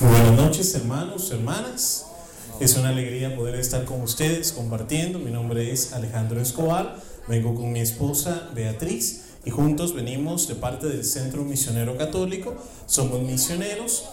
Buenas 0.00 0.32
noches 0.32 0.74
hermanos, 0.74 1.30
hermanas. 1.30 2.06
Es 2.58 2.74
una 2.78 2.88
alegría 2.88 3.36
poder 3.36 3.56
estar 3.56 3.84
con 3.84 4.00
ustedes 4.00 4.50
compartiendo. 4.52 5.18
Mi 5.18 5.30
nombre 5.30 5.72
es 5.72 5.92
Alejandro 5.92 6.40
Escobar. 6.40 6.96
Vengo 7.28 7.54
con 7.54 7.70
mi 7.70 7.80
esposa 7.80 8.48
Beatriz 8.54 9.24
y 9.44 9.50
juntos 9.50 9.94
venimos 9.94 10.48
de 10.48 10.54
parte 10.54 10.88
del 10.88 11.04
Centro 11.04 11.44
Misionero 11.44 11.98
Católico. 11.98 12.54
Somos 12.86 13.20
misioneros. 13.20 14.06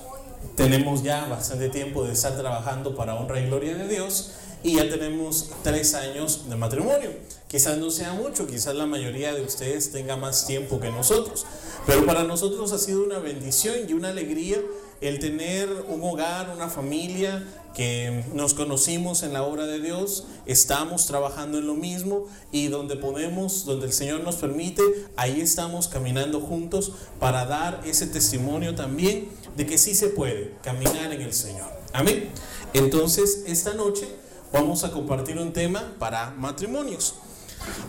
Tenemos 0.58 1.04
ya 1.04 1.26
bastante 1.28 1.70
tiempo 1.70 2.04
de 2.04 2.12
estar 2.12 2.38
trabajando 2.38 2.94
para 2.94 3.16
honra 3.16 3.40
y 3.40 3.46
gloria 3.46 3.78
de 3.78 3.88
Dios 3.88 4.32
y 4.64 4.76
ya 4.76 4.90
tenemos 4.90 5.52
tres 5.64 5.94
años 5.94 6.50
de 6.50 6.58
matrimonio. 6.58 7.12
Quizás 7.48 7.78
no 7.78 7.92
sea 7.92 8.12
mucho, 8.12 8.46
quizás 8.46 8.76
la 8.76 8.86
mayoría 8.86 9.34
de 9.34 9.42
ustedes 9.42 9.94
tenga 9.94 10.18
más 10.18 10.46
tiempo 10.48 10.82
que 10.82 10.92
nosotros, 10.92 11.46
pero 11.86 12.06
para 12.06 12.26
nosotros 12.26 12.74
ha 12.74 12.78
sido 12.78 13.06
una 13.06 13.20
bendición 13.20 13.76
y 13.88 13.94
una 13.94 14.10
alegría 14.10 14.58
el 15.02 15.20
tener 15.20 15.70
un 15.88 16.04
hogar, 16.04 16.50
una 16.56 16.70
familia 16.70 17.46
que 17.76 18.24
nos 18.34 18.56
conocimos 18.56 19.22
en 19.22 19.34
la 19.34 19.44
obra 19.44 19.68
de 19.68 19.80
Dios, 19.80 20.26
estamos 20.48 21.06
trabajando 21.06 21.60
en 21.60 21.68
lo 21.68 21.76
mismo 21.76 22.26
y 22.52 22.70
donde 22.70 22.96
podemos, 22.96 23.66
donde 23.66 23.86
el 23.86 23.94
Señor 23.94 24.22
nos 24.22 24.38
permite, 24.38 24.82
ahí 25.16 25.42
estamos 25.42 25.88
caminando 25.88 26.42
juntos 26.42 26.92
para 27.20 27.46
dar 27.46 27.82
ese 27.86 28.08
testimonio 28.08 28.74
también 28.74 29.30
de 29.56 29.68
que 29.68 29.78
sí 29.78 29.94
se 29.94 30.08
puede 30.08 30.54
caminar 30.64 31.14
en 31.14 31.22
el 31.22 31.34
Señor. 31.34 31.70
Amén. 31.94 32.30
Entonces, 32.74 33.44
esta 33.46 33.76
noche 33.76 34.08
vamos 34.52 34.84
a 34.84 34.92
compartir 34.92 35.38
un 35.38 35.54
tema 35.54 35.94
para 36.00 36.32
matrimonios. 36.32 37.14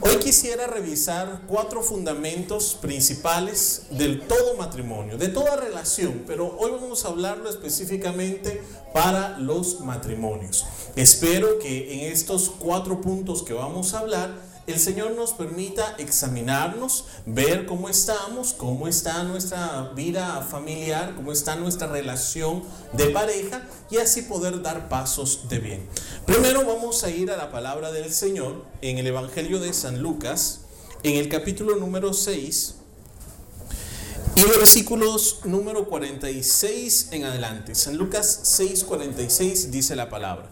Hoy 0.01 0.17
quisiera 0.19 0.67
revisar 0.67 1.43
cuatro 1.47 1.83
fundamentos 1.83 2.79
principales 2.81 3.83
del 3.91 4.21
todo 4.27 4.57
matrimonio, 4.57 5.19
de 5.19 5.29
toda 5.29 5.57
relación, 5.57 6.25
pero 6.27 6.57
hoy 6.59 6.71
vamos 6.71 7.05
a 7.05 7.09
hablarlo 7.09 7.51
específicamente 7.51 8.63
para 8.93 9.39
los 9.39 9.81
matrimonios. 9.81 10.67
Espero 10.97 11.59
que 11.59 11.95
en 11.95 12.13
estos 12.13 12.51
cuatro 12.59 13.01
puntos 13.01 13.43
que 13.43 13.53
vamos 13.53 13.95
a 13.95 14.01
hablar, 14.01 14.35
el 14.69 14.79
Señor 14.79 15.13
nos 15.13 15.33
permita 15.33 15.97
examinarnos, 15.99 17.07
ver 17.25 17.65
cómo 17.65 17.89
estamos, 17.89 18.53
cómo 18.53 18.87
está 18.87 19.23
nuestra 19.25 19.93
vida 19.97 20.43
familiar, 20.43 21.15
cómo 21.17 21.33
está 21.33 21.57
nuestra 21.57 21.87
relación 21.87 22.63
de 22.93 23.07
pareja 23.07 23.67
y 23.91 23.97
así 23.97 24.23
poder 24.23 24.61
dar 24.61 24.91
pasos 24.91 25.49
de 25.49 25.59
bien. 25.59 25.89
Primero 26.27 26.67
vamos 26.67 27.03
a 27.03 27.11
ir 27.11 27.31
a 27.31 27.39
la 27.39 27.51
palabra 27.51 27.93
del 27.93 28.13
Señor 28.13 28.63
en 28.83 28.99
el 28.99 29.07
Evangelio 29.07 29.59
de 29.59 29.73
San 29.73 30.03
Lucas, 30.03 30.61
en 31.03 31.17
el 31.17 31.31
capítulo 31.31 31.77
número 31.77 32.13
6 32.13 32.75
y 34.37 34.43
versículos 34.43 35.41
número 35.45 35.87
46 35.89 37.09
en 37.13 37.25
adelante. 37.25 37.75
San 37.75 37.97
Lucas 37.97 38.41
6, 38.43 38.85
46 38.85 39.71
dice 39.71 39.97
la 39.97 40.11
palabra. 40.11 40.51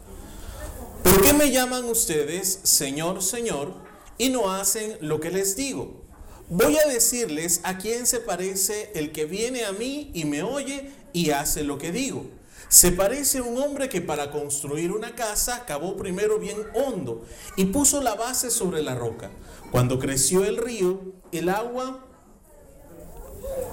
¿Por 1.04 1.20
qué 1.20 1.34
me 1.34 1.50
llaman 1.50 1.84
ustedes 1.84 2.60
Señor, 2.62 3.22
Señor? 3.22 3.85
Y 4.18 4.28
no 4.28 4.52
hacen 4.52 4.96
lo 5.00 5.20
que 5.20 5.30
les 5.30 5.56
digo. 5.56 6.02
Voy 6.48 6.76
a 6.76 6.88
decirles 6.88 7.60
a 7.64 7.76
quién 7.78 8.06
se 8.06 8.20
parece 8.20 8.92
el 8.94 9.10
que 9.12 9.24
viene 9.24 9.64
a 9.64 9.72
mí 9.72 10.10
y 10.14 10.24
me 10.24 10.42
oye 10.42 10.92
y 11.12 11.30
hace 11.30 11.64
lo 11.64 11.78
que 11.78 11.90
digo. 11.90 12.24
Se 12.68 12.92
parece 12.92 13.38
a 13.38 13.42
un 13.42 13.58
hombre 13.62 13.88
que 13.88 14.00
para 14.00 14.30
construir 14.30 14.92
una 14.92 15.14
casa 15.14 15.64
cavó 15.66 15.96
primero 15.96 16.38
bien 16.38 16.58
hondo 16.74 17.24
y 17.56 17.66
puso 17.66 18.02
la 18.02 18.14
base 18.14 18.50
sobre 18.50 18.82
la 18.82 18.94
roca. 18.94 19.30
Cuando 19.70 19.98
creció 19.98 20.44
el 20.44 20.56
río, 20.56 21.00
el 21.32 21.48
agua 21.48 22.04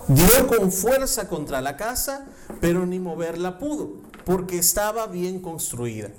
dio 0.08 0.48
con 0.48 0.72
fuerza 0.72 1.28
contra 1.28 1.62
la 1.62 1.78
casa, 1.78 2.28
pero 2.62 2.86
ni 2.86 3.00
moverla 3.00 3.58
pudo, 3.58 4.02
porque 4.26 4.58
estaba 4.58 5.08
bien 5.08 5.40
construida. 5.40 6.10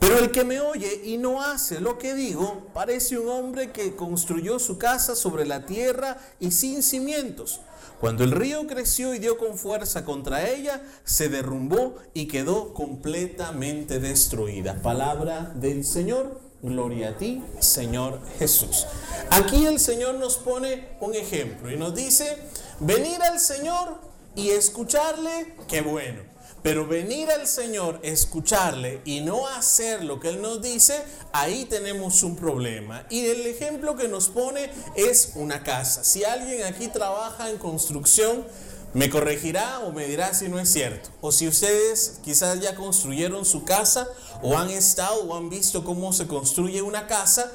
Pero 0.00 0.18
el 0.18 0.30
que 0.30 0.44
me 0.44 0.60
oye 0.60 1.02
y 1.04 1.18
no 1.18 1.42
hace 1.42 1.78
lo 1.78 1.98
que 1.98 2.14
digo, 2.14 2.68
parece 2.72 3.18
un 3.18 3.28
hombre 3.28 3.70
que 3.70 3.94
construyó 3.94 4.58
su 4.58 4.78
casa 4.78 5.14
sobre 5.14 5.46
la 5.46 5.66
tierra 5.66 6.16
y 6.40 6.50
sin 6.52 6.82
cimientos. 6.82 7.60
Cuando 8.00 8.24
el 8.24 8.32
río 8.32 8.66
creció 8.66 9.14
y 9.14 9.18
dio 9.18 9.36
con 9.36 9.58
fuerza 9.58 10.06
contra 10.06 10.48
ella, 10.48 10.80
se 11.04 11.28
derrumbó 11.28 11.96
y 12.14 12.28
quedó 12.28 12.72
completamente 12.72 14.00
destruida. 14.00 14.80
Palabra 14.80 15.52
del 15.54 15.84
Señor. 15.84 16.40
Gloria 16.62 17.10
a 17.10 17.16
ti, 17.16 17.42
Señor 17.58 18.20
Jesús. 18.38 18.86
Aquí 19.30 19.64
el 19.64 19.78
Señor 19.80 20.16
nos 20.16 20.36
pone 20.36 20.88
un 21.00 21.14
ejemplo 21.14 21.70
y 21.70 21.76
nos 21.76 21.94
dice, 21.94 22.36
venir 22.80 23.22
al 23.22 23.40
Señor 23.40 23.98
y 24.34 24.50
escucharle, 24.50 25.54
qué 25.68 25.80
bueno. 25.80 26.29
Pero 26.62 26.86
venir 26.86 27.30
al 27.30 27.46
Señor, 27.46 28.00
escucharle 28.02 29.00
y 29.04 29.20
no 29.20 29.46
hacer 29.46 30.04
lo 30.04 30.20
que 30.20 30.28
Él 30.28 30.42
nos 30.42 30.60
dice, 30.60 31.02
ahí 31.32 31.64
tenemos 31.64 32.22
un 32.22 32.36
problema. 32.36 33.06
Y 33.08 33.26
el 33.26 33.46
ejemplo 33.46 33.96
que 33.96 34.08
nos 34.08 34.28
pone 34.28 34.70
es 34.94 35.32
una 35.36 35.62
casa. 35.62 36.04
Si 36.04 36.24
alguien 36.24 36.64
aquí 36.64 36.88
trabaja 36.88 37.48
en 37.48 37.56
construcción, 37.56 38.44
me 38.92 39.08
corregirá 39.08 39.80
o 39.80 39.92
me 39.92 40.06
dirá 40.06 40.34
si 40.34 40.48
no 40.48 40.58
es 40.58 40.70
cierto. 40.70 41.10
O 41.20 41.32
si 41.32 41.48
ustedes 41.48 42.18
quizás 42.22 42.60
ya 42.60 42.74
construyeron 42.74 43.44
su 43.44 43.64
casa 43.64 44.08
o 44.42 44.58
han 44.58 44.70
estado 44.70 45.22
o 45.22 45.36
han 45.36 45.48
visto 45.48 45.84
cómo 45.84 46.12
se 46.12 46.26
construye 46.26 46.82
una 46.82 47.06
casa, 47.06 47.50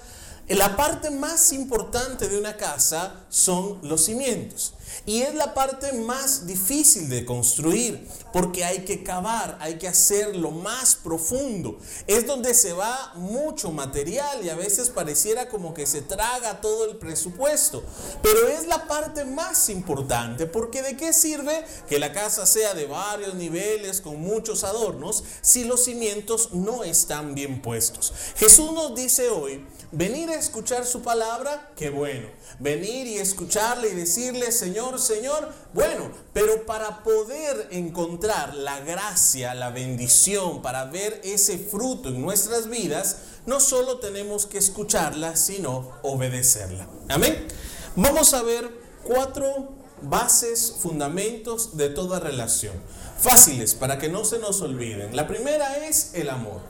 la 0.48 0.76
parte 0.78 1.10
más 1.10 1.52
importante 1.54 2.30
de 2.30 2.38
una 2.38 2.56
casa 2.56 3.26
son 3.30 3.80
los 3.82 4.06
cimientos. 4.06 4.76
Y 5.06 5.22
es 5.22 5.36
la 5.36 5.54
parte 5.54 5.92
más 5.94 6.48
difícil 6.48 7.10
de 7.10 7.26
construir, 7.26 8.08
porque 8.32 8.64
hay 8.64 8.86
que 8.86 9.04
cavar, 9.04 9.58
hay 9.60 9.78
que 9.78 9.88
hacerlo 9.88 10.52
más 10.52 10.96
profundo. 10.96 11.80
Es 12.08 12.26
donde 12.26 12.54
se 12.54 12.74
va 12.74 13.14
mucho 13.16 13.72
material 13.72 14.44
y 14.44 14.50
a 14.50 14.56
veces 14.56 14.90
pareciera 14.90 15.50
como 15.50 15.74
que 15.74 15.86
se 15.86 16.02
traga 16.02 16.62
todo 16.62 16.86
el 16.90 16.98
presupuesto. 16.98 17.84
Pero 18.22 18.48
es 18.48 18.68
la 18.68 18.88
parte 18.88 19.26
más 19.26 19.70
importante, 19.70 20.46
porque 20.46 20.82
¿de 20.82 20.96
qué 20.96 21.14
sirve 21.14 21.66
que 21.88 22.00
la 22.00 22.14
casa 22.14 22.46
sea 22.46 22.74
de 22.74 22.86
varios 22.86 23.36
niveles, 23.36 24.02
con 24.02 24.22
muchos 24.22 24.64
adornos, 24.64 25.24
si 25.42 25.64
los 25.66 25.84
cimientos 25.86 26.54
no 26.54 26.84
están 26.84 27.36
bien 27.36 27.62
puestos? 27.62 28.14
Jesús 28.38 28.72
nos 28.72 28.96
dice 28.96 29.30
hoy, 29.30 29.66
venir 29.92 30.30
a 30.30 30.36
escuchar 30.36 30.86
su 30.86 31.02
palabra, 31.02 31.72
qué 31.76 31.90
bueno. 31.90 32.28
Venir 32.60 33.08
y 33.08 33.18
escucharle 33.18 33.90
y 33.90 33.96
decirle, 33.96 34.52
Señor, 34.52 35.00
Señor, 35.00 35.52
bueno, 35.74 36.12
pero 36.34 36.66
para 36.66 37.04
poder 37.04 37.68
encontrar 37.72 38.56
la 38.56 38.80
gracia, 38.82 39.54
la 39.54 39.70
bendición, 39.70 40.62
para 40.62 40.86
ver 40.86 41.22
ese 41.24 41.58
fruto 41.58 42.10
en 42.10 42.22
nuestras 42.22 42.70
vidas, 42.70 43.18
no 43.46 43.60
solo 43.60 44.00
tenemos 44.00 44.46
que 44.46 44.58
escucharla, 44.58 45.36
sino 45.36 45.92
obedecerla. 46.02 46.88
Amén. 47.10 47.48
Vamos 47.96 48.34
a 48.34 48.42
ver 48.42 48.70
cuatro 49.04 49.76
bases, 50.02 50.76
fundamentos 50.80 51.78
de 51.78 51.90
toda 51.90 52.20
relación. 52.20 52.74
Fáciles 53.20 53.76
para 53.76 53.98
que 53.98 54.10
no 54.10 54.26
se 54.26 54.40
nos 54.40 54.62
olviden. 54.62 55.16
La 55.16 55.28
primera 55.28 55.86
es 55.88 56.12
el 56.14 56.30
amor. 56.30 56.62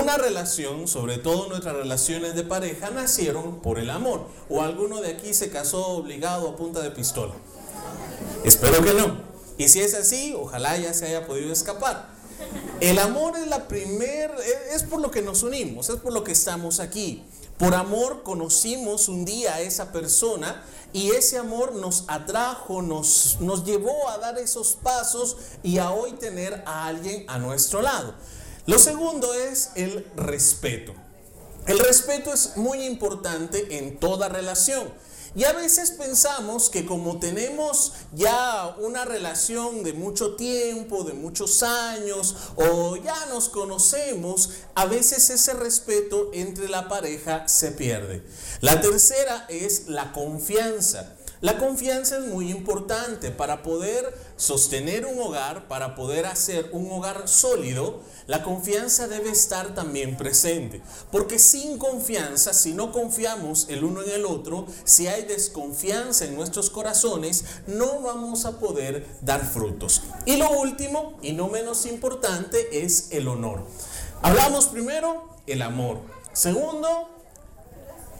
Una 0.00 0.16
relación, 0.16 0.88
sobre 0.88 1.18
todo 1.18 1.48
nuestras 1.48 1.76
relaciones 1.76 2.34
de 2.34 2.42
pareja, 2.42 2.90
nacieron 2.90 3.60
por 3.60 3.78
el 3.78 3.90
amor. 3.90 4.26
¿O 4.48 4.62
alguno 4.62 5.00
de 5.00 5.10
aquí 5.10 5.32
se 5.32 5.50
casó 5.50 5.86
obligado 5.88 6.48
a 6.48 6.56
punta 6.56 6.80
de 6.80 6.90
pistola? 6.90 7.34
Espero 8.44 8.84
que 8.84 8.94
no. 8.94 9.20
Y 9.58 9.68
si 9.68 9.80
es 9.80 9.94
así, 9.94 10.34
ojalá 10.36 10.76
ya 10.76 10.92
se 10.92 11.06
haya 11.06 11.26
podido 11.26 11.52
escapar. 11.52 12.08
El 12.80 12.98
amor 12.98 13.36
es 13.36 13.46
la 13.46 13.68
primer, 13.68 14.30
es 14.72 14.82
por 14.82 15.00
lo 15.00 15.10
que 15.10 15.22
nos 15.22 15.42
unimos, 15.42 15.88
es 15.88 15.96
por 15.96 16.12
lo 16.12 16.24
que 16.24 16.32
estamos 16.32 16.80
aquí. 16.80 17.24
Por 17.58 17.74
amor 17.74 18.22
conocimos 18.22 19.08
un 19.08 19.24
día 19.24 19.54
a 19.54 19.60
esa 19.62 19.92
persona 19.92 20.62
y 20.96 21.10
ese 21.10 21.36
amor 21.36 21.74
nos 21.74 22.04
atrajo, 22.08 22.80
nos, 22.80 23.36
nos 23.40 23.66
llevó 23.66 24.08
a 24.08 24.16
dar 24.16 24.38
esos 24.38 24.78
pasos 24.82 25.36
y 25.62 25.76
a 25.76 25.90
hoy 25.90 26.12
tener 26.12 26.62
a 26.64 26.86
alguien 26.86 27.26
a 27.28 27.38
nuestro 27.38 27.82
lado. 27.82 28.14
Lo 28.64 28.78
segundo 28.78 29.34
es 29.34 29.72
el 29.74 30.10
respeto. 30.16 30.94
El 31.66 31.80
respeto 31.80 32.32
es 32.32 32.56
muy 32.56 32.86
importante 32.86 33.76
en 33.76 34.00
toda 34.00 34.30
relación. 34.30 34.90
Y 35.36 35.44
a 35.44 35.52
veces 35.52 35.90
pensamos 35.90 36.70
que 36.70 36.86
como 36.86 37.20
tenemos 37.20 37.92
ya 38.14 38.74
una 38.78 39.04
relación 39.04 39.82
de 39.84 39.92
mucho 39.92 40.34
tiempo, 40.34 41.04
de 41.04 41.12
muchos 41.12 41.62
años, 41.62 42.34
o 42.56 42.96
ya 42.96 43.26
nos 43.26 43.50
conocemos, 43.50 44.48
a 44.74 44.86
veces 44.86 45.28
ese 45.28 45.52
respeto 45.52 46.30
entre 46.32 46.70
la 46.70 46.88
pareja 46.88 47.46
se 47.48 47.72
pierde. 47.72 48.22
La 48.62 48.80
tercera 48.80 49.44
es 49.50 49.88
la 49.88 50.10
confianza. 50.12 51.16
La 51.42 51.58
confianza 51.58 52.16
es 52.16 52.24
muy 52.24 52.50
importante 52.50 53.30
para 53.30 53.62
poder 53.62 54.14
sostener 54.36 55.06
un 55.06 55.18
hogar, 55.18 55.68
para 55.68 55.94
poder 55.94 56.26
hacer 56.26 56.70
un 56.72 56.90
hogar 56.90 57.28
sólido, 57.28 58.00
la 58.26 58.42
confianza 58.42 59.08
debe 59.08 59.30
estar 59.30 59.74
también 59.74 60.16
presente. 60.16 60.82
Porque 61.10 61.38
sin 61.38 61.78
confianza, 61.78 62.52
si 62.52 62.72
no 62.72 62.92
confiamos 62.92 63.66
el 63.68 63.84
uno 63.84 64.02
en 64.02 64.10
el 64.10 64.26
otro, 64.26 64.66
si 64.84 65.06
hay 65.06 65.22
desconfianza 65.22 66.24
en 66.24 66.34
nuestros 66.34 66.70
corazones, 66.70 67.44
no 67.66 68.00
vamos 68.00 68.44
a 68.44 68.58
poder 68.58 69.06
dar 69.22 69.44
frutos. 69.44 70.02
Y 70.24 70.36
lo 70.36 70.50
último, 70.50 71.18
y 71.22 71.32
no 71.32 71.48
menos 71.48 71.86
importante, 71.86 72.84
es 72.84 73.08
el 73.12 73.28
honor. 73.28 73.66
Hablamos 74.22 74.66
primero 74.66 75.28
el 75.46 75.62
amor. 75.62 76.00
Segundo, 76.32 77.15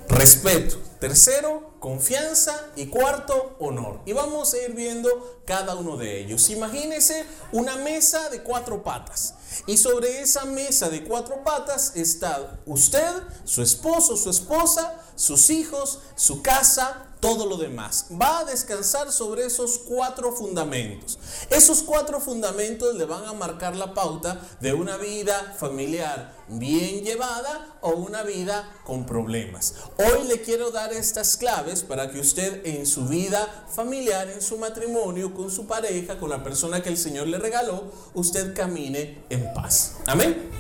respeto. 0.09 0.77
Tercero, 1.01 1.77
confianza. 1.79 2.71
Y 2.77 2.87
cuarto, 2.87 3.57
honor. 3.59 4.01
Y 4.07 4.13
vamos 4.13 4.55
a 4.55 4.59
ir 4.59 4.75
viendo 4.75 5.41
cada 5.47 5.75
uno 5.75 5.97
de 5.97 6.21
ellos. 6.21 6.49
Imagínese 6.51 7.25
una 7.53 7.77
mesa 7.77 8.29
de 8.31 8.43
cuatro 8.43 8.83
patas. 8.83 9.35
Y 9.67 9.77
sobre 9.77 10.21
esa 10.21 10.45
mesa 10.45 10.89
de 10.89 11.05
cuatro 11.05 11.43
patas 11.45 11.93
está 11.95 12.61
usted, 12.67 13.11
su 13.45 13.63
esposo, 13.63 14.17
su 14.17 14.31
esposa, 14.31 15.01
sus 15.15 15.51
hijos, 15.51 16.01
su 16.15 16.43
casa, 16.43 17.06
todo 17.21 17.47
lo 17.47 17.57
demás. 17.57 18.07
Va 18.21 18.41
a 18.41 18.45
descansar 18.45 19.13
sobre 19.13 19.47
esos 19.47 19.79
cuatro 19.79 20.33
fundamentos. 20.33 21.19
Esos 21.51 21.83
cuatro 21.83 22.21
fundamentos 22.21 22.95
le 22.95 23.05
van 23.05 23.25
a 23.25 23.33
marcar 23.33 23.77
la 23.77 23.95
pauta 23.95 24.41
de 24.61 24.73
una 24.73 24.97
vida 24.97 25.55
familiar 25.59 26.35
bien 26.49 27.05
llevada 27.05 27.79
o 27.81 27.91
una 27.91 28.23
vida 28.23 28.73
con 28.85 29.07
problemas. 29.07 29.75
Hoy 29.97 30.29
le 30.29 30.43
quiero 30.43 30.71
dar 30.71 30.93
estas 30.93 31.37
claves 31.37 31.83
para 31.83 32.11
que 32.11 32.21
usted 32.21 32.65
en 32.67 32.87
su 32.87 33.07
vida 33.07 33.67
familiar, 33.69 34.31
en 34.31 34.41
su 34.41 34.59
matrimonio, 34.59 35.35
con 35.35 35.51
su 35.51 35.67
pareja, 35.67 36.19
con 36.19 36.31
la 36.31 36.43
persona 36.45 36.83
que 36.83 36.91
el 36.91 36.99
Señor 36.99 37.27
le 37.27 37.39
regaló, 37.39 37.85
usted 38.15 38.55
camine 38.55 39.25
en 39.31 39.53
paz. 39.55 39.97
Amén. 40.07 40.51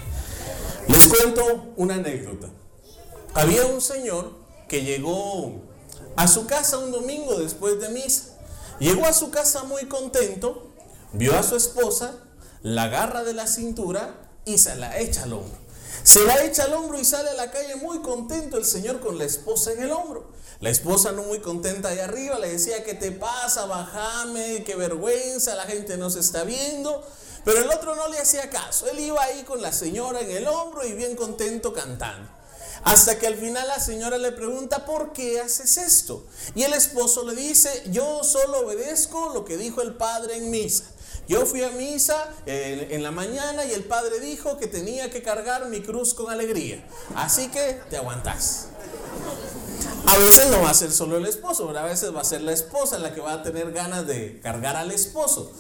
Les 0.88 1.06
cuento 1.08 1.72
una 1.76 1.94
anécdota. 1.94 2.48
Había 3.34 3.66
un 3.66 3.80
señor 3.80 4.32
que 4.68 4.82
llegó 4.82 5.65
a 6.16 6.28
su 6.28 6.46
casa 6.46 6.78
un 6.78 6.92
domingo 6.92 7.38
después 7.38 7.80
de 7.80 7.90
misa. 7.90 8.36
Llegó 8.78 9.06
a 9.06 9.12
su 9.12 9.30
casa 9.30 9.64
muy 9.64 9.86
contento, 9.86 10.70
vio 11.12 11.36
a 11.38 11.42
su 11.42 11.56
esposa, 11.56 12.14
la 12.62 12.84
agarra 12.84 13.22
de 13.22 13.32
la 13.32 13.46
cintura 13.46 14.30
y 14.44 14.58
se 14.58 14.74
la 14.76 14.98
echa 14.98 15.24
al 15.24 15.34
hombro. 15.34 15.58
Se 16.02 16.24
la 16.24 16.44
echa 16.44 16.64
al 16.64 16.74
hombro 16.74 16.98
y 16.98 17.04
sale 17.04 17.30
a 17.30 17.34
la 17.34 17.50
calle 17.50 17.76
muy 17.76 18.00
contento 18.00 18.56
el 18.58 18.64
señor 18.64 19.00
con 19.00 19.18
la 19.18 19.24
esposa 19.24 19.72
en 19.72 19.82
el 19.82 19.90
hombro. 19.90 20.30
La 20.60 20.70
esposa 20.70 21.12
no 21.12 21.22
muy 21.22 21.40
contenta 21.40 21.88
ahí 21.88 21.98
arriba 21.98 22.38
le 22.38 22.52
decía, 22.52 22.82
¿qué 22.84 22.94
te 22.94 23.12
pasa? 23.12 23.66
Bájame, 23.66 24.62
qué 24.64 24.74
vergüenza, 24.74 25.54
la 25.54 25.64
gente 25.64 25.96
nos 25.96 26.16
está 26.16 26.44
viendo. 26.44 27.04
Pero 27.44 27.60
el 27.60 27.70
otro 27.70 27.94
no 27.94 28.08
le 28.08 28.18
hacía 28.18 28.50
caso. 28.50 28.88
Él 28.88 29.00
iba 29.00 29.22
ahí 29.22 29.42
con 29.42 29.62
la 29.62 29.72
señora 29.72 30.20
en 30.20 30.30
el 30.30 30.48
hombro 30.48 30.84
y 30.84 30.92
bien 30.94 31.14
contento 31.14 31.72
cantando. 31.72 32.35
Hasta 32.86 33.18
que 33.18 33.26
al 33.26 33.34
final 33.34 33.66
la 33.66 33.80
señora 33.80 34.16
le 34.16 34.30
pregunta, 34.30 34.84
¿por 34.86 35.12
qué 35.12 35.40
haces 35.40 35.76
esto? 35.76 36.24
Y 36.54 36.62
el 36.62 36.72
esposo 36.72 37.24
le 37.24 37.34
dice, 37.34 37.82
yo 37.90 38.22
solo 38.22 38.60
obedezco 38.60 39.30
lo 39.34 39.44
que 39.44 39.56
dijo 39.56 39.82
el 39.82 39.94
padre 39.94 40.36
en 40.36 40.50
misa. 40.52 40.84
Yo 41.26 41.44
fui 41.46 41.64
a 41.64 41.70
misa 41.70 42.32
en, 42.46 42.92
en, 42.92 43.02
la 43.02 43.10
mañana 43.10 43.64
y 43.64 43.72
el 43.72 43.82
padre 43.82 44.20
dijo 44.20 44.56
que 44.56 44.68
tenía 44.68 45.10
que 45.10 45.20
cargar 45.20 45.68
mi 45.68 45.82
cruz 45.82 46.14
con 46.14 46.30
alegría. 46.30 46.86
Así 47.16 47.48
que 47.48 47.80
te 47.90 47.96
aguantas. 47.96 48.68
A 50.06 50.18
veces 50.18 50.48
no 50.52 50.62
va 50.62 50.70
a 50.70 50.74
ser 50.74 50.92
solo 50.92 51.16
el 51.16 51.26
esposo, 51.26 51.68
a 51.76 51.82
veces 51.82 52.14
va 52.14 52.20
a 52.20 52.24
ser 52.24 52.42
la 52.42 52.52
esposa 52.52 52.98
la 52.98 53.12
que 53.12 53.20
va 53.20 53.32
a 53.32 53.42
tener 53.42 53.72
ganas 53.72 54.06
de 54.06 54.38
cargar 54.40 54.76
al 54.76 54.92
esposo. 54.92 55.50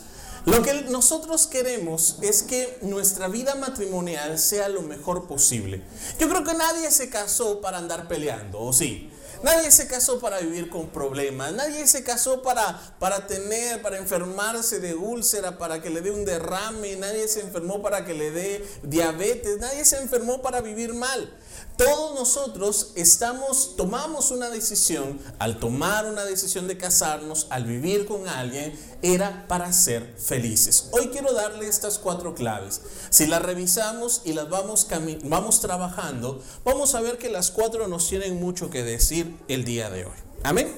Lo 0.46 0.62
que 0.62 0.82
nosotros 0.82 1.48
queremos 1.48 2.18
es 2.22 2.44
que 2.44 2.78
nuestra 2.82 3.26
vida 3.26 3.56
matrimonial 3.56 4.38
sea 4.38 4.68
lo 4.68 4.80
mejor 4.80 5.26
posible. 5.26 5.82
Yo 6.20 6.28
creo 6.28 6.44
que 6.44 6.54
nadie 6.54 6.88
se 6.92 7.10
casó 7.10 7.60
para 7.60 7.78
andar 7.78 8.06
peleando, 8.06 8.60
¿o 8.60 8.72
sí? 8.72 9.10
Nadie 9.42 9.72
se 9.72 9.88
casó 9.88 10.20
para 10.20 10.38
vivir 10.38 10.70
con 10.70 10.88
problemas, 10.90 11.52
nadie 11.52 11.86
se 11.88 12.04
casó 12.04 12.42
para, 12.42 12.80
para 13.00 13.26
tener, 13.26 13.82
para 13.82 13.98
enfermarse 13.98 14.78
de 14.78 14.94
úlcera, 14.94 15.58
para 15.58 15.82
que 15.82 15.90
le 15.90 16.00
dé 16.00 16.12
un 16.12 16.24
derrame, 16.24 16.94
nadie 16.94 17.26
se 17.26 17.40
enfermó 17.40 17.82
para 17.82 18.04
que 18.04 18.14
le 18.14 18.30
dé 18.30 18.64
diabetes, 18.84 19.58
nadie 19.58 19.84
se 19.84 19.98
enfermó 19.98 20.42
para 20.42 20.60
vivir 20.60 20.94
mal. 20.94 21.28
Todos 21.76 22.14
nosotros 22.14 22.92
estamos, 22.94 23.76
tomamos 23.76 24.30
una 24.30 24.48
decisión, 24.48 25.20
al 25.38 25.58
tomar 25.60 26.06
una 26.06 26.24
decisión 26.24 26.68
de 26.68 26.78
casarnos, 26.78 27.48
al 27.50 27.64
vivir 27.64 28.06
con 28.06 28.28
alguien, 28.28 28.72
era 29.02 29.46
para 29.46 29.70
ser 29.74 30.14
felices. 30.16 30.88
Hoy 30.92 31.08
quiero 31.08 31.34
darle 31.34 31.68
estas 31.68 31.98
cuatro 31.98 32.34
claves. 32.34 32.80
Si 33.10 33.26
las 33.26 33.42
revisamos 33.42 34.22
y 34.24 34.32
las 34.32 34.48
vamos, 34.48 34.88
vamos 35.24 35.60
trabajando, 35.60 36.42
vamos 36.64 36.94
a 36.94 37.02
ver 37.02 37.18
que 37.18 37.28
las 37.28 37.50
cuatro 37.50 37.88
nos 37.88 38.08
tienen 38.08 38.40
mucho 38.40 38.70
que 38.70 38.82
decir 38.82 39.36
el 39.48 39.66
día 39.66 39.90
de 39.90 40.06
hoy. 40.06 40.16
Amén. 40.44 40.74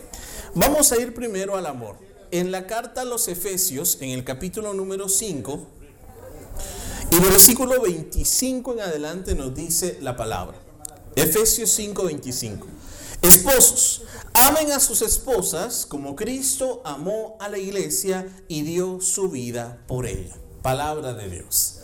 Vamos 0.55 0.91
a 0.91 1.01
ir 1.01 1.15
primero 1.15 1.57
al 1.57 1.67
amor. 1.67 1.97
En 2.33 2.51
la 2.51 2.67
carta 2.67 3.03
a 3.03 3.05
los 3.05 3.29
Efesios, 3.29 3.99
en 4.01 4.11
el 4.11 4.25
capítulo 4.25 4.75
número 4.75 5.09
5, 5.09 5.61
y 7.13 7.21
versículo 7.21 7.81
25 7.81 8.73
en 8.73 8.81
adelante 8.81 9.37
nos 9.37 9.55
dice 9.55 9.97
la 10.01 10.17
palabra. 10.17 10.68
Efesios 11.19 11.71
5:25. 11.77 12.67
Esposos, 13.23 14.03
amen 14.35 14.71
a 14.71 14.79
sus 14.79 15.03
esposas 15.03 15.85
como 15.85 16.15
Cristo 16.15 16.81
amó 16.85 17.37
a 17.41 17.49
la 17.49 17.59
iglesia 17.59 18.29
y 18.47 18.63
dio 18.63 19.01
su 19.01 19.29
vida 19.29 19.83
por 19.89 20.07
ella. 20.07 20.37
Palabra 20.63 21.15
de 21.15 21.29
Dios. 21.29 21.81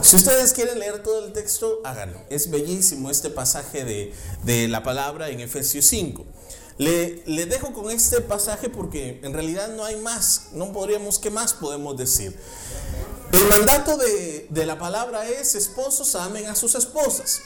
Si 0.00 0.14
ustedes 0.14 0.52
quieren 0.52 0.78
leer 0.78 1.02
todo 1.02 1.26
el 1.26 1.32
texto, 1.32 1.80
háganlo. 1.82 2.20
Es 2.30 2.50
bellísimo 2.50 3.10
este 3.10 3.30
pasaje 3.30 3.84
de, 3.84 4.14
de 4.44 4.68
la 4.68 4.84
palabra 4.84 5.30
en 5.30 5.40
Efesios 5.40 5.84
5. 5.86 6.24
Le, 6.78 7.24
le, 7.26 7.46
dejo 7.46 7.72
con 7.72 7.90
este 7.90 8.20
pasaje 8.20 8.68
porque 8.68 9.20
en 9.24 9.32
realidad 9.32 9.74
no 9.74 9.84
hay 9.84 9.96
más, 9.96 10.50
no 10.52 10.72
podríamos, 10.72 11.18
¿qué 11.18 11.30
más 11.30 11.52
podemos 11.52 11.96
decir? 11.96 12.38
El 13.32 13.44
mandato 13.44 13.96
de, 13.96 14.46
de 14.50 14.66
la 14.66 14.78
palabra 14.78 15.28
es, 15.28 15.56
esposos 15.56 16.14
amen 16.14 16.46
a 16.46 16.54
sus 16.54 16.76
esposas. 16.76 17.40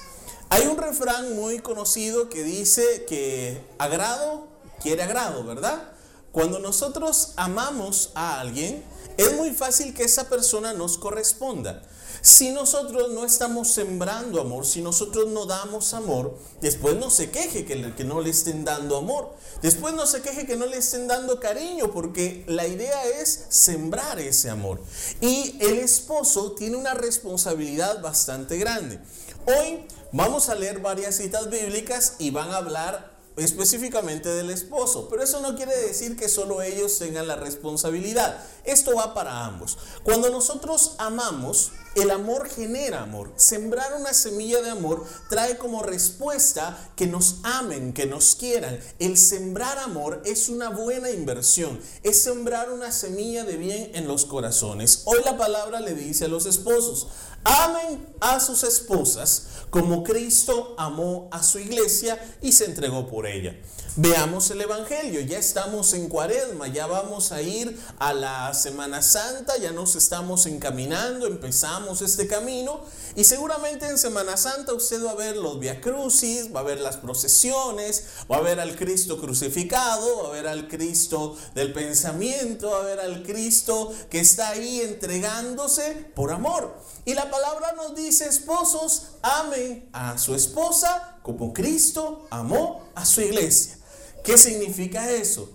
Hay 0.49 0.67
un 0.67 0.79
refrán 0.79 1.35
muy 1.35 1.59
conocido 1.59 2.29
que 2.29 2.43
dice 2.45 3.05
que 3.09 3.61
agrado 3.79 4.47
quiere 4.81 5.03
agrado, 5.03 5.45
¿verdad? 5.45 5.93
Cuando 6.33 6.59
nosotros 6.59 7.33
amamos 7.37 8.11
a 8.15 8.41
alguien, 8.41 8.85
es 9.17 9.33
muy 9.35 9.53
fácil 9.53 9.95
que 9.95 10.05
esa 10.05 10.29
persona 10.29 10.75
nos 10.75 10.99
corresponda. 10.99 11.83
Si 12.21 12.51
nosotros 12.51 13.11
no 13.11 13.25
estamos 13.25 13.69
sembrando 13.69 14.41
amor, 14.41 14.67
si 14.67 14.83
nosotros 14.83 15.29
no 15.29 15.47
damos 15.47 15.95
amor, 15.95 16.37
después 16.61 16.97
no 16.97 17.09
se 17.09 17.31
queje 17.31 17.65
que, 17.65 18.05
no 18.05 18.21
le 18.21 18.31
estén 18.31 18.65
dando 18.65 18.97
amor. 18.97 19.35
Después 19.63 19.95
no 19.95 20.07
se 20.07 20.23
queje 20.23 20.47
que 20.47 20.57
no 20.57 20.67
le 20.67 20.79
estén 20.79 21.09
dando 21.09 21.41
cariño, 21.41 21.91
porque 21.93 22.45
la 22.47 22.67
idea 22.67 23.05
es 23.07 23.47
sembrar 23.49 24.19
ese 24.19 24.51
amor. 24.51 24.81
Y 25.21 25.57
el 25.61 25.79
esposo 25.79 26.53
tiene 26.53 26.77
una 26.77 26.95
responsabilidad 26.95 28.03
bastante 28.03 28.59
grande. 28.59 28.99
Hoy 29.47 29.87
vamos 30.13 30.49
a 30.49 30.55
leer 30.55 30.81
varias 30.81 31.17
citas 31.17 31.51
bíblicas 31.51 32.15
y 32.19 32.31
van 32.31 32.51
a 32.51 32.59
hablar 32.59 33.17
específicamente 33.37 34.31
del 34.31 34.51
esposo, 34.51 35.09
pero 35.11 35.23
eso 35.23 35.41
no 35.41 35.57
quiere 35.57 35.77
decir 35.77 36.17
que 36.17 36.29
solo 36.29 36.63
ellos 36.63 36.99
tengan 36.99 37.29
la 37.29 37.37
responsabilidad. 37.37 38.43
Esto 38.65 38.95
va 38.97 39.13
para 39.15 39.45
ambos. 39.45 39.77
Cuando 40.03 40.31
nosotros 40.31 40.95
amamos, 40.99 41.73
el 41.97 42.11
amor 42.11 42.49
genera 42.49 43.03
amor. 43.03 43.33
Sembrar 43.37 43.95
una 43.95 44.13
semilla 44.15 44.63
de 44.63 44.71
amor 44.71 45.05
trae 45.29 45.59
como 45.59 45.83
respuesta 45.83 46.91
que 46.97 47.07
nos 47.07 47.37
amen, 47.43 47.93
que 47.93 48.07
nos 48.07 48.37
quieran. 48.37 48.81
El 48.99 49.17
sembrar 49.19 49.79
amor 49.79 50.23
es 50.25 50.49
una 50.49 50.71
buena 50.71 51.11
inversión. 51.11 51.79
Es 52.03 52.23
sembrar 52.23 52.71
una 52.71 52.91
semilla 52.91 53.45
de 53.45 53.57
bien 53.57 53.91
en 53.95 54.09
los 54.09 54.25
corazones. 54.25 55.03
Hoy 55.05 55.21
la 55.25 55.37
palabra 55.37 55.81
le 55.81 55.95
dice 55.95 56.25
a 56.25 56.29
los 56.29 56.47
esposos, 56.47 57.09
amen 57.47 58.07
a 58.21 58.41
sus 58.41 58.65
esposas 58.65 59.47
como 59.71 60.03
Cristo 60.05 60.75
amó 60.79 61.29
a 61.31 61.43
su 61.43 61.59
iglesia 61.59 62.19
y 62.41 62.53
se 62.53 62.65
entregó 62.65 63.07
por 63.09 63.27
ella. 63.27 63.57
Veamos 63.99 64.51
el 64.51 64.61
Evangelio, 64.61 65.21
ya 65.23 65.39
estamos 65.39 65.95
en 65.95 66.11
cuaresma, 66.11 66.69
ya 66.69 66.87
vamos 66.87 67.33
a 67.33 67.41
ir 67.41 67.81
a 67.99 68.13
la 68.13 68.53
Semana 68.53 69.01
Santa, 69.01 69.57
ya 69.57 69.73
nos 69.73 69.97
estamos 69.97 70.45
encaminando, 70.45 71.27
empezamos 71.27 72.03
este 72.03 72.27
camino 72.27 72.83
y 73.15 73.25
seguramente 73.25 73.87
en 73.87 73.97
Semana 73.97 74.37
Santa 74.37 74.75
usted 74.75 75.03
va 75.03 75.13
a 75.13 75.15
ver 75.15 75.39
los 75.39 75.59
Via 75.59 75.81
Crucis, 75.81 76.55
va 76.55 76.61
a 76.61 76.65
ver 76.65 76.81
las 76.81 76.99
procesiones, 76.99 78.05
va 78.31 78.37
a 78.37 78.43
ver 78.43 78.61
al 78.61 78.77
Cristo 78.77 79.19
crucificado, 79.19 80.25
va 80.25 80.29
a 80.29 80.33
ver 80.33 80.47
al 80.47 80.69
Cristo 80.69 81.35
del 81.55 81.73
pensamiento, 81.73 82.73
va 82.73 82.81
a 82.81 82.85
ver 82.85 83.01
al 83.01 83.23
Cristo 83.23 83.91
que 84.11 84.21
está 84.21 84.51
ahí 84.51 84.83
entregándose 84.83 86.11
por 86.15 86.33
amor. 86.33 86.77
Y 87.07 87.15
la 87.15 87.31
palabra 87.31 87.73
nos 87.77 87.95
dice, 87.95 88.27
esposos, 88.27 89.13
amen 89.23 89.89
a 89.93 90.19
su 90.19 90.35
esposa 90.35 91.19
como 91.23 91.53
Cristo 91.53 92.27
amó 92.31 92.83
a 92.97 93.07
su 93.07 93.21
iglesia. 93.21 93.79
¿Qué 94.25 94.37
significa 94.37 95.09
eso? 95.09 95.49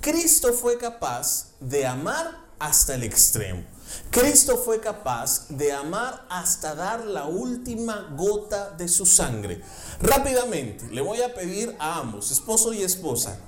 Cristo 0.00 0.52
fue 0.52 0.78
capaz 0.78 1.52
de 1.60 1.86
amar 1.86 2.36
hasta 2.58 2.96
el 2.96 3.04
extremo. 3.04 3.62
Cristo 4.10 4.58
fue 4.58 4.80
capaz 4.80 5.46
de 5.48 5.70
amar 5.70 6.26
hasta 6.28 6.74
dar 6.74 7.04
la 7.04 7.26
última 7.26 8.12
gota 8.16 8.70
de 8.70 8.88
su 8.88 9.06
sangre. 9.06 9.62
Rápidamente, 10.00 10.88
le 10.88 11.02
voy 11.02 11.22
a 11.22 11.32
pedir 11.32 11.76
a 11.78 12.00
ambos, 12.00 12.32
esposo 12.32 12.72
y 12.72 12.82
esposa, 12.82 13.38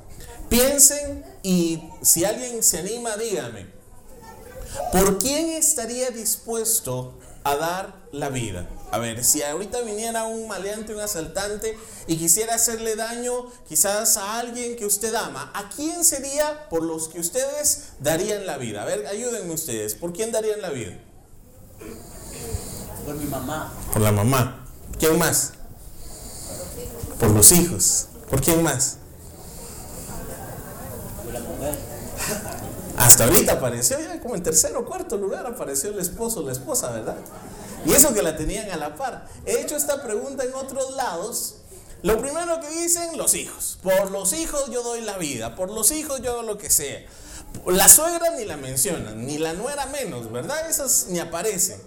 piensen 0.49 1.25
y 1.43 1.83
si 2.03 2.25
alguien 2.25 2.63
se 2.63 2.79
anima, 2.79 3.17
dígame, 3.17 3.67
¿por 4.93 5.19
quién 5.19 5.49
estaría 5.49 6.11
dispuesto 6.11 7.19
a 7.51 7.57
dar 7.57 7.95
la 8.13 8.29
vida? 8.29 8.69
A 8.91 8.99
ver, 8.99 9.23
si 9.23 9.43
ahorita 9.43 9.83
viniera 9.83 10.25
un 10.25 10.49
maleante, 10.49 10.95
un 10.95 11.01
asaltante 11.01 11.79
y 12.07 12.17
quisiera 12.17 12.55
hacerle 12.55 12.97
daño 12.97 13.33
quizás 13.69 14.17
a 14.17 14.39
alguien 14.39 14.77
que 14.77 14.87
usted 14.87 15.15
ama, 15.15 15.51
¿a 15.55 15.69
quién 15.69 16.05
sería 16.05 16.69
por 16.69 16.83
los 16.83 17.09
que 17.09 17.21
ustedes 17.21 17.91
darían 18.01 18.47
la 18.47 18.57
vida? 18.57 18.83
A 18.83 18.85
ver, 18.87 19.07
ayúdenme 19.07 19.53
ustedes, 19.53 19.95
¿por 19.95 20.13
quién 20.13 20.33
darían 20.33 20.63
la 20.63 20.71
vida? 20.71 20.97
Por 23.05 23.15
mi 23.15 23.27
mamá. 23.27 23.73
Por 23.93 24.03
la 24.03 24.13
mamá. 24.13 24.67
¿Quién 24.99 25.19
más? 25.19 25.53
Por 27.19 27.31
los 27.31 27.53
hijos. 27.53 28.09
¿Por 28.29 28.41
quién 28.41 28.63
más? 28.63 28.97
Por 31.25 31.33
la 31.33 31.41
mujer. 31.41 31.79
Hasta 32.99 33.25
ahorita 33.25 33.53
apareció, 33.53 33.99
ya 34.01 34.21
como 34.21 34.35
en 34.35 34.43
tercer 34.43 34.77
o 34.77 34.85
cuarto 34.85 35.17
lugar 35.17 35.47
apareció 35.47 35.91
el 35.91 35.99
esposo, 36.01 36.43
la 36.43 36.53
esposa, 36.53 36.91
¿verdad? 36.91 37.17
Y 37.87 37.93
eso 37.93 38.13
que 38.13 38.23
la 38.23 38.37
tenían 38.37 38.71
a 38.71 38.77
la 38.77 38.97
par. 38.97 39.27
He 39.47 39.61
hecho 39.61 39.77
esta 39.77 40.03
pregunta 40.03 40.45
en 40.45 40.53
otros 40.55 40.95
lados. 40.97 41.55
Lo 42.03 42.19
primero 42.19 42.61
que 42.61 42.69
dicen, 42.69 43.17
los 43.17 43.35
hijos. 43.35 43.79
Por 43.83 44.11
los 44.11 44.33
hijos 44.33 44.71
yo 44.71 44.83
doy 44.83 45.01
la 45.03 45.17
vida, 45.17 45.55
por 45.55 45.71
los 45.71 45.91
hijos 45.93 46.21
yo 46.23 46.33
hago 46.33 46.43
lo 46.43 46.59
que 46.59 46.71
sea. 46.71 47.05
La 47.67 47.89
suegra 47.89 48.31
ni 48.37 48.45
la 48.45 48.57
mencionan, 48.57 49.25
ni 49.27 49.39
la 49.39 49.53
nuera 49.53 49.87
menos, 49.87 50.31
¿verdad? 50.31 50.69
Esas 50.69 51.07
ni 51.09 51.21
aparecen. 51.21 51.81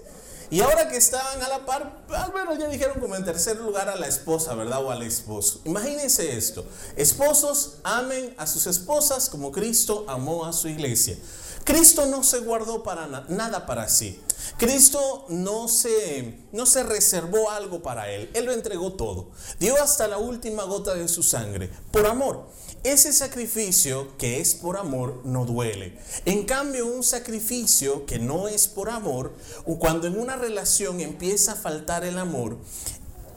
Y 0.52 0.60
ahora 0.60 0.90
que 0.90 0.98
estaban 0.98 1.42
a 1.42 1.48
la 1.48 1.66
par, 1.66 2.04
al 2.10 2.34
menos 2.34 2.60
ya 2.60 2.68
dijeron 2.68 3.00
como 3.00 3.16
en 3.16 3.24
tercer 3.24 3.56
lugar 3.56 3.88
a 3.88 3.96
la 3.96 4.08
esposa, 4.08 4.54
¿verdad? 4.54 4.84
O 4.84 4.92
al 4.92 5.02
esposo. 5.02 5.62
Imagínense 5.64 6.38
esto. 6.38 6.66
Esposos 6.98 7.76
amen 7.84 8.36
a 8.38 8.46
sus 8.46 8.68
esposas 8.68 9.30
como 9.30 9.54
Cristo 9.54 10.04
amó 10.10 10.46
a 10.46 10.52
su 10.52 10.68
iglesia. 10.68 11.18
Cristo 11.64 12.06
no 12.06 12.24
se 12.24 12.40
guardó 12.40 12.84
para 12.84 13.08
nada 13.30 13.66
para 13.66 13.88
sí. 13.90 14.20
Cristo 14.58 15.26
no 15.30 15.68
se, 15.68 16.40
no 16.52 16.66
se 16.66 16.84
reservó 16.84 17.52
algo 17.52 17.82
para 17.82 18.12
él. 18.12 18.30
Él 18.34 18.46
lo 18.46 18.52
entregó 18.52 18.94
todo. 18.94 19.30
Dio 19.60 19.82
hasta 19.82 20.08
la 20.08 20.18
última 20.18 20.64
gota 20.64 20.94
de 20.94 21.08
su 21.08 21.24
sangre 21.24 21.70
por 21.92 22.06
amor. 22.06 22.48
Ese 22.84 23.14
sacrificio 23.14 24.18
que 24.18 24.40
es 24.40 24.56
por 24.56 24.78
amor 24.78 25.22
no 25.24 25.46
duele. 25.46 26.00
En 26.26 26.46
cambio, 26.46 26.88
un 26.88 27.04
sacrificio 27.04 28.08
que 28.08 28.18
no 28.18 28.48
es 28.48 28.68
por 28.68 28.90
amor, 28.90 29.34
o 29.66 29.78
cuando 29.78 30.08
en 30.08 30.20
una 30.20 30.36
relación 30.36 31.00
empieza 31.00 31.52
a 31.52 31.56
faltar 31.56 32.04
el 32.04 32.18
amor, 32.18 32.58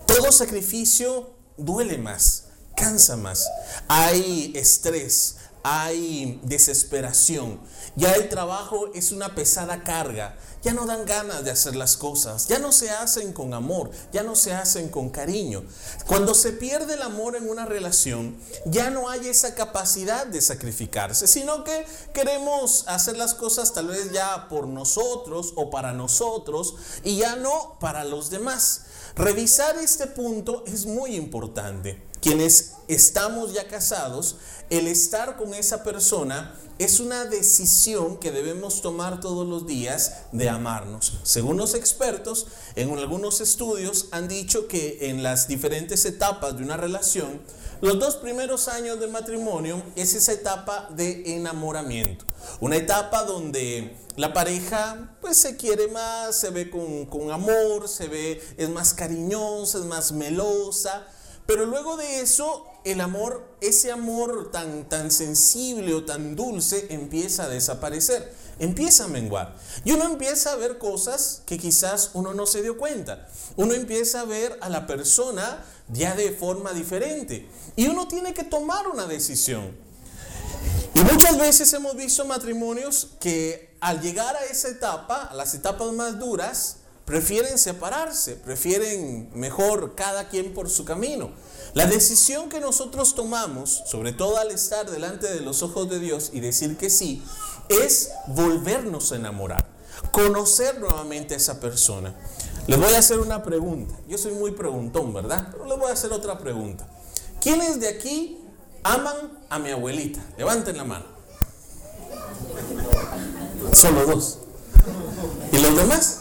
todo 0.06 0.32
sacrificio 0.32 1.34
duele 1.58 1.98
más, 1.98 2.44
cansa 2.74 3.16
más. 3.16 3.46
Hay 3.86 4.52
estrés, 4.54 5.36
hay 5.64 6.38
desesperación, 6.42 7.58
ya 7.96 8.12
el 8.12 8.28
trabajo 8.28 8.90
es 8.94 9.12
una 9.12 9.34
pesada 9.34 9.82
carga, 9.82 10.36
ya 10.62 10.74
no 10.74 10.84
dan 10.84 11.06
ganas 11.06 11.42
de 11.42 11.50
hacer 11.50 11.74
las 11.74 11.96
cosas, 11.96 12.48
ya 12.48 12.58
no 12.58 12.70
se 12.70 12.90
hacen 12.90 13.32
con 13.32 13.54
amor, 13.54 13.90
ya 14.12 14.22
no 14.22 14.36
se 14.36 14.52
hacen 14.52 14.90
con 14.90 15.08
cariño. 15.08 15.64
Cuando 16.06 16.34
se 16.34 16.52
pierde 16.52 16.94
el 16.94 17.02
amor 17.02 17.34
en 17.36 17.48
una 17.48 17.64
relación, 17.64 18.36
ya 18.66 18.90
no 18.90 19.08
hay 19.08 19.26
esa 19.26 19.54
capacidad 19.54 20.26
de 20.26 20.42
sacrificarse, 20.42 21.26
sino 21.26 21.64
que 21.64 21.86
queremos 22.12 22.84
hacer 22.86 23.16
las 23.16 23.32
cosas 23.32 23.72
tal 23.72 23.88
vez 23.88 24.12
ya 24.12 24.48
por 24.48 24.68
nosotros 24.68 25.54
o 25.56 25.70
para 25.70 25.94
nosotros 25.94 26.74
y 27.04 27.16
ya 27.16 27.36
no 27.36 27.78
para 27.80 28.04
los 28.04 28.28
demás. 28.28 28.82
Revisar 29.16 29.76
este 29.78 30.08
punto 30.08 30.62
es 30.66 30.84
muy 30.84 31.14
importante. 31.14 32.02
Quienes 32.20 32.72
estamos 32.88 33.52
ya 33.52 33.68
casados, 33.68 34.36
el 34.70 34.86
estar 34.86 35.36
con 35.36 35.54
esa 35.54 35.82
persona 35.82 36.54
es 36.78 36.98
una 36.98 37.24
decisión 37.24 38.18
que 38.18 38.32
debemos 38.32 38.82
tomar 38.82 39.20
todos 39.20 39.46
los 39.46 39.66
días 39.66 40.24
de 40.32 40.48
amarnos. 40.48 41.18
Según 41.22 41.56
los 41.56 41.74
expertos, 41.74 42.48
en 42.74 42.90
algunos 42.98 43.40
estudios 43.40 44.08
han 44.10 44.26
dicho 44.26 44.66
que 44.66 45.10
en 45.10 45.22
las 45.22 45.46
diferentes 45.46 46.04
etapas 46.04 46.56
de 46.56 46.64
una 46.64 46.76
relación, 46.76 47.40
los 47.80 47.98
dos 47.98 48.16
primeros 48.16 48.68
años 48.68 48.98
de 48.98 49.06
matrimonio 49.06 49.82
es 49.94 50.14
esa 50.14 50.32
etapa 50.32 50.88
de 50.90 51.36
enamoramiento. 51.36 52.24
Una 52.60 52.76
etapa 52.76 53.24
donde 53.24 53.96
la 54.16 54.32
pareja 54.32 55.16
pues 55.20 55.36
se 55.36 55.56
quiere 55.56 55.88
más, 55.88 56.36
se 56.36 56.50
ve 56.50 56.70
con, 56.70 57.06
con 57.06 57.30
amor, 57.30 57.88
se 57.88 58.08
ve, 58.08 58.42
es 58.56 58.68
más 58.68 58.94
cariñosa, 58.94 59.78
es 59.78 59.84
más 59.84 60.12
melosa. 60.12 61.06
Pero 61.46 61.66
luego 61.66 61.96
de 61.96 62.20
eso, 62.20 62.66
el 62.84 63.00
amor, 63.00 63.46
ese 63.60 63.92
amor 63.92 64.50
tan, 64.50 64.88
tan 64.88 65.10
sensible 65.10 65.92
o 65.94 66.04
tan 66.04 66.36
dulce 66.36 66.86
empieza 66.90 67.44
a 67.44 67.48
desaparecer, 67.48 68.32
empieza 68.58 69.04
a 69.04 69.08
menguar. 69.08 69.54
Y 69.84 69.92
uno 69.92 70.04
empieza 70.04 70.52
a 70.52 70.56
ver 70.56 70.78
cosas 70.78 71.42
que 71.44 71.58
quizás 71.58 72.10
uno 72.14 72.32
no 72.32 72.46
se 72.46 72.62
dio 72.62 72.78
cuenta. 72.78 73.28
Uno 73.56 73.74
empieza 73.74 74.20
a 74.20 74.24
ver 74.24 74.58
a 74.62 74.68
la 74.68 74.86
persona 74.86 75.64
ya 75.88 76.14
de 76.14 76.32
forma 76.32 76.72
diferente. 76.72 77.46
Y 77.76 77.88
uno 77.88 78.08
tiene 78.08 78.32
que 78.32 78.44
tomar 78.44 78.88
una 78.88 79.06
decisión. 79.06 79.76
Y 80.94 81.00
muchas 81.00 81.36
veces 81.36 81.72
hemos 81.72 81.96
visto 81.96 82.24
matrimonios 82.24 83.08
que 83.20 83.74
al 83.80 84.00
llegar 84.00 84.36
a 84.36 84.44
esa 84.44 84.68
etapa, 84.68 85.24
a 85.24 85.34
las 85.34 85.52
etapas 85.54 85.92
más 85.92 86.18
duras, 86.18 86.76
prefieren 87.04 87.58
separarse, 87.58 88.36
prefieren 88.36 89.30
mejor 89.34 89.94
cada 89.94 90.28
quien 90.28 90.54
por 90.54 90.70
su 90.70 90.84
camino. 90.84 91.30
La 91.74 91.86
decisión 91.86 92.48
que 92.48 92.60
nosotros 92.60 93.14
tomamos, 93.14 93.82
sobre 93.86 94.12
todo 94.12 94.38
al 94.38 94.50
estar 94.50 94.90
delante 94.90 95.32
de 95.32 95.40
los 95.40 95.62
ojos 95.62 95.90
de 95.90 95.98
Dios 95.98 96.30
y 96.32 96.40
decir 96.40 96.76
que 96.76 96.88
sí, 96.88 97.22
es 97.68 98.10
volvernos 98.28 99.12
a 99.12 99.16
enamorar, 99.16 99.66
conocer 100.12 100.78
nuevamente 100.78 101.34
a 101.34 101.36
esa 101.36 101.60
persona. 101.60 102.14
Les 102.66 102.78
voy 102.78 102.94
a 102.94 102.98
hacer 102.98 103.18
una 103.18 103.42
pregunta. 103.42 103.94
Yo 104.08 104.16
soy 104.16 104.32
muy 104.32 104.52
preguntón, 104.52 105.12
¿verdad? 105.12 105.48
Pero 105.52 105.66
les 105.66 105.78
voy 105.78 105.90
a 105.90 105.92
hacer 105.92 106.12
otra 106.12 106.38
pregunta. 106.38 106.86
¿Quiénes 107.42 107.80
de 107.80 107.88
aquí 107.88 108.38
aman 108.82 109.16
a 109.50 109.58
mi 109.58 109.70
abuelita? 109.70 110.20
Levanten 110.38 110.76
la 110.76 110.84
mano. 110.84 111.04
Solo 113.72 114.06
dos. 114.06 114.38
¿Y 115.52 115.58
los 115.58 115.76
demás? 115.76 116.20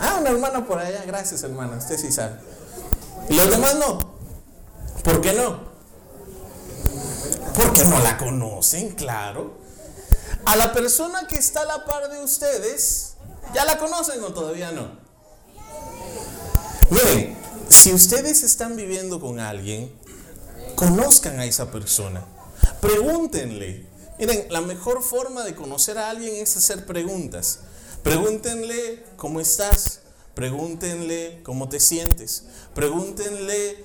Ah, 0.00 0.18
una 0.20 0.30
hermana 0.30 0.66
por 0.66 0.78
allá. 0.78 1.04
Gracias, 1.06 1.42
hermana. 1.42 1.76
Usted 1.76 1.98
sí 1.98 2.12
sabe. 2.12 2.36
¿Y 3.28 3.34
los 3.34 3.50
demás 3.50 3.76
no? 3.76 3.98
¿Por 5.02 5.20
qué 5.20 5.32
no? 5.32 5.74
Porque 7.54 7.84
no 7.84 7.98
la 8.00 8.16
conocen, 8.18 8.90
claro. 8.94 9.58
A 10.44 10.56
la 10.56 10.72
persona 10.72 11.26
que 11.26 11.36
está 11.36 11.60
a 11.60 11.64
la 11.64 11.84
par 11.84 12.10
de 12.10 12.22
ustedes, 12.22 13.14
¿ya 13.54 13.64
la 13.64 13.78
conocen 13.78 14.22
o 14.22 14.32
todavía 14.32 14.72
no? 14.72 14.88
Miren, 16.90 17.36
si 17.68 17.92
ustedes 17.92 18.42
están 18.42 18.76
viviendo 18.76 19.20
con 19.20 19.40
alguien, 19.40 19.92
conozcan 20.74 21.40
a 21.40 21.44
esa 21.44 21.70
persona. 21.70 22.24
Pregúntenle. 22.80 23.86
Miren, 24.18 24.46
la 24.50 24.60
mejor 24.60 25.02
forma 25.02 25.44
de 25.44 25.54
conocer 25.54 25.98
a 25.98 26.10
alguien 26.10 26.36
es 26.36 26.56
hacer 26.56 26.84
preguntas. 26.86 27.60
Pregúntenle 28.04 29.02
cómo 29.16 29.40
estás. 29.40 30.00
Pregúntenle 30.34 31.40
cómo 31.42 31.70
te 31.70 31.80
sientes. 31.80 32.44
Pregúntenle 32.74 33.82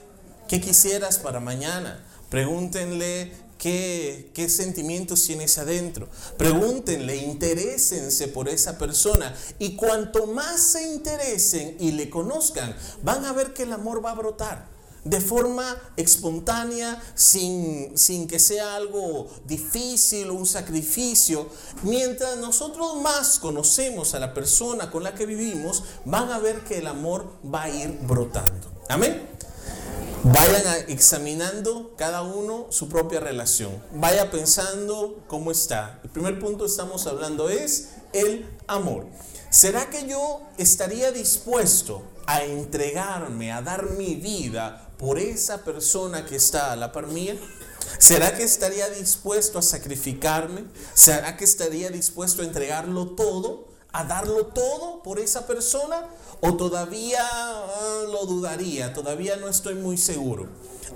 qué 0.50 0.60
quisieras 0.60 1.20
para 1.20 1.40
mañana. 1.40 2.06
Pregúntenle 2.30 3.32
qué, 3.58 4.30
qué 4.34 4.50
sentimientos 4.50 5.24
tienes 5.24 5.58
adentro. 5.58 6.10
Pregúntenle, 6.38 7.16
interésense 7.16 8.28
por 8.28 8.50
esa 8.50 8.78
persona. 8.78 9.34
Y 9.58 9.78
cuanto 9.78 10.28
más 10.28 10.60
se 10.60 10.84
interesen 10.92 11.78
y 11.80 11.92
le 11.92 12.10
conozcan, 12.10 12.76
van 13.02 13.24
a 13.24 13.32
ver 13.32 13.54
que 13.54 13.64
el 13.64 13.72
amor 13.72 14.04
va 14.04 14.12
a 14.12 14.16
brotar 14.16 14.79
de 15.04 15.22
forma 15.22 15.78
espontánea, 15.96 17.02
sin, 17.16 17.98
sin, 17.98 18.28
que 18.28 18.40
sea 18.40 18.76
algo 18.76 19.28
difícil 19.46 20.30
o 20.30 20.34
un 20.34 20.46
sacrificio. 20.46 21.48
Mientras 21.84 22.38
nosotros 22.38 23.02
más 23.02 23.40
conocemos 23.40 24.14
a 24.14 24.20
la 24.20 24.34
persona 24.34 24.92
con 24.92 25.04
la 25.04 25.16
que 25.16 25.26
vivimos, 25.26 25.84
van 26.06 26.32
a 26.32 26.40
ver 26.40 26.64
que 26.64 26.80
el 26.80 26.88
amor 26.88 27.34
va 27.44 27.64
a 27.64 27.70
ir 27.70 28.00
brotando. 28.02 28.68
Amén. 28.90 29.30
Vayan 30.24 30.64
examinando 30.90 31.94
cada 31.96 32.24
uno 32.24 32.68
su 32.72 32.90
propia 32.90 33.22
relación. 33.22 33.82
Vaya 33.94 34.30
pensando 34.30 35.24
cómo 35.28 35.50
está. 35.52 36.02
El 36.04 36.10
primer 36.10 36.40
punto 36.40 36.66
que 36.66 36.70
estamos 36.70 37.08
hablando 37.08 37.50
es 37.50 37.92
el 38.12 38.46
amor. 38.68 39.06
¿Será 39.50 39.90
que 39.90 40.08
yo 40.08 40.42
estaría 40.58 41.12
dispuesto 41.12 42.04
a 42.28 42.44
entregarme, 42.44 43.52
a 43.52 43.62
dar 43.62 43.92
mi 43.92 44.16
vida 44.16 44.89
por 45.00 45.18
esa 45.18 45.64
persona 45.64 46.26
que 46.26 46.36
está 46.36 46.74
a 46.74 46.76
la 46.76 46.92
par 46.92 47.08
mía? 47.08 47.36
¿Será 47.98 48.36
que 48.36 48.44
estaría 48.44 48.88
dispuesto 48.90 49.58
a 49.58 49.62
sacrificarme? 49.62 50.66
¿Será 50.94 51.38
que 51.38 51.46
estaría 51.46 51.90
dispuesto 51.90 52.42
a 52.44 52.46
entregarlo 52.46 53.08
todo? 53.12 53.70
¿A 53.92 54.04
darlo 54.04 54.48
todo 54.48 55.02
por 55.02 55.20
esa 55.20 55.48
persona? 55.48 56.06
¿O 56.42 56.56
todavía 56.56 57.22
ah, 57.24 58.04
lo 58.12 58.26
dudaría? 58.26 58.94
Todavía 58.94 59.38
no 59.38 59.48
estoy 59.48 59.76
muy 59.76 59.98
seguro. 59.98 60.48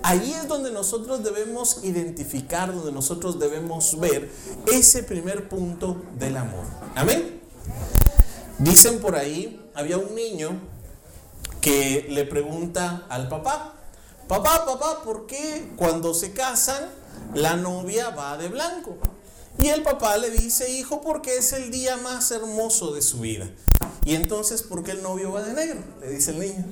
Ahí 0.03 0.33
es 0.33 0.47
donde 0.47 0.71
nosotros 0.71 1.23
debemos 1.23 1.79
identificar, 1.83 2.73
donde 2.73 2.91
nosotros 2.91 3.39
debemos 3.39 3.99
ver 3.99 4.29
ese 4.67 5.03
primer 5.03 5.47
punto 5.47 6.03
del 6.19 6.35
amor. 6.37 6.65
Amén. 6.93 7.41
Dicen 8.59 8.99
por 8.99 9.15
ahí, 9.15 9.61
había 9.73 9.97
un 9.97 10.13
niño 10.13 10.59
que 11.61 12.07
le 12.09 12.25
pregunta 12.25 13.05
al 13.07 13.29
papá, 13.29 13.72
papá, 14.27 14.65
papá, 14.65 15.01
¿por 15.03 15.25
qué 15.25 15.71
cuando 15.75 16.13
se 16.13 16.33
casan 16.33 16.83
la 17.33 17.55
novia 17.55 18.09
va 18.09 18.37
de 18.37 18.49
blanco? 18.49 18.97
Y 19.59 19.67
el 19.67 19.83
papá 19.83 20.17
le 20.17 20.31
dice, 20.31 20.71
hijo, 20.71 21.01
porque 21.01 21.37
es 21.37 21.53
el 21.53 21.71
día 21.71 21.97
más 21.97 22.31
hermoso 22.31 22.93
de 22.93 23.01
su 23.01 23.19
vida. 23.19 23.47
Y 24.03 24.15
entonces, 24.15 24.63
¿por 24.63 24.83
qué 24.83 24.91
el 24.91 25.03
novio 25.03 25.31
va 25.31 25.43
de 25.43 25.53
negro? 25.53 25.79
Le 26.01 26.09
dice 26.09 26.31
el 26.31 26.39
niño. 26.39 26.65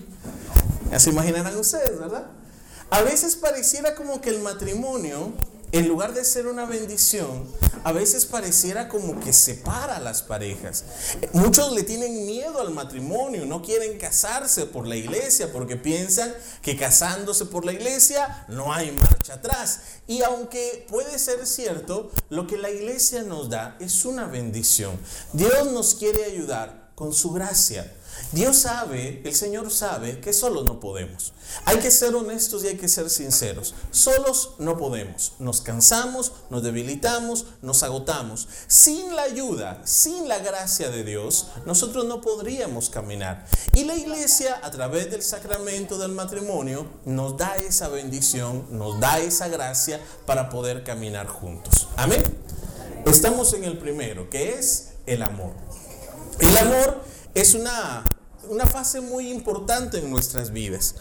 Ya 0.90 1.00
se 1.00 1.12
imaginarán 1.12 1.58
ustedes, 1.58 1.98
¿verdad? 1.98 2.28
A 2.90 3.02
veces 3.02 3.38
pareciera 3.38 3.96
como 3.96 4.20
que 4.20 4.30
el 4.30 4.42
matrimonio, 4.42 5.32
en 5.72 5.88
lugar 5.88 6.14
de 6.14 6.26
ser 6.26 6.48
una 6.48 6.66
bendición, 6.66 7.48
a 7.84 7.92
veces 7.92 8.26
pareciera 8.26 8.90
como 8.90 9.20
que 9.20 9.34
separa 9.34 9.98
a 9.98 10.00
las 10.00 10.22
parejas. 10.22 10.84
Muchos 11.34 11.72
le 11.72 11.84
tienen 11.84 12.26
miedo 12.26 12.60
al 12.60 12.72
matrimonio, 12.72 13.46
no 13.46 13.62
quieren 13.62 13.98
casarse 13.98 14.66
por 14.66 14.86
la 14.86 14.96
iglesia 14.96 15.52
porque 15.52 15.78
piensan 15.78 16.34
que 16.62 16.76
casándose 16.76 17.46
por 17.46 17.66
la 17.66 17.74
iglesia 17.74 18.46
no 18.50 18.74
hay 18.74 18.92
marcha 18.92 19.36
atrás. 19.36 19.82
Y 20.08 20.22
aunque 20.24 20.86
puede 20.90 21.18
ser 21.18 21.48
cierto, 21.48 22.12
lo 22.30 22.48
que 22.48 22.58
la 22.58 22.70
iglesia 22.70 23.24
nos 23.24 23.50
da 23.50 23.78
es 23.80 24.06
una 24.06 24.26
bendición. 24.26 25.00
Dios 25.34 25.72
nos 25.72 25.96
quiere 25.96 26.26
ayudar 26.26 26.81
con 27.02 27.14
su 27.14 27.32
gracia. 27.32 27.92
Dios 28.32 28.58
sabe, 28.58 29.24
el 29.26 29.34
Señor 29.34 29.72
sabe 29.72 30.20
que 30.20 30.34
solos 30.34 30.66
no 30.66 30.80
podemos. 30.80 31.34
Hay 31.66 31.80
que 31.80 31.90
ser 31.90 32.14
honestos 32.14 32.64
y 32.64 32.68
hay 32.68 32.78
que 32.78 32.88
ser 32.88 33.10
sinceros. 33.10 33.74
Solos 33.90 34.52
no 34.60 34.78
podemos. 34.78 35.34
Nos 35.40 35.62
cansamos, 35.62 36.32
nos 36.52 36.62
debilitamos, 36.62 37.48
nos 37.64 37.82
agotamos. 37.82 38.48
Sin 38.68 39.16
la 39.16 39.24
ayuda, 39.24 39.82
sin 39.84 40.28
la 40.28 40.38
gracia 40.38 40.92
de 40.92 41.04
Dios, 41.04 41.48
nosotros 41.66 42.06
no 42.06 42.22
podríamos 42.22 42.92
caminar. 42.92 43.48
Y 43.74 43.86
la 43.86 43.96
iglesia, 43.96 44.60
a 44.62 44.70
través 44.70 45.10
del 45.10 45.24
sacramento 45.24 45.98
del 45.98 46.12
matrimonio, 46.12 46.86
nos 47.06 47.36
da 47.36 47.56
esa 47.56 47.88
bendición, 47.88 48.68
nos 48.70 49.00
da 49.00 49.18
esa 49.18 49.48
gracia 49.48 50.00
para 50.28 50.52
poder 50.52 50.84
caminar 50.84 51.26
juntos. 51.26 51.88
Amén. 51.96 52.22
Estamos 53.08 53.54
en 53.54 53.64
el 53.64 53.80
primero, 53.80 54.30
que 54.30 54.54
es 54.60 54.90
el 55.08 55.24
amor. 55.24 55.71
El 56.42 56.58
amor 56.58 57.04
es 57.36 57.54
una, 57.54 58.04
una 58.50 58.66
fase 58.66 59.00
muy 59.00 59.30
importante 59.30 60.00
en 60.00 60.10
nuestras 60.10 60.52
vidas. 60.52 60.96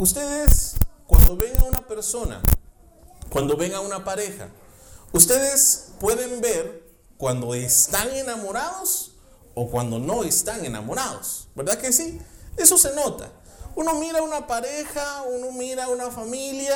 Ustedes, 0.00 0.76
cuando 1.06 1.36
ven 1.36 1.54
a 1.58 1.64
una 1.64 1.86
persona, 1.86 2.40
cuando 3.28 3.58
ven 3.58 3.74
a 3.74 3.80
una 3.80 4.02
pareja, 4.02 4.48
ustedes 5.12 5.88
pueden 6.00 6.40
ver 6.40 6.88
cuando 7.18 7.52
están 7.54 8.08
enamorados 8.14 9.12
o 9.54 9.70
cuando 9.70 9.98
no 9.98 10.24
están 10.24 10.64
enamorados. 10.64 11.48
¿Verdad 11.54 11.76
que 11.76 11.92
sí? 11.92 12.18
Eso 12.56 12.78
se 12.78 12.94
nota. 12.94 13.30
Uno 13.76 13.92
mira 14.00 14.22
una 14.22 14.46
pareja, 14.46 15.22
uno 15.22 15.52
mira 15.52 15.88
una 15.88 16.10
familia 16.10 16.74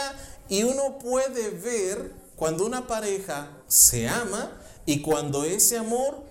y 0.51 0.65
uno 0.65 0.99
puede 0.99 1.49
ver 1.49 2.13
cuando 2.37 2.67
una 2.67 2.87
pareja 2.87 3.49
se 3.69 4.07
ama 4.07 4.53
y 4.85 5.01
cuando 5.01 5.45
ese 5.45 5.79
amor 5.79 6.31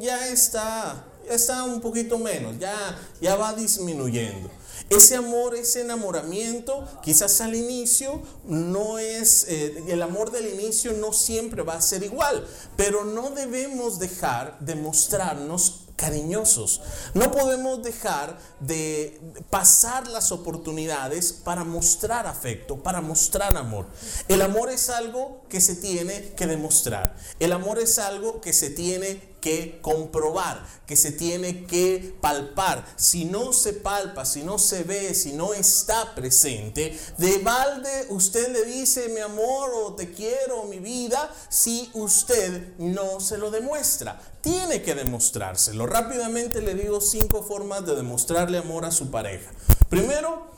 ya 0.00 0.28
está 0.28 1.04
está 1.34 1.64
un 1.64 1.80
poquito 1.80 2.18
menos, 2.18 2.58
ya, 2.58 2.98
ya 3.20 3.36
va 3.36 3.52
disminuyendo. 3.54 4.50
Ese 4.90 5.16
amor, 5.16 5.54
ese 5.54 5.82
enamoramiento, 5.82 6.86
quizás 7.02 7.40
al 7.40 7.54
inicio 7.54 8.22
no 8.44 8.98
es, 8.98 9.44
eh, 9.48 9.84
el 9.88 10.00
amor 10.02 10.30
del 10.30 10.46
inicio 10.54 10.92
no 10.94 11.12
siempre 11.12 11.62
va 11.62 11.74
a 11.74 11.82
ser 11.82 12.02
igual, 12.02 12.46
pero 12.76 13.04
no 13.04 13.30
debemos 13.30 13.98
dejar 13.98 14.58
de 14.60 14.76
mostrarnos 14.76 15.88
cariñosos. 15.98 16.80
No 17.12 17.30
podemos 17.32 17.82
dejar 17.82 18.38
de 18.60 19.20
pasar 19.50 20.06
las 20.06 20.30
oportunidades 20.32 21.32
para 21.32 21.64
mostrar 21.64 22.26
afecto, 22.26 22.76
para 22.82 23.00
mostrar 23.00 23.56
amor. 23.56 23.86
El 24.28 24.40
amor 24.40 24.70
es 24.70 24.88
algo 24.88 25.42
que 25.48 25.60
se 25.60 25.76
tiene 25.76 26.32
que 26.36 26.46
demostrar. 26.46 27.16
El 27.40 27.52
amor 27.52 27.78
es 27.78 27.98
algo 27.98 28.40
que 28.40 28.52
se 28.52 28.70
tiene 28.70 29.36
que 29.40 29.78
comprobar, 29.82 30.66
que 30.86 30.96
se 30.96 31.12
tiene 31.12 31.64
que 31.64 32.14
palpar. 32.20 32.84
Si 32.96 33.24
no 33.24 33.52
se 33.52 33.72
palpa, 33.72 34.24
si 34.24 34.42
no 34.42 34.58
se 34.58 34.82
ve, 34.82 35.14
si 35.14 35.32
no 35.32 35.54
está 35.54 36.14
presente, 36.14 36.98
de 37.18 37.38
balde 37.38 38.06
usted 38.10 38.52
le 38.52 38.64
dice 38.64 39.08
mi 39.08 39.20
amor 39.20 39.70
o 39.74 39.94
te 39.94 40.12
quiero, 40.12 40.64
mi 40.64 40.78
vida, 40.78 41.32
si 41.48 41.90
usted 41.94 42.76
no 42.78 43.20
se 43.20 43.38
lo 43.38 43.50
demuestra. 43.50 44.20
Tiene 44.40 44.82
que 44.82 44.94
demostrárselo. 44.94 45.86
Rápidamente 45.86 46.60
le 46.60 46.74
digo 46.74 47.00
cinco 47.00 47.42
formas 47.42 47.84
de 47.86 47.96
demostrarle 47.96 48.58
amor 48.58 48.84
a 48.84 48.90
su 48.90 49.10
pareja. 49.10 49.50
Primero, 49.88 50.57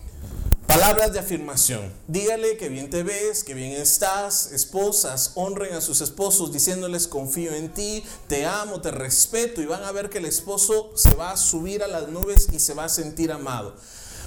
Palabras 0.70 1.12
de 1.12 1.18
afirmación. 1.18 1.92
Dígale 2.06 2.56
que 2.56 2.68
bien 2.68 2.90
te 2.90 3.02
ves, 3.02 3.42
que 3.42 3.54
bien 3.54 3.72
estás. 3.72 4.52
Esposas, 4.52 5.32
honren 5.34 5.74
a 5.74 5.80
sus 5.80 6.00
esposos 6.00 6.52
diciéndoles 6.52 7.08
confío 7.08 7.52
en 7.52 7.74
ti, 7.74 8.04
te 8.28 8.46
amo, 8.46 8.80
te 8.80 8.92
respeto 8.92 9.60
y 9.60 9.66
van 9.66 9.82
a 9.82 9.90
ver 9.90 10.10
que 10.10 10.18
el 10.18 10.26
esposo 10.26 10.92
se 10.94 11.12
va 11.16 11.32
a 11.32 11.36
subir 11.36 11.82
a 11.82 11.88
las 11.88 12.06
nubes 12.06 12.50
y 12.52 12.60
se 12.60 12.74
va 12.74 12.84
a 12.84 12.88
sentir 12.88 13.32
amado. 13.32 13.74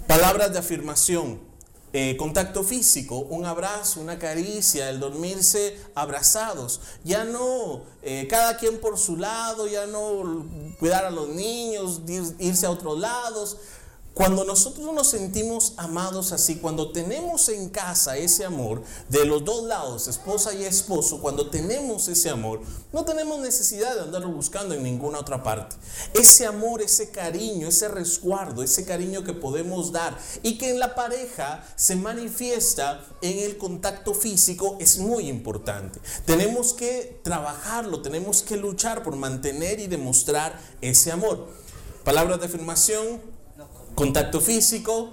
Palabras 0.06 0.52
de 0.52 0.60
afirmación. 0.60 1.40
Eh, 1.96 2.18
contacto 2.18 2.64
físico, 2.64 3.20
un 3.20 3.46
abrazo, 3.46 4.02
una 4.02 4.18
caricia, 4.20 4.90
el 4.90 5.00
dormirse 5.00 5.78
abrazados. 5.96 6.82
Ya 7.06 7.24
no 7.24 7.84
eh, 8.02 8.28
cada 8.30 8.58
quien 8.58 8.82
por 8.82 8.98
su 8.98 9.16
lado, 9.16 9.68
ya 9.68 9.86
no 9.86 10.46
cuidar 10.80 11.06
a 11.06 11.12
los 11.12 11.30
niños, 11.30 12.02
irse 12.40 12.66
a 12.66 12.72
otros 12.72 13.00
lados. 13.00 13.58
Cuando 14.14 14.44
nosotros 14.44 14.94
nos 14.94 15.10
sentimos 15.10 15.74
amados 15.76 16.34
así, 16.34 16.58
cuando 16.58 16.92
tenemos 16.92 17.50
en 17.50 17.70
casa 17.70 18.16
ese 18.16 18.46
amor 18.46 18.84
de 19.10 19.26
los 19.26 19.44
dos 19.44 19.64
lados, 19.64 20.08
esposa 20.08 20.54
y 20.54 20.66
esposo, 20.66 21.20
cuando 21.20 21.50
tenemos 21.50 22.08
ese 22.08 22.30
amor, 22.30 22.62
no 22.92 23.06
tenemos 23.06 23.40
necesidad 23.40 23.96
de 23.96 24.02
andarlo 24.02 24.30
buscando 24.30 24.76
en 24.76 24.84
ninguna 24.84 25.18
otra 25.18 25.42
parte. 25.42 25.78
Ese 26.14 26.46
amor, 26.46 26.84
ese 26.84 27.10
cariño, 27.10 27.68
ese 27.68 27.88
resguardo, 27.88 28.62
ese 28.62 28.86
cariño 28.86 29.24
que 29.24 29.34
podemos 29.34 29.92
dar 29.92 30.16
y 30.44 30.60
que 30.60 30.70
en 30.70 30.78
la 30.78 30.94
pareja 30.94 31.64
se 31.76 31.96
manifiesta 31.96 33.04
en 33.24 33.40
el 33.40 33.58
contacto 33.58 34.14
físico 34.14 34.78
es 34.80 35.00
muy 35.00 35.28
importante. 35.28 36.00
Tenemos 36.28 36.74
que 36.74 37.20
trabajarlo, 37.24 38.04
tenemos 38.04 38.44
que 38.44 38.58
luchar 38.58 39.02
por 39.02 39.16
mantener 39.16 39.80
y 39.80 39.88
demostrar 39.88 40.60
ese 40.82 41.12
amor. 41.12 41.48
Palabras 42.04 42.40
de 42.40 42.46
afirmación, 42.46 43.33
contacto 43.96 44.42
físico. 44.42 45.12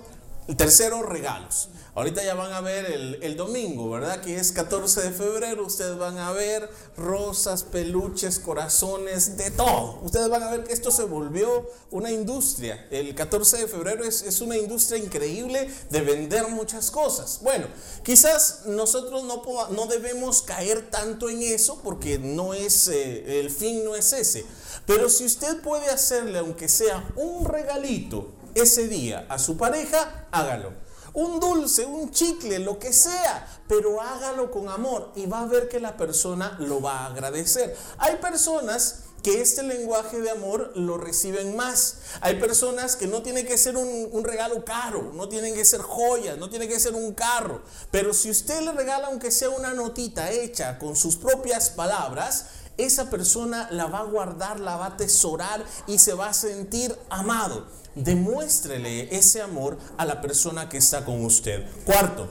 Tercero, 0.56 1.02
regalos. 1.02 1.68
Ahorita 1.94 2.22
ya 2.22 2.34
van 2.34 2.52
a 2.52 2.60
ver 2.60 2.86
el, 3.20 3.36
domingo, 3.36 3.90
¿verdad? 3.90 4.20
Que 4.20 4.38
es 4.38 4.52
14 4.52 5.02
de 5.02 5.10
febrero. 5.10 5.66
Ustedes 5.66 5.98
van 5.98 6.18
a 6.18 6.30
ver 6.30 6.70
rosas, 6.96 7.64
peluches, 7.64 8.38
corazones, 8.38 9.36
de 9.36 9.50
todo. 9.50 9.98
Ustedes 10.02 10.28
van 10.28 10.42
a 10.44 10.50
ver 10.50 10.64
que 10.64 10.72
esto 10.72 10.92
se 10.92 11.04
volvió 11.04 11.68
una 11.90 12.10
industria. 12.10 12.86
El 12.90 13.14
14 13.14 13.58
de 13.58 13.66
febrero 13.66 14.04
es, 14.04 14.40
una 14.40 14.56
industria 14.56 15.02
increíble 15.02 15.68
de 15.90 16.00
vender 16.00 16.48
muchas 16.48 16.90
cosas. 16.92 17.40
Bueno, 17.42 17.66
quizás 18.04 18.62
nosotros 18.66 19.24
no, 19.24 19.42
no 19.70 19.86
debemos 19.86 20.42
caer 20.42 20.90
tanto 20.90 21.28
en 21.28 21.42
eso 21.42 21.80
porque 21.82 22.18
no 22.18 22.54
es, 22.54 22.86
eh, 22.88 23.40
el 23.40 23.50
fin 23.50 23.84
no 23.84 23.96
es 23.96 24.12
ese. 24.12 24.46
Pero 24.86 25.08
si 25.08 25.24
usted 25.24 25.60
puede 25.60 25.86
hacerle, 25.90 26.38
aunque 26.38 26.68
sea 26.68 27.12
un 27.16 27.44
regalito, 27.44 28.39
ese 28.62 28.88
día 28.88 29.26
a 29.28 29.38
su 29.38 29.56
pareja, 29.56 30.26
hágalo. 30.30 30.72
Un 31.12 31.40
dulce, 31.40 31.84
un 31.84 32.12
chicle, 32.12 32.60
lo 32.60 32.78
que 32.78 32.92
sea, 32.92 33.46
pero 33.66 34.00
hágalo 34.00 34.50
con 34.50 34.68
amor 34.68 35.10
y 35.16 35.26
va 35.26 35.40
a 35.40 35.46
ver 35.46 35.68
que 35.68 35.80
la 35.80 35.96
persona 35.96 36.56
lo 36.60 36.80
va 36.80 37.00
a 37.00 37.06
agradecer. 37.06 37.76
Hay 37.98 38.16
personas 38.16 39.04
que 39.22 39.40
este 39.40 39.62
lenguaje 39.62 40.20
de 40.20 40.30
amor 40.30 40.72
lo 40.74 40.98
reciben 40.98 41.56
más. 41.56 41.96
Hay 42.20 42.36
personas 42.36 42.96
que 42.96 43.06
no 43.06 43.22
tiene 43.22 43.44
que 43.44 43.58
ser 43.58 43.76
un, 43.76 44.24
regalo 44.24 44.64
caro, 44.64 45.12
no 45.14 45.28
tienen 45.28 45.54
que 45.54 45.64
ser 45.64 45.80
joyas, 45.80 46.38
no 46.38 46.48
tiene 46.48 46.68
que 46.68 46.80
ser 46.80 46.94
un 46.94 47.12
carro. 47.12 47.62
Pero 47.90 48.14
si 48.14 48.30
usted 48.30 48.60
le 48.62 48.72
regala 48.72 49.08
aunque 49.08 49.30
sea 49.30 49.50
una 49.50 49.74
notita 49.74 50.30
hecha 50.30 50.78
con 50.78 50.96
sus 50.96 51.16
propias 51.16 51.70
palabras, 51.70 52.46
esa 52.84 53.10
persona 53.10 53.68
la 53.70 53.86
va 53.86 54.00
a 54.00 54.04
guardar, 54.04 54.60
la 54.60 54.76
va 54.76 54.86
a 54.86 54.88
atesorar 54.90 55.64
y 55.86 55.98
se 55.98 56.14
va 56.14 56.28
a 56.28 56.34
sentir 56.34 56.96
amado. 57.08 57.66
Demuéstrele 57.94 59.14
ese 59.16 59.42
amor 59.42 59.78
a 59.96 60.04
la 60.04 60.20
persona 60.20 60.68
que 60.68 60.78
está 60.78 61.04
con 61.04 61.24
usted. 61.24 61.66
Cuarto, 61.84 62.28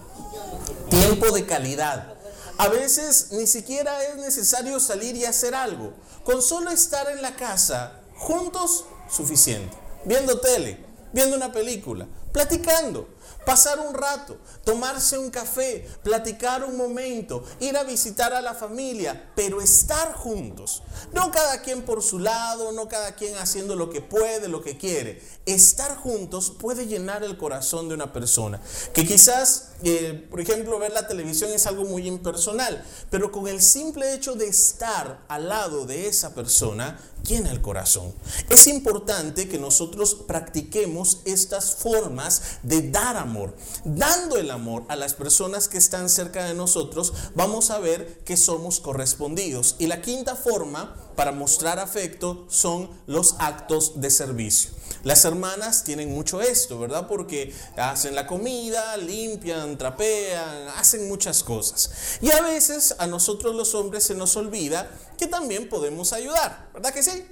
tiempo 0.89 1.31
de 1.31 1.45
calidad. 1.45 2.13
A 2.57 2.67
veces 2.67 3.29
ni 3.31 3.47
siquiera 3.47 4.03
es 4.03 4.17
necesario 4.17 4.79
salir 4.79 5.15
y 5.15 5.25
hacer 5.25 5.55
algo. 5.55 5.93
Con 6.23 6.41
solo 6.41 6.71
estar 6.71 7.09
en 7.09 7.21
la 7.21 7.35
casa 7.35 7.99
juntos, 8.17 8.85
suficiente. 9.09 9.75
Viendo 10.05 10.39
tele, 10.39 10.85
viendo 11.13 11.35
una 11.35 11.51
película, 11.51 12.07
platicando 12.31 13.07
pasar 13.49 13.79
un 13.79 13.95
rato, 13.95 14.37
tomarse 14.63 15.17
un 15.17 15.31
café, 15.31 15.83
platicar 16.03 16.63
un 16.63 16.77
momento, 16.77 17.43
ir 17.59 17.75
a 17.77 17.83
visitar 17.83 18.31
a 18.31 18.41
la 18.41 18.53
familia, 18.53 19.31
pero 19.35 19.59
estar 19.59 20.13
juntos. 20.13 20.83
No 21.13 21.31
cada 21.31 21.63
quien 21.63 21.81
por 21.81 22.03
su 22.03 22.19
lado, 22.19 22.71
no 22.73 22.87
cada 22.87 23.15
quien 23.15 23.35
haciendo 23.39 23.75
lo 23.75 23.89
que 23.89 24.01
puede, 24.01 24.49
lo 24.49 24.61
que 24.61 24.77
quiere. 24.77 25.23
Estar 25.47 25.97
juntos 25.97 26.51
puede 26.51 26.85
llenar 26.85 27.23
el 27.23 27.37
corazón 27.37 27.89
de 27.89 27.95
una 27.95 28.13
persona. 28.13 28.61
Que 28.93 29.03
quizás, 29.03 29.68
eh, 29.83 30.27
por 30.29 30.41
ejemplo, 30.41 30.77
ver 30.79 30.91
la 30.91 31.07
televisión 31.07 31.51
es 31.51 31.65
algo 31.65 31.85
muy 31.85 32.07
impersonal, 32.07 32.83
pero 33.09 33.31
con 33.31 33.47
el 33.47 33.61
simple 33.61 34.13
hecho 34.13 34.35
de 34.35 34.47
estar 34.47 35.23
al 35.27 35.49
lado 35.49 35.85
de 35.85 36.07
esa 36.07 36.35
persona, 36.35 36.99
llena 37.23 37.51
el 37.51 37.61
corazón. 37.61 38.13
Es 38.49 38.67
importante 38.67 39.47
que 39.47 39.57
nosotros 39.57 40.15
practiquemos 40.15 41.21
estas 41.25 41.75
formas 41.75 42.59
de 42.63 42.89
dar 42.89 43.17
amor. 43.17 43.55
Dando 43.83 44.37
el 44.37 44.51
amor 44.51 44.83
a 44.89 44.95
las 44.95 45.13
personas 45.13 45.67
que 45.67 45.77
están 45.77 46.09
cerca 46.09 46.45
de 46.45 46.53
nosotros, 46.53 47.13
vamos 47.35 47.69
a 47.69 47.79
ver 47.79 48.19
que 48.25 48.37
somos 48.37 48.79
correspondidos. 48.79 49.75
Y 49.79 49.87
la 49.87 50.01
quinta 50.01 50.35
forma 50.35 50.95
para 51.19 51.33
mostrar 51.33 51.79
afecto 51.79 52.45
son 52.47 52.89
los 53.05 53.35
actos 53.39 53.99
de 53.99 54.09
servicio. 54.09 54.69
Las 55.03 55.25
hermanas 55.25 55.83
tienen 55.83 56.13
mucho 56.13 56.39
esto, 56.39 56.79
¿verdad? 56.79 57.09
Porque 57.09 57.53
hacen 57.75 58.15
la 58.15 58.25
comida, 58.25 58.95
limpian, 58.95 59.77
trapean, 59.77 60.69
hacen 60.77 61.09
muchas 61.09 61.43
cosas. 61.43 61.91
Y 62.21 62.31
a 62.31 62.41
veces 62.41 62.95
a 62.99 63.05
nosotros 63.05 63.53
los 63.53 63.75
hombres 63.75 64.05
se 64.05 64.15
nos 64.15 64.37
olvida 64.37 64.89
que 65.17 65.27
también 65.27 65.67
podemos 65.67 66.13
ayudar, 66.13 66.69
¿verdad 66.73 66.93
que 66.93 67.03
sí? 67.03 67.25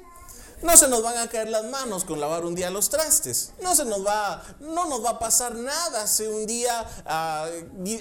No 0.64 0.76
se 0.76 0.88
nos 0.88 1.04
van 1.04 1.18
a 1.20 1.28
caer 1.28 1.50
las 1.50 1.66
manos 1.66 2.04
con 2.04 2.20
lavar 2.20 2.44
un 2.44 2.56
día 2.56 2.72
los 2.72 2.90
trastes. 2.90 3.52
No 3.62 3.76
se 3.76 3.86
nos 3.86 4.04
va, 4.06 4.44
no 4.60 4.88
nos 4.88 5.06
va 5.06 5.12
a 5.12 5.20
pasar 5.20 5.54
nada 5.54 6.08
si 6.08 6.24
un 6.24 6.48
día, 6.48 6.84
ah, 7.06 7.48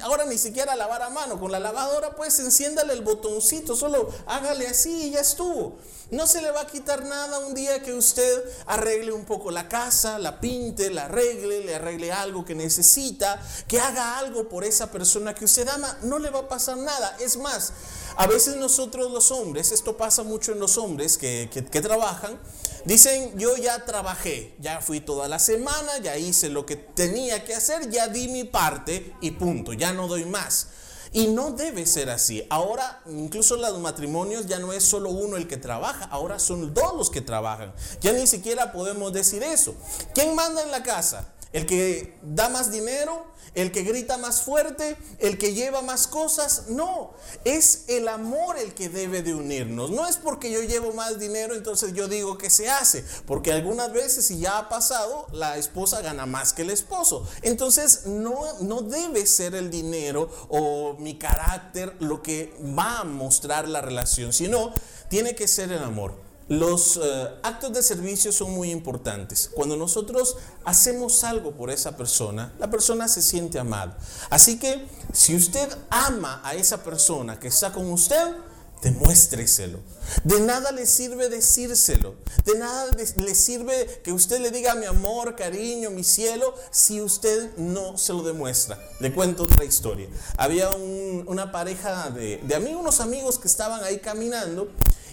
ahora 0.03 0.25
ni 0.25 0.39
siquiera 0.39 0.75
lavar 0.75 1.03
a 1.03 1.11
mano. 1.11 1.39
Con 1.39 1.53
la 1.53 1.61
lavadora, 1.61 2.17
pues 2.17 2.41
enciéndale 2.41 2.95
el 2.95 3.03
botoncito, 3.03 3.77
solo 3.77 4.09
hágale 4.27 4.67
así 4.69 5.09
y 5.09 5.11
ya 5.11 5.21
estuvo. 5.21 5.77
No 6.11 6.27
se 6.27 6.41
le 6.41 6.51
va 6.51 6.63
a 6.63 6.67
quitar 6.67 7.05
nada 7.05 7.41
un 7.41 7.53
día 7.53 7.83
que 7.83 7.93
usted 7.93 8.45
arregle 8.67 9.13
un 9.13 9.25
poco 9.25 9.51
la 9.51 9.69
casa, 9.69 10.19
la 10.19 10.41
pinte, 10.41 10.89
la 10.89 11.07
arregle, 11.07 11.65
le 11.65 11.75
arregle 11.75 12.13
algo 12.13 12.45
que 12.45 12.55
necesita, 12.55 13.43
que 13.67 13.81
haga 13.81 14.17
algo 14.19 14.49
por 14.49 14.65
esa 14.65 14.91
persona 14.91 15.35
que 15.35 15.45
usted 15.45 15.69
ama. 15.69 15.99
No 16.03 16.19
le 16.19 16.31
va 16.31 16.41
a 16.41 16.49
pasar 16.49 16.79
nada. 16.79 17.17
Es 17.19 17.37
más, 17.37 17.73
a 18.17 18.27
veces 18.27 18.57
nosotros 18.57 19.11
los 19.13 19.31
hombres, 19.31 19.73
esto 19.73 19.97
pasa 19.97 20.23
mucho 20.23 20.53
en 20.53 20.59
los 20.59 20.79
hombres 20.79 21.19
que, 21.19 21.49
trabajan, 21.83 22.41
dicen, 22.85 23.39
yo 23.39 23.57
ya 23.57 23.85
trabajé, 23.85 24.55
ya 24.59 24.81
fui 24.81 25.01
toda 25.01 25.29
la 25.29 25.39
semana, 25.39 25.99
ya 26.03 26.17
hice 26.17 26.49
lo 26.49 26.65
que 26.65 26.77
tenía 26.77 27.45
que 27.45 27.55
hacer, 27.55 27.91
ya 27.91 28.09
di 28.09 28.29
mi 28.29 28.45
parte 28.45 29.15
y 29.21 29.33
punto, 29.33 29.75
ya 29.75 29.93
no 29.93 30.09
doy 30.09 30.25
más. 30.25 30.69
Y 31.13 31.29
no 31.29 31.53
debe 31.53 31.87
ser 31.87 32.11
así. 32.11 32.47
Ahora, 32.51 33.01
incluso 33.07 33.57
los 33.57 33.79
matrimonios 33.79 34.47
ya 34.47 34.59
no 34.59 34.73
es 34.73 34.85
solo 34.85 35.11
uno 35.11 35.37
el 35.37 35.47
que 35.47 35.57
trabaja, 35.57 36.05
ahora 36.07 36.39
son 36.39 36.75
dos 36.75 36.95
los 36.95 37.11
que 37.11 37.21
trabajan. 37.21 37.73
Ya 38.01 38.13
ni 38.13 38.27
siquiera 38.27 38.73
podemos 38.73 39.13
decir 39.13 39.43
eso. 39.43 39.75
¿Quién 40.15 40.35
manda 40.35 40.63
en 40.63 40.71
la 40.71 40.83
casa? 40.83 41.33
¿El 41.53 41.67
que 41.67 42.19
da 42.23 42.49
más 42.49 42.71
dinero? 42.71 43.37
el 43.57 43.73
que 43.73 43.83
grita 43.83 44.19
más 44.19 44.43
fuerte, 44.43 44.97
el 45.19 45.39
que 45.39 45.55
lleva 45.55 45.81
más 45.81 46.07
cosas. 46.07 46.65
No, 46.69 47.15
es 47.45 47.85
el 47.89 48.07
amor 48.07 48.59
el 48.59 48.75
que 48.75 48.91
debe 48.91 49.23
de 49.23 49.35
unirnos. 49.35 49.91
No 49.91 50.07
es 50.07 50.19
porque 50.19 50.53
yo 50.53 50.61
llevo 50.63 50.93
más 50.93 51.19
dinero, 51.19 51.55
entonces 51.55 51.95
yo 51.95 52.07
digo 52.07 52.37
que 52.37 52.51
se 52.51 52.69
hace. 52.69 53.03
Porque 53.27 53.53
algunas 53.53 53.93
veces, 53.93 54.27
si 54.27 54.39
ya 54.39 54.59
ha 54.59 54.69
pasado, 54.69 55.27
la 55.33 55.57
esposa 55.57 56.03
gana 56.03 56.27
más 56.27 56.53
que 56.53 56.63
el 56.63 56.71
esposo. 56.71 57.27
Entonces 57.41 58.05
no, 58.05 58.61
no 58.61 58.83
debe 58.83 59.27
ser 59.27 59.55
el 59.55 59.71
dinero 59.71 60.31
o 60.51 60.95
mi 60.99 61.19
carácter 61.19 61.97
lo 61.99 62.23
que 62.23 62.55
va 62.79 63.01
a 63.01 63.05
mostrar 63.05 63.69
la 63.69 63.81
relación, 63.81 64.35
sino 64.35 64.71
tiene 65.09 65.35
que 65.35 65.49
ser 65.49 65.73
el 65.73 65.83
amor. 65.83 66.26
Los 66.49 67.01
eh, 67.03 67.29
actos 67.43 67.73
de 67.73 67.83
servicio 67.83 68.31
son 68.31 68.53
muy 68.53 68.71
importantes. 68.71 69.51
Cuando 69.53 69.77
nosotros 69.77 70.37
hacemos 70.65 71.25
algo 71.25 71.53
por 71.53 71.71
esa 71.71 71.97
persona, 71.97 72.53
la 72.61 72.71
persona 72.71 73.09
se 73.09 73.21
siente 73.21 73.59
amada. 73.59 73.99
Así 74.31 74.57
que 74.59 74.87
si 75.13 75.35
usted 75.35 75.69
ama 75.91 76.41
a 76.45 76.55
esa 76.55 76.85
persona 76.85 77.41
que 77.41 77.49
está 77.49 77.73
con 77.73 77.91
usted, 77.91 78.37
demuéstreselo. 78.81 79.81
De 80.23 80.39
nada 80.41 80.71
le 80.71 80.87
sirve 80.87 81.29
decírselo. 81.29 82.15
De 82.45 82.57
nada 82.57 82.93
le 82.93 83.35
sirve 83.35 84.01
que 84.05 84.13
usted 84.13 84.39
le 84.41 84.53
diga 84.53 84.77
mi 84.77 84.87
amor, 84.87 85.35
cariño, 85.35 85.91
mi 85.91 86.05
cielo, 86.05 86.55
si 86.71 87.01
usted 87.01 87.57
no 87.57 87.99
se 87.99 88.13
lo 88.13 88.23
demuestra. 88.23 88.79
Le 89.01 89.13
cuento 89.13 89.43
otra 89.43 89.65
historia. 89.65 90.09
Había 90.37 90.71
una 90.71 91.51
pareja 91.51 92.11
de, 92.11 92.37
de 92.37 92.55
amigos, 92.55 92.81
unos 92.83 93.01
amigos 93.01 93.41
que 93.41 93.49
estaban 93.49 93.83
ahí 93.83 93.99
caminando 93.99 94.69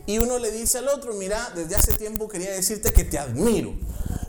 y 0.05 0.19
uno 0.19 0.37
le 0.37 0.51
dice 0.51 0.79
al 0.79 0.89
otro, 0.89 1.13
mira, 1.13 1.51
desde 1.55 1.75
hace 1.75 1.93
tiempo 1.93 2.27
quería 2.27 2.51
decirte 2.51 2.91
que 2.91 3.03
te 3.03 3.17
admiro. 3.17 3.73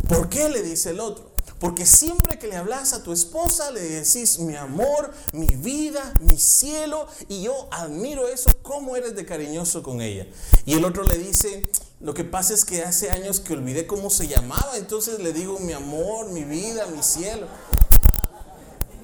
¿Por 0.08 0.28
qué 0.28 0.48
le 0.48 0.62
dice 0.62 0.90
el 0.90 1.00
otro? 1.00 1.32
Porque 1.58 1.86
siempre 1.86 2.38
que 2.38 2.46
le 2.46 2.56
hablas 2.56 2.92
a 2.92 3.02
tu 3.02 3.12
esposa, 3.12 3.70
le 3.70 3.80
decís 3.80 4.38
mi 4.38 4.54
amor, 4.54 5.12
mi 5.32 5.54
vida, 5.54 6.12
mi 6.20 6.38
cielo, 6.38 7.06
y 7.28 7.42
yo 7.42 7.68
admiro 7.70 8.28
eso, 8.28 8.50
cómo 8.62 8.96
eres 8.96 9.16
de 9.16 9.24
cariñoso 9.24 9.82
con 9.82 10.00
ella. 10.00 10.26
Y 10.66 10.74
el 10.74 10.84
otro 10.84 11.04
le 11.04 11.16
dice, 11.16 11.68
lo 12.00 12.12
que 12.12 12.24
pasa 12.24 12.54
es 12.54 12.64
que 12.64 12.82
hace 12.82 13.10
años 13.10 13.40
que 13.40 13.54
olvidé 13.54 13.86
cómo 13.86 14.10
se 14.10 14.28
llamaba, 14.28 14.76
entonces 14.76 15.20
le 15.20 15.32
digo 15.32 15.58
mi 15.58 15.72
amor, 15.72 16.30
mi 16.30 16.44
vida, 16.44 16.86
mi 16.86 17.02
cielo. 17.02 17.46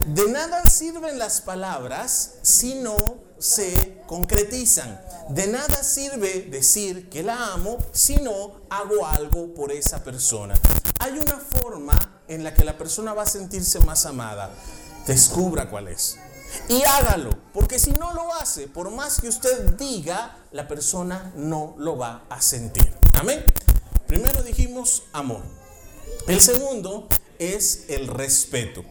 De 0.06 0.28
nada 0.30 0.64
sirven 0.64 1.18
las 1.18 1.40
palabras 1.40 2.33
si 2.42 2.74
no 2.74 2.96
se 3.40 4.03
concretizan. 4.07 5.00
De 5.31 5.46
nada 5.48 5.83
sirve 5.83 6.42
decir 6.50 7.09
que 7.09 7.22
la 7.22 7.53
amo 7.53 7.79
si 7.92 8.16
no 8.16 8.61
hago 8.68 9.07
algo 9.07 9.55
por 9.55 9.72
esa 9.72 10.05
persona. 10.05 10.55
Hay 10.98 11.18
una 11.18 11.38
forma 11.38 11.98
en 12.29 12.44
la 12.44 12.55
que 12.55 12.64
la 12.64 12.79
persona 12.79 13.14
va 13.14 13.22
a 13.22 13.26
sentirse 13.26 13.81
más 13.81 14.07
amada. 14.07 14.50
Descubra 15.07 15.70
cuál 15.70 15.88
es. 15.88 16.18
Y 16.68 16.83
hágalo, 16.83 17.31
porque 17.53 17.79
si 17.79 17.92
no 17.92 18.12
lo 18.12 18.35
hace, 18.35 18.68
por 18.68 18.90
más 18.90 19.20
que 19.20 19.29
usted 19.29 19.70
diga, 19.76 20.37
la 20.53 20.68
persona 20.68 21.33
no 21.37 21.74
lo 21.79 21.96
va 21.96 22.24
a 22.29 22.40
sentir. 22.42 22.92
Amén. 23.14 23.44
Primero 24.07 24.42
dijimos 24.42 25.05
amor. 25.12 25.42
El 26.26 26.40
segundo 26.40 27.09
es 27.38 27.85
el 27.88 28.09
respeto. 28.09 28.85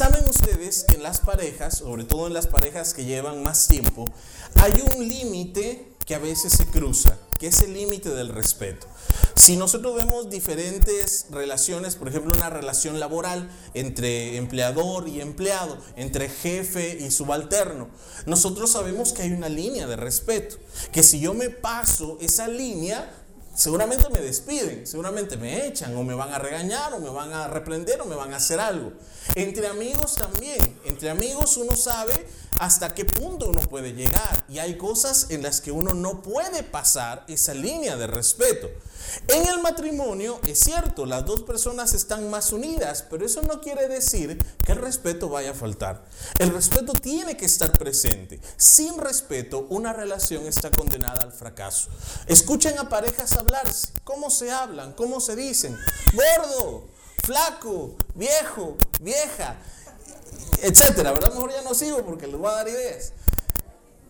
Saben 0.00 0.26
ustedes 0.30 0.84
que 0.88 0.94
en 0.94 1.02
las 1.02 1.20
parejas, 1.20 1.76
sobre 1.76 2.04
todo 2.04 2.26
en 2.26 2.32
las 2.32 2.46
parejas 2.46 2.94
que 2.94 3.04
llevan 3.04 3.42
más 3.42 3.68
tiempo, 3.68 4.06
hay 4.54 4.72
un 4.96 5.06
límite 5.06 5.92
que 6.06 6.14
a 6.14 6.18
veces 6.18 6.54
se 6.54 6.64
cruza, 6.64 7.18
que 7.38 7.48
es 7.48 7.60
el 7.60 7.74
límite 7.74 8.08
del 8.08 8.30
respeto. 8.30 8.86
Si 9.34 9.58
nosotros 9.58 9.94
vemos 9.96 10.30
diferentes 10.30 11.26
relaciones, 11.30 11.96
por 11.96 12.08
ejemplo, 12.08 12.32
una 12.34 12.48
relación 12.48 12.98
laboral 12.98 13.50
entre 13.74 14.38
empleador 14.38 15.06
y 15.06 15.20
empleado, 15.20 15.76
entre 15.96 16.30
jefe 16.30 16.96
y 16.98 17.10
subalterno, 17.10 17.90
nosotros 18.24 18.70
sabemos 18.70 19.12
que 19.12 19.20
hay 19.20 19.32
una 19.32 19.50
línea 19.50 19.86
de 19.86 19.96
respeto, 19.96 20.56
que 20.92 21.02
si 21.02 21.20
yo 21.20 21.34
me 21.34 21.50
paso 21.50 22.16
esa 22.22 22.48
línea, 22.48 23.19
seguramente 23.60 24.08
me 24.08 24.20
despiden, 24.20 24.86
seguramente 24.86 25.36
me 25.36 25.66
echan 25.66 25.94
o 25.94 26.02
me 26.02 26.14
van 26.14 26.32
a 26.32 26.38
regañar 26.38 26.94
o 26.94 26.98
me 26.98 27.10
van 27.10 27.30
a 27.34 27.46
reprender 27.46 28.00
o 28.00 28.06
me 28.06 28.16
van 28.16 28.32
a 28.32 28.38
hacer 28.38 28.58
algo. 28.58 28.90
Entre 29.34 29.66
amigos 29.66 30.14
también, 30.14 30.80
entre 30.86 31.10
amigos 31.10 31.58
uno 31.58 31.76
sabe 31.76 32.14
hasta 32.58 32.94
qué 32.94 33.04
punto 33.04 33.48
uno 33.48 33.60
puede 33.60 33.92
llegar 33.92 34.44
y 34.48 34.58
hay 34.58 34.76
cosas 34.76 35.26
en 35.30 35.42
las 35.42 35.60
que 35.60 35.72
uno 35.72 35.94
no 35.94 36.22
puede 36.22 36.62
pasar 36.62 37.24
esa 37.28 37.54
línea 37.54 37.96
de 37.96 38.06
respeto. 38.06 38.68
En 39.28 39.46
el 39.48 39.60
matrimonio 39.60 40.40
es 40.46 40.60
cierto, 40.60 41.06
las 41.06 41.24
dos 41.24 41.42
personas 41.42 41.94
están 41.94 42.30
más 42.30 42.52
unidas, 42.52 43.04
pero 43.08 43.24
eso 43.24 43.42
no 43.42 43.60
quiere 43.60 43.88
decir 43.88 44.38
que 44.64 44.72
el 44.72 44.78
respeto 44.78 45.28
vaya 45.28 45.50
a 45.50 45.54
faltar. 45.54 46.04
El 46.38 46.50
respeto 46.50 46.92
tiene 46.92 47.36
que 47.36 47.46
estar 47.46 47.72
presente. 47.72 48.40
Sin 48.56 48.98
respeto, 48.98 49.66
una 49.70 49.92
relación 49.92 50.46
está 50.46 50.70
condenada 50.70 51.22
al 51.22 51.32
fracaso. 51.32 51.88
Escuchen 52.26 52.78
a 52.78 52.88
parejas 52.88 53.32
hablarse, 53.32 53.92
cómo 54.04 54.30
se 54.30 54.50
hablan, 54.50 54.92
cómo 54.92 55.20
se 55.20 55.34
dicen, 55.34 55.76
gordo, 56.12 56.88
flaco, 57.24 57.96
viejo, 58.14 58.76
vieja, 59.00 59.56
etcétera. 60.62 61.12
¿Verdad? 61.12 61.32
Mejor 61.34 61.52
ya 61.52 61.62
no 61.62 61.74
sigo 61.74 62.04
porque 62.04 62.26
les 62.26 62.36
voy 62.36 62.50
a 62.50 62.54
dar 62.54 62.68
ideas. 62.68 63.12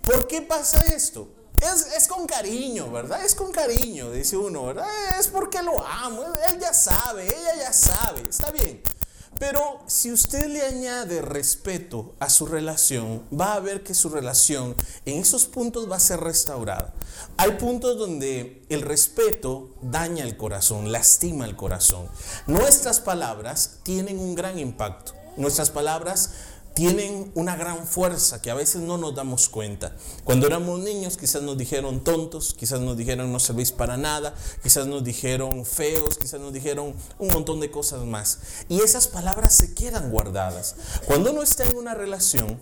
¿Por 0.02 0.26
qué 0.26 0.42
pasa 0.42 0.80
esto? 0.94 1.28
Es, 1.60 2.08
con 2.08 2.26
cariño, 2.26 2.90
¿verdad? 2.90 3.22
Es 3.24 3.34
con 3.34 3.52
cariño, 3.52 4.10
dice 4.10 4.36
uno, 4.36 4.66
¿verdad? 4.66 4.88
Es 5.18 5.28
porque 5.28 5.62
lo 5.62 5.86
amo, 5.86 6.22
él 6.48 6.58
ya 6.58 6.72
sabe, 6.72 7.26
ella 7.26 7.54
ya 7.58 7.72
sabe, 7.72 8.22
está 8.28 8.50
bien. 8.50 8.80
Pero 9.38 9.80
si 9.86 10.10
usted 10.10 10.46
le 10.48 10.62
añade 10.62 11.20
respeto 11.22 12.14
a 12.18 12.30
su 12.30 12.46
relación, 12.46 13.24
va 13.38 13.54
a 13.54 13.60
ver 13.60 13.82
que 13.82 13.94
su 13.94 14.08
relación 14.08 14.74
en 15.04 15.18
esos 15.18 15.44
puntos 15.44 15.90
va 15.90 15.96
a 15.96 16.00
ser 16.00 16.20
restaurada. 16.20 16.94
Hay 17.36 17.52
puntos 17.52 17.98
donde 17.98 18.62
el 18.70 18.82
respeto 18.82 19.70
daña 19.82 20.24
el 20.24 20.36
corazón, 20.36 20.90
lastima 20.90 21.44
el 21.44 21.56
corazón. 21.56 22.08
Nuestras 22.46 23.00
palabras 23.00 23.78
tienen 23.82 24.18
un 24.18 24.34
gran 24.34 24.58
impacto. 24.58 25.19
Nuestras 25.36 25.70
palabras 25.70 26.30
tienen 26.74 27.30
una 27.34 27.56
gran 27.56 27.86
fuerza 27.86 28.40
que 28.40 28.50
a 28.50 28.54
veces 28.54 28.80
no 28.80 28.96
nos 28.96 29.14
damos 29.14 29.48
cuenta. 29.48 29.92
Cuando 30.24 30.46
éramos 30.46 30.80
niños 30.80 31.16
quizás 31.16 31.42
nos 31.42 31.58
dijeron 31.58 32.02
tontos, 32.02 32.54
quizás 32.54 32.80
nos 32.80 32.96
dijeron 32.96 33.32
no 33.32 33.40
servís 33.40 33.72
para 33.72 33.96
nada, 33.96 34.34
quizás 34.62 34.86
nos 34.86 35.04
dijeron 35.04 35.64
feos, 35.66 36.16
quizás 36.16 36.40
nos 36.40 36.52
dijeron 36.52 36.94
un 37.18 37.28
montón 37.28 37.60
de 37.60 37.70
cosas 37.70 38.04
más. 38.04 38.38
Y 38.68 38.80
esas 38.80 39.08
palabras 39.08 39.54
se 39.54 39.74
quedan 39.74 40.10
guardadas. 40.10 40.76
Cuando 41.06 41.32
uno 41.32 41.42
está 41.42 41.64
en 41.64 41.76
una 41.76 41.94
relación, 41.94 42.58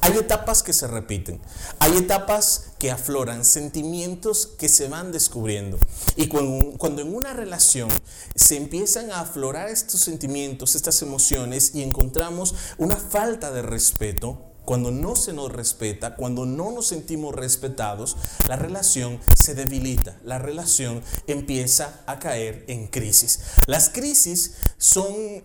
hay 0.00 0.16
etapas 0.16 0.62
que 0.62 0.72
se 0.72 0.86
repiten, 0.86 1.40
hay 1.78 1.96
etapas 1.96 2.70
que 2.78 2.90
afloran, 2.90 3.44
sentimientos 3.44 4.46
que 4.46 4.68
se 4.68 4.88
van 4.88 5.12
descubriendo. 5.12 5.78
Y 6.16 6.28
cuando, 6.28 7.02
en 7.02 7.14
una 7.14 7.34
relación 7.34 7.88
se 8.34 8.56
empiezan 8.56 9.10
a 9.10 9.20
aflorar 9.20 9.68
estos 9.68 10.00
sentimientos, 10.00 10.74
estas 10.74 11.02
emociones 11.02 11.74
y 11.74 11.82
encontramos 11.82 12.54
una 12.78 12.96
falta 12.96 13.50
de 13.50 13.62
respeto, 13.62 14.46
cuando 14.64 14.90
no 14.90 15.16
se 15.16 15.32
nos 15.32 15.50
respeta, 15.50 16.14
cuando 16.14 16.46
no 16.46 16.70
nos 16.70 16.86
sentimos 16.86 17.34
respetados, 17.34 18.16
la 18.48 18.56
relación 18.56 19.18
se 19.34 19.54
debilita, 19.54 20.16
la 20.22 20.38
relación 20.38 21.02
empieza 21.26 22.02
a 22.06 22.18
caer 22.18 22.64
en 22.68 22.86
crisis. 22.86 23.40
Las 23.66 23.88
crisis 23.88 24.54
son 24.78 25.42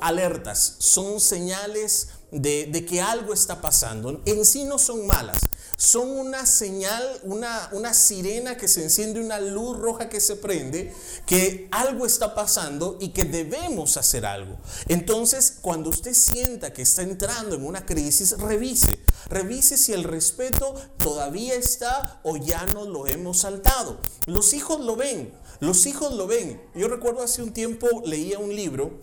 alertas, 0.00 0.76
son 0.78 1.20
señales 1.20 2.08
de, 2.30 2.84
que 2.88 3.00
algo 3.00 3.32
está 3.32 3.60
pasando. 3.60 4.20
En 4.24 4.44
sí 4.44 4.64
no 4.64 4.78
son 4.78 5.06
malas, 5.06 5.38
son 5.76 6.10
una 6.10 6.46
señal, 6.46 7.04
una, 7.22 7.68
una 7.72 7.94
sirena 7.94 8.56
que 8.56 8.68
se 8.68 8.82
enciende, 8.82 9.20
una 9.20 9.40
luz 9.40 9.78
roja 9.78 10.08
que 10.08 10.20
se 10.20 10.36
prende, 10.36 10.94
que 11.26 11.68
algo 11.70 12.06
está 12.06 12.34
pasando 12.34 12.98
y 13.00 13.08
que 13.08 13.24
debemos 13.24 13.96
hacer 13.96 14.26
algo. 14.26 14.58
Entonces, 14.88 15.58
cuando 15.60 15.90
usted 15.90 16.14
sienta 16.14 16.72
que 16.72 16.82
está 16.82 17.02
entrando 17.02 17.56
en 17.56 17.64
una 17.64 17.86
crisis, 17.86 18.38
revise, 18.38 19.00
revise 19.28 19.76
si 19.76 19.92
el 19.92 20.04
respeto 20.04 20.74
todavía 20.98 21.54
está 21.54 22.20
o 22.22 22.36
ya 22.36 22.66
no 22.66 22.84
lo 22.84 23.06
hemos 23.06 23.38
saltado. 23.38 23.98
Los 24.26 24.52
hijos 24.54 24.80
lo 24.80 24.96
ven, 24.96 25.32
los 25.60 25.86
hijos 25.86 26.14
lo 26.14 26.26
ven. 26.26 26.60
Yo 26.74 26.88
recuerdo 26.88 27.22
hace 27.22 27.42
un 27.42 27.52
tiempo 27.52 27.86
leía 28.04 28.38
un 28.38 28.54
libro 28.54 29.00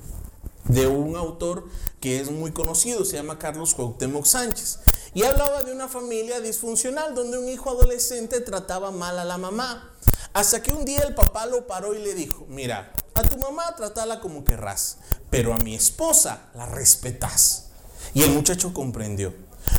de 0.65 0.87
un 0.87 1.15
autor 1.15 1.65
que 1.99 2.19
es 2.19 2.31
muy 2.31 2.51
conocido, 2.51 3.05
se 3.05 3.17
llama 3.17 3.39
Carlos 3.39 3.73
Cuauhtémoc 3.73 4.25
Sánchez. 4.25 4.79
Y 5.13 5.23
hablaba 5.23 5.63
de 5.63 5.71
una 5.71 5.87
familia 5.87 6.39
disfuncional 6.39 7.15
donde 7.15 7.39
un 7.39 7.49
hijo 7.49 7.71
adolescente 7.71 8.39
trataba 8.41 8.91
mal 8.91 9.17
a 9.17 9.25
la 9.25 9.37
mamá. 9.37 9.91
Hasta 10.33 10.61
que 10.61 10.73
un 10.73 10.85
día 10.85 10.99
el 10.99 11.15
papá 11.15 11.45
lo 11.47 11.65
paró 11.65 11.95
y 11.95 11.99
le 11.99 12.13
dijo, 12.13 12.45
mira, 12.49 12.91
a 13.15 13.23
tu 13.23 13.37
mamá 13.39 13.75
tratala 13.75 14.19
como 14.19 14.43
querrás, 14.43 14.97
pero 15.31 15.53
a 15.53 15.57
mi 15.57 15.73
esposa 15.73 16.49
la 16.53 16.67
respetas. 16.67 17.69
Y 18.13 18.21
el 18.21 18.31
muchacho 18.31 18.73
comprendió. 18.73 19.33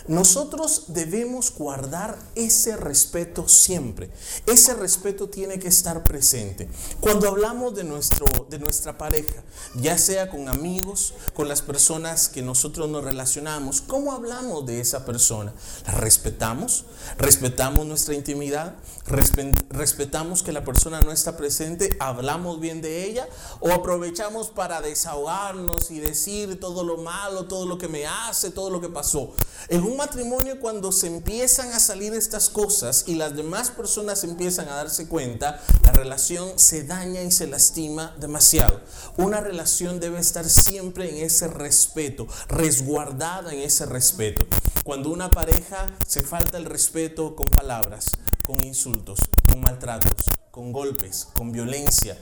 Nosotros 0.09 0.85
debemos 0.89 1.53
guardar 1.53 2.19
ese 2.35 2.79
respeto 2.79 3.47
siempre. 3.47 4.11
Ese 4.47 4.73
respeto 4.73 5.29
tiene 5.29 5.59
que 5.59 5.69
estar 5.69 6.03
presente. 6.03 6.67
Cuando 6.99 7.29
hablamos 7.29 7.75
de, 7.75 7.85
nuestro, 7.85 8.25
de 8.49 8.59
nuestra 8.59 8.97
pareja, 8.97 9.43
ya 9.75 9.99
sea 9.99 10.31
con 10.31 10.49
amigos, 10.49 11.13
con 11.35 11.47
las 11.47 11.61
personas 11.61 12.31
que 12.31 12.41
nosotros 12.41 12.89
nos 12.89 13.05
relacionamos, 13.05 13.83
¿cómo 13.83 14.13
hablamos 14.13 14.65
de 14.65 14.81
esa 14.81 15.05
persona? 15.05 15.53
¿La 15.87 15.93
respetamos? 15.93 16.87
¿Respetamos 17.19 17.85
nuestra 17.85 18.15
intimidad? 18.15 18.77
¿Respetamos 19.05 20.43
que 20.43 20.53
la 20.53 20.65
persona 20.65 21.01
no 21.03 21.13
está 21.13 21.37
presente? 21.37 21.99
¿Hablamos 22.01 22.61
bien 22.61 22.81
de 22.81 23.05
ella? 23.05 23.29
¿O 23.61 23.73
aprovechamos 23.73 24.49
para 24.49 24.81
desahogarnos 24.81 25.91
y 25.91 26.01
decir 26.01 26.59
todo 26.59 26.83
lo 26.83 26.97
malo, 26.97 27.45
todo 27.45 27.67
lo 27.67 27.77
que 27.77 27.89
me 27.89 28.07
hace, 28.07 28.51
todo 28.51 28.71
lo 28.71 28.81
que 28.81 28.89
pasó? 28.89 29.35
En 29.69 29.83
un 29.83 29.98
matrimonio 29.99 30.61
cuando 30.61 30.93
se 30.93 31.09
empiezan 31.09 31.73
a 31.73 31.81
salir 31.81 32.15
estas 32.15 32.49
cosas 32.49 33.05
y 33.09 33.17
las 33.17 33.35
demás 33.35 33.73
personas 33.73 34.23
empiezan 34.23 34.69
a 34.69 34.77
darse 34.77 35.09
cuenta, 35.09 35.61
la 35.83 35.91
relación 35.91 36.57
se 36.57 36.85
daña 36.85 37.21
y 37.23 37.33
se 37.33 37.49
lastima 37.49 38.15
demasiado. 38.21 38.81
Una 39.17 39.41
relación 39.41 39.99
debe 39.99 40.21
estar 40.21 40.49
siempre 40.49 41.11
en 41.11 41.25
ese 41.25 41.49
respeto, 41.49 42.29
resguardada 42.47 43.53
en 43.53 43.59
ese 43.59 43.87
respeto. 43.87 44.47
Cuando 44.85 45.11
una 45.11 45.33
pareja 45.33 45.93
se 46.07 46.23
falta 46.23 46.59
el 46.59 46.67
respeto 46.67 47.35
con 47.35 47.49
palabras, 47.49 48.13
con 48.47 48.65
insultos, 48.65 49.19
con 49.51 49.61
maltratos, 49.61 50.31
con 50.53 50.73
golpes, 50.73 51.27
con 51.35 51.51
violencia, 51.51 52.17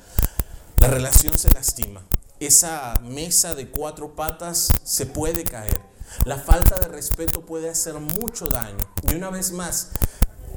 la 0.79 0.89
relación 0.89 1.39
se 1.39 1.51
lastima. 1.51 2.03
Esa 2.41 2.95
mesa 3.03 3.55
de 3.55 3.69
cuatro 3.69 4.17
patas 4.17 4.73
se 4.83 5.05
puede 5.05 5.45
caer 5.45 5.96
la 6.25 6.39
falta 6.39 6.79
de 6.81 6.89
respeto 6.89 7.43
puede 7.43 7.69
hacer 7.69 7.95
mucho 7.95 8.47
daño. 8.49 8.79
Y 9.11 9.15
una 9.15 9.31
vez 9.31 9.53
más, 9.53 9.91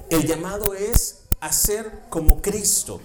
el 0.10 0.26
llamado 0.26 0.74
es 0.74 1.20
hacer 1.40 1.92
como 2.10 2.42
Cristo, 2.42 3.00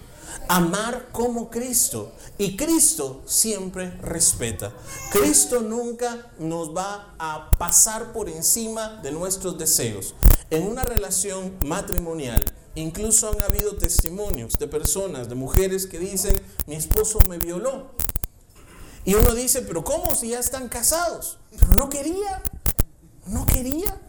amar 0.48 1.08
como 1.12 1.50
Cristo. 1.50 2.12
Y 2.38 2.56
Cristo 2.56 3.22
siempre 3.26 3.90
respeta. 4.02 4.72
Cristo 5.10 5.60
nunca 5.60 6.32
nos 6.38 6.74
va 6.74 7.14
a 7.18 7.56
pasar 7.58 8.12
por 8.12 8.28
encima 8.28 9.00
de 9.02 9.12
nuestros 9.12 9.58
deseos. 9.58 10.14
En 10.50 10.66
una 10.66 10.82
relación 10.82 11.56
matrimonial, 11.64 12.44
incluso 12.74 13.30
han 13.30 13.42
habido 13.42 13.76
testimonios 13.76 14.58
de 14.58 14.68
personas, 14.68 15.28
de 15.28 15.34
mujeres 15.34 15.86
que 15.86 15.98
dicen, 15.98 16.34
mi 16.66 16.74
esposo 16.74 17.18
me 17.28 17.38
violó. 17.38 17.90
Y 19.04 19.14
uno 19.14 19.34
dice, 19.34 19.62
pero 19.62 19.84
¿cómo 19.84 20.14
si 20.14 20.30
ya 20.30 20.40
están 20.40 20.68
casados? 20.68 21.38
Pero 21.50 21.74
no 21.74 21.90
quería, 21.90 22.42
no 23.26 23.46
quería. 23.46 24.00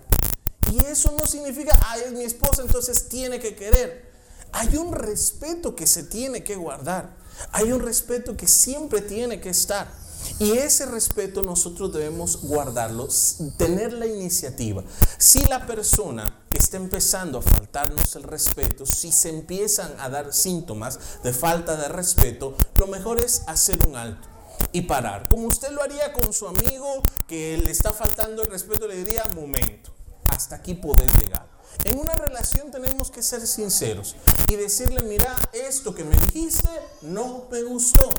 Y 0.71 0.83
eso 0.85 1.13
no 1.19 1.25
significa, 1.27 1.77
ah, 1.85 1.97
es 1.97 2.13
mi 2.13 2.23
esposa, 2.23 2.61
entonces 2.61 3.09
tiene 3.09 3.39
que 3.39 3.55
querer. 3.55 4.11
Hay 4.53 4.77
un 4.77 4.93
respeto 4.93 5.75
que 5.75 5.85
se 5.85 6.03
tiene 6.03 6.43
que 6.43 6.55
guardar. 6.55 7.17
Hay 7.51 7.73
un 7.73 7.81
respeto 7.81 8.37
que 8.37 8.47
siempre 8.47 9.01
tiene 9.01 9.41
que 9.41 9.49
estar. 9.49 9.91
Y 10.39 10.53
ese 10.53 10.85
respeto 10.85 11.43
nosotros 11.43 11.93
debemos 11.93 12.41
guardarlo, 12.41 13.09
tener 13.57 13.93
la 13.93 14.07
iniciativa. 14.07 14.83
Si 15.17 15.41
la 15.43 15.67
persona 15.67 16.41
está 16.51 16.77
empezando 16.77 17.39
a 17.39 17.41
faltarnos 17.41 18.15
el 18.15 18.23
respeto, 18.23 18.85
si 18.85 19.11
se 19.11 19.29
empiezan 19.29 19.93
a 19.99 20.09
dar 20.09 20.33
síntomas 20.33 20.99
de 21.21 21.33
falta 21.33 21.75
de 21.75 21.89
respeto, 21.89 22.55
lo 22.79 22.87
mejor 22.87 23.19
es 23.19 23.43
hacer 23.45 23.85
un 23.87 23.97
alto 23.97 24.34
y 24.75 24.81
parar. 24.81 25.29
Como 25.29 25.47
usted 25.47 25.71
lo 25.71 25.81
haría 25.81 26.11
con 26.11 26.33
su 26.33 26.49
amigo 26.49 27.01
que 27.29 27.57
le 27.57 27.71
está 27.71 27.93
faltando 27.93 28.43
el 28.43 28.49
respeto, 28.49 28.89
le 28.89 28.97
diría, 28.97 29.23
momento, 29.33 29.91
hasta 30.27 30.57
aquí 30.57 30.73
podés 30.73 31.09
llegar. 31.21 31.47
En 31.85 31.97
una 31.97 32.13
relación 32.15 32.71
tenemos 32.71 33.09
que 33.09 33.23
ser 33.23 33.47
sinceros 33.47 34.17
y 34.49 34.55
decirle, 34.57 35.01
mira, 35.03 35.33
esto 35.53 35.95
que 35.95 36.03
me 36.03 36.13
dijiste 36.17 36.67
no 37.03 37.47
me 37.49 37.63
gustó 37.63 38.09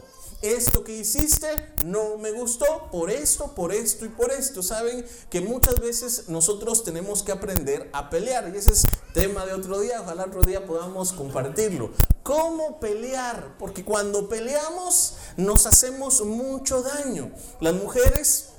esto 0.42 0.84
que 0.84 0.92
hiciste 0.92 1.46
no 1.84 2.18
me 2.18 2.30
gustó 2.32 2.88
por 2.90 3.10
esto, 3.10 3.54
por 3.54 3.72
esto 3.72 4.04
y 4.04 4.08
por 4.08 4.30
esto. 4.30 4.62
Saben 4.62 5.06
que 5.30 5.40
muchas 5.40 5.76
veces 5.80 6.28
nosotros 6.28 6.84
tenemos 6.84 7.22
que 7.22 7.32
aprender 7.32 7.88
a 7.92 8.10
pelear 8.10 8.50
y 8.52 8.58
ese 8.58 8.72
es 8.72 8.86
tema 9.14 9.46
de 9.46 9.54
otro 9.54 9.80
día, 9.80 10.02
ojalá 10.02 10.24
otro 10.24 10.42
día 10.42 10.66
podamos 10.66 11.12
compartirlo. 11.12 11.90
¿Cómo 12.22 12.80
pelear? 12.80 13.56
Porque 13.58 13.84
cuando 13.84 14.28
peleamos 14.28 15.14
nos 15.36 15.66
hacemos 15.66 16.22
mucho 16.24 16.82
daño. 16.82 17.30
Las 17.60 17.74
mujeres 17.74 18.50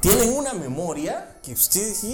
tienen 0.00 0.32
una 0.36 0.52
memoria 0.52 1.38
que 1.42 1.52
ustedes 1.52 2.04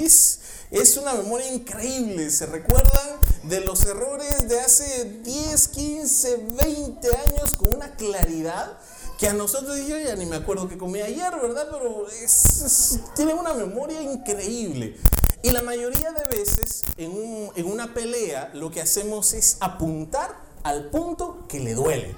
es, 0.70 0.96
una 0.96 1.12
memoria 1.12 1.52
increíble. 1.52 2.30
Se 2.30 2.46
recuerdan 2.46 3.18
de 3.42 3.60
los 3.60 3.84
errores 3.84 4.48
de 4.48 4.58
hace 4.60 5.20
10, 5.22 5.68
15, 5.68 6.36
20 6.56 7.08
años 7.08 7.54
con 7.54 7.74
una 7.74 7.94
claridad 7.94 8.78
que 9.18 9.28
a 9.28 9.32
nosotros 9.32 9.78
yo 9.86 9.98
ya 9.98 10.16
ni 10.16 10.26
me 10.26 10.36
acuerdo 10.36 10.68
que 10.68 10.76
comí 10.76 11.00
ayer, 11.00 11.32
¿verdad? 11.40 11.68
Pero 11.70 12.08
es, 12.08 12.98
tienen 13.14 13.38
una 13.38 13.54
memoria 13.54 14.02
increíble. 14.02 14.96
Y 15.42 15.50
la 15.50 15.62
mayoría 15.62 16.12
de 16.12 16.36
veces 16.36 16.82
en, 16.96 17.50
en 17.54 17.66
una 17.66 17.92
pelea 17.92 18.50
lo 18.54 18.70
que 18.70 18.80
hacemos 18.80 19.34
es 19.34 19.58
apuntar 19.60 20.34
al 20.62 20.90
punto 20.90 21.46
que 21.48 21.60
le 21.60 21.74
duele. 21.74 22.16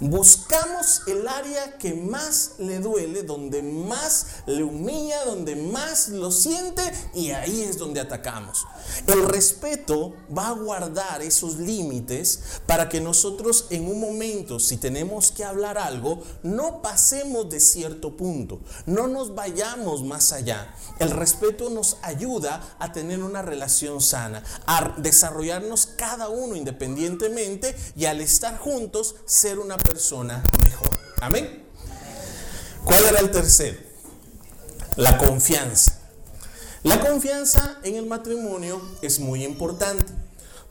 Buscamos 0.00 1.02
el 1.06 1.28
área 1.28 1.78
que 1.78 1.94
más 1.94 2.54
le 2.58 2.80
duele, 2.80 3.22
donde 3.22 3.62
más 3.62 4.26
le 4.46 4.64
humilla, 4.64 5.24
donde 5.24 5.54
más 5.54 6.08
lo 6.08 6.32
siente 6.32 6.82
y 7.14 7.30
ahí 7.30 7.62
es 7.62 7.78
donde 7.78 8.00
atacamos. 8.00 8.66
El 9.06 9.24
respeto 9.24 10.14
va 10.36 10.48
a 10.48 10.52
guardar 10.52 11.22
esos 11.22 11.56
límites 11.56 12.40
para 12.66 12.88
que 12.88 13.00
nosotros 13.00 13.66
en 13.70 13.86
un 13.86 14.00
momento, 14.00 14.58
si 14.58 14.76
tenemos 14.76 15.30
que 15.30 15.44
hablar 15.44 15.78
algo, 15.78 16.22
no 16.42 16.82
pasemos 16.82 17.48
de 17.50 17.60
cierto 17.60 18.16
punto, 18.16 18.60
no 18.86 19.08
nos 19.08 19.34
vayamos 19.34 20.02
más 20.04 20.32
allá. 20.32 20.74
El 20.98 21.10
respeto 21.10 21.70
nos 21.70 21.98
ayuda 22.02 22.76
a 22.78 22.92
tener 22.92 23.22
una 23.22 23.42
relación 23.42 24.00
sana, 24.00 24.42
a 24.66 24.94
desarrollarnos 24.98 25.86
cada 25.96 26.28
uno 26.28 26.56
independientemente 26.56 27.74
y 27.96 28.06
al 28.06 28.20
estar 28.20 28.58
juntos 28.58 29.16
ser 29.26 29.58
una 29.58 29.76
persona 29.76 30.42
mejor. 30.64 30.90
Amén. 31.20 31.64
¿Cuál 32.84 33.04
era 33.04 33.20
el 33.20 33.30
tercero? 33.30 33.78
La 34.96 35.16
confianza. 35.18 35.93
La 36.84 37.00
confianza 37.00 37.78
en 37.82 37.94
el 37.94 38.04
matrimonio 38.04 38.78
es 39.00 39.18
muy 39.18 39.42
importante 39.42 40.04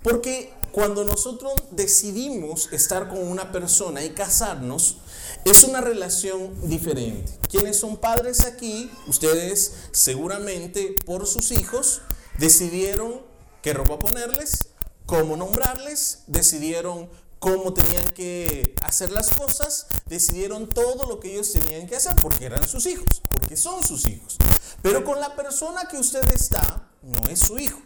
porque 0.04 0.54
cuando 0.72 1.04
nosotros 1.04 1.54
decidimos 1.72 2.72
estar 2.72 3.10
con 3.10 3.28
una 3.28 3.52
persona 3.52 4.04
y 4.04 4.12
casarnos, 4.12 4.98
es 5.44 5.64
una 5.64 5.82
relación 5.82 6.70
diferente. 6.70 7.40
Quienes 7.50 7.78
son 7.78 7.98
padres 7.98 8.46
aquí, 8.46 8.92
ustedes 9.08 9.74
seguramente 9.92 10.96
por 11.04 11.26
sus 11.26 11.52
hijos 11.52 12.02
decidieron 12.38 13.24
qué 13.64 13.74
ropa 13.74 13.98
ponerles, 13.98 14.68
cómo 15.08 15.36
nombrarles, 15.36 16.20
decidieron 16.28 17.10
cómo 17.44 17.74
tenían 17.74 18.06
que 18.12 18.74
hacer 18.84 19.12
las 19.12 19.30
cosas, 19.32 19.88
decidieron 20.06 20.70
todo 20.70 21.10
lo 21.10 21.20
que 21.20 21.34
ellos 21.34 21.52
tenían 21.52 21.88
que 21.88 21.98
hacer 21.98 22.16
porque 22.22 22.46
eran 22.46 22.66
sus 22.66 22.86
hijos, 22.86 23.22
porque 23.30 23.58
son 23.58 23.84
sus 23.84 24.08
hijos. 24.08 24.38
Pero 24.82 25.04
con 25.04 25.20
la 25.20 25.36
persona 25.36 25.90
que 25.92 25.98
usted 25.98 26.24
está, 26.32 26.88
no 27.02 27.28
es 27.28 27.42
su 27.42 27.60
hijo. 27.60 27.82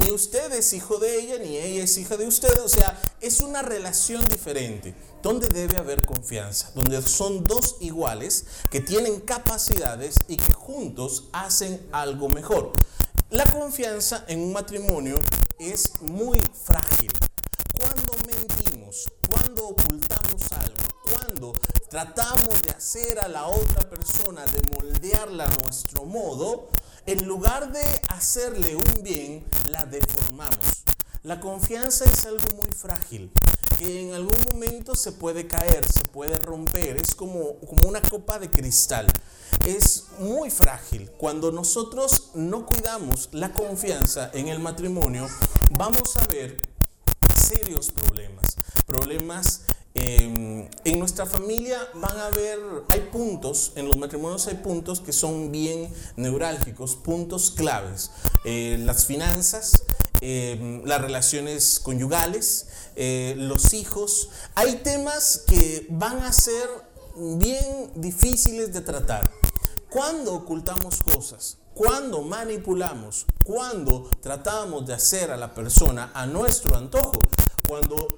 Ni 0.00 0.10
usted 0.10 0.52
es 0.52 0.72
hijo 0.72 0.98
de 0.98 1.20
ella, 1.20 1.38
ni 1.38 1.56
ella 1.56 1.84
es 1.84 1.96
hija 1.98 2.16
de 2.16 2.26
usted. 2.26 2.60
O 2.64 2.68
sea, 2.68 3.00
es 3.20 3.42
una 3.42 3.62
relación 3.62 4.26
diferente, 4.26 4.92
donde 5.22 5.46
debe 5.50 5.76
haber 5.76 6.04
confianza, 6.04 6.72
donde 6.74 7.00
son 7.00 7.44
dos 7.44 7.76
iguales 7.78 8.46
que 8.72 8.80
tienen 8.80 9.20
capacidades 9.20 10.16
y 10.26 10.36
que 10.36 10.52
juntos 10.52 11.28
hacen 11.32 11.80
algo 11.92 12.28
mejor. 12.28 12.72
La 13.30 13.44
confianza 13.44 14.24
en 14.26 14.40
un 14.40 14.52
matrimonio 14.52 15.16
es 15.60 15.92
muy 16.00 16.40
frágil. 16.64 17.12
Ocultamos 19.68 20.52
algo, 20.52 20.76
cuando 21.10 21.52
tratamos 21.90 22.62
de 22.62 22.70
hacer 22.70 23.18
a 23.18 23.26
la 23.26 23.48
otra 23.48 23.90
persona, 23.90 24.44
de 24.44 24.62
moldearla 24.72 25.44
a 25.44 25.64
nuestro 25.64 26.04
modo, 26.04 26.68
en 27.04 27.26
lugar 27.26 27.72
de 27.72 27.82
hacerle 28.08 28.76
un 28.76 29.02
bien, 29.02 29.44
la 29.70 29.84
deformamos. 29.84 30.84
La 31.24 31.40
confianza 31.40 32.04
es 32.04 32.26
algo 32.26 32.46
muy 32.62 32.72
frágil, 32.72 33.32
que 33.80 34.02
en 34.02 34.14
algún 34.14 34.36
momento 34.52 34.94
se 34.94 35.10
puede 35.10 35.48
caer, 35.48 35.84
se 35.84 36.04
puede 36.04 36.36
romper, 36.36 36.98
es 37.02 37.16
como, 37.16 37.58
como 37.66 37.88
una 37.88 38.00
copa 38.00 38.38
de 38.38 38.48
cristal. 38.48 39.08
Es 39.66 40.04
muy 40.20 40.48
frágil. 40.48 41.10
Cuando 41.18 41.50
nosotros 41.50 42.30
no 42.34 42.66
cuidamos 42.66 43.30
la 43.32 43.52
confianza 43.52 44.30
en 44.32 44.46
el 44.46 44.60
matrimonio, 44.60 45.26
vamos 45.70 46.16
a 46.18 46.26
ver 46.28 46.62
serios 47.34 47.90
problemas. 47.90 48.56
Problemas 48.86 49.62
em, 49.94 50.68
en 50.84 50.98
nuestra 51.00 51.26
familia 51.26 51.78
van 51.94 52.16
a 52.18 52.26
haber, 52.26 52.58
hay 52.88 53.08
puntos, 53.12 53.72
en 53.74 53.88
los 53.88 53.96
matrimonios 53.96 54.46
hay 54.46 54.54
puntos 54.56 55.00
que 55.00 55.12
son 55.12 55.50
bien 55.50 55.92
neurálgicos, 56.16 56.94
puntos 56.94 57.50
claves. 57.50 58.12
Eh, 58.44 58.78
las 58.84 59.06
finanzas, 59.06 59.82
em, 60.20 60.84
las 60.84 61.00
relaciones 61.00 61.80
conyugales, 61.80 62.68
eh, 62.94 63.34
los 63.36 63.74
hijos. 63.74 64.28
Hay 64.54 64.76
temas 64.76 65.42
que 65.48 65.88
van 65.90 66.22
a 66.22 66.32
ser 66.32 66.68
bien 67.16 67.90
difíciles 67.96 68.72
de 68.72 68.82
tratar. 68.82 69.32
Cuando 69.90 70.34
ocultamos 70.34 71.02
cosas, 71.02 71.58
cuando 71.74 72.22
manipulamos, 72.22 73.26
cuando 73.44 74.08
tratamos 74.22 74.86
de 74.86 74.94
hacer 74.94 75.30
a 75.30 75.36
la 75.36 75.54
persona 75.54 76.10
a 76.14 76.24
nuestro 76.26 76.76
antojo, 76.76 77.28
cuando 77.66 78.08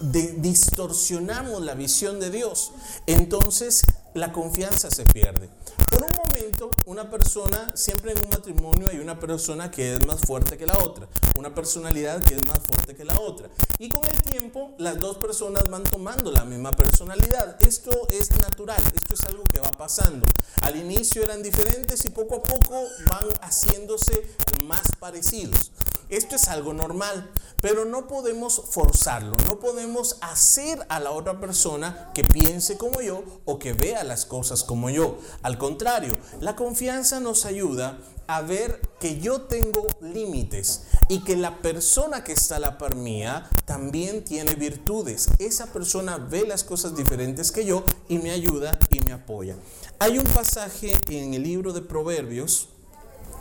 distorsionamos 0.00 1.62
la 1.62 1.74
visión 1.74 2.20
de 2.20 2.30
Dios, 2.30 2.72
entonces 3.06 3.84
la 4.14 4.32
confianza 4.32 4.90
se 4.90 5.04
pierde. 5.04 5.48
Por 5.90 6.02
un 6.02 6.10
momento, 6.10 6.70
una 6.86 7.10
persona, 7.10 7.72
siempre 7.76 8.12
en 8.12 8.18
un 8.18 8.30
matrimonio 8.30 8.88
hay 8.88 8.98
una 8.98 9.18
persona 9.18 9.70
que 9.70 9.94
es 9.94 10.06
más 10.06 10.20
fuerte 10.20 10.56
que 10.56 10.66
la 10.66 10.78
otra, 10.78 11.08
una 11.36 11.54
personalidad 11.54 12.22
que 12.22 12.34
es 12.34 12.46
más 12.46 12.58
fuerte 12.58 12.94
que 12.94 13.04
la 13.04 13.18
otra. 13.20 13.48
Y 13.78 13.88
con 13.88 14.04
el 14.04 14.22
tiempo, 14.22 14.74
las 14.78 14.98
dos 14.98 15.18
personas 15.18 15.68
van 15.68 15.84
tomando 15.84 16.30
la 16.32 16.44
misma 16.44 16.72
personalidad. 16.72 17.56
Esto 17.62 18.08
es 18.10 18.30
natural, 18.40 18.82
esto 18.94 19.14
es 19.14 19.24
algo 19.24 19.44
que 19.44 19.60
va 19.60 19.70
pasando. 19.72 20.26
Al 20.62 20.76
inicio 20.76 21.22
eran 21.22 21.42
diferentes 21.42 22.04
y 22.04 22.10
poco 22.10 22.36
a 22.36 22.42
poco 22.42 22.82
van 23.10 23.28
haciéndose 23.42 24.26
más 24.64 24.82
parecidos. 24.98 25.70
Esto 26.10 26.34
es 26.34 26.48
algo 26.48 26.74
normal, 26.74 27.30
pero 27.60 27.84
no 27.84 28.08
podemos 28.08 28.62
forzarlo, 28.70 29.36
no 29.46 29.60
podemos 29.60 30.16
hacer 30.20 30.84
a 30.88 30.98
la 30.98 31.12
otra 31.12 31.38
persona 31.38 32.10
que 32.14 32.24
piense 32.24 32.76
como 32.76 33.00
yo 33.00 33.22
o 33.44 33.60
que 33.60 33.74
vea 33.74 34.02
las 34.02 34.26
cosas 34.26 34.64
como 34.64 34.90
yo. 34.90 35.18
Al 35.42 35.56
contrario, 35.56 36.12
la 36.40 36.56
confianza 36.56 37.20
nos 37.20 37.44
ayuda 37.44 37.98
a 38.26 38.42
ver 38.42 38.80
que 38.98 39.20
yo 39.20 39.42
tengo 39.42 39.86
límites 40.00 40.82
y 41.08 41.20
que 41.20 41.36
la 41.36 41.58
persona 41.58 42.24
que 42.24 42.32
está 42.32 42.56
a 42.56 42.60
la 42.60 42.78
par 42.78 42.96
mía 42.96 43.48
también 43.64 44.24
tiene 44.24 44.54
virtudes. 44.54 45.28
Esa 45.38 45.66
persona 45.66 46.16
ve 46.16 46.44
las 46.46 46.64
cosas 46.64 46.96
diferentes 46.96 47.52
que 47.52 47.64
yo 47.64 47.84
y 48.08 48.18
me 48.18 48.30
ayuda 48.30 48.78
y 48.88 49.00
me 49.00 49.12
apoya. 49.12 49.56
Hay 49.98 50.18
un 50.18 50.24
pasaje 50.24 50.92
en 51.08 51.34
el 51.34 51.42
libro 51.42 51.72
de 51.72 51.82
Proverbios 51.82 52.68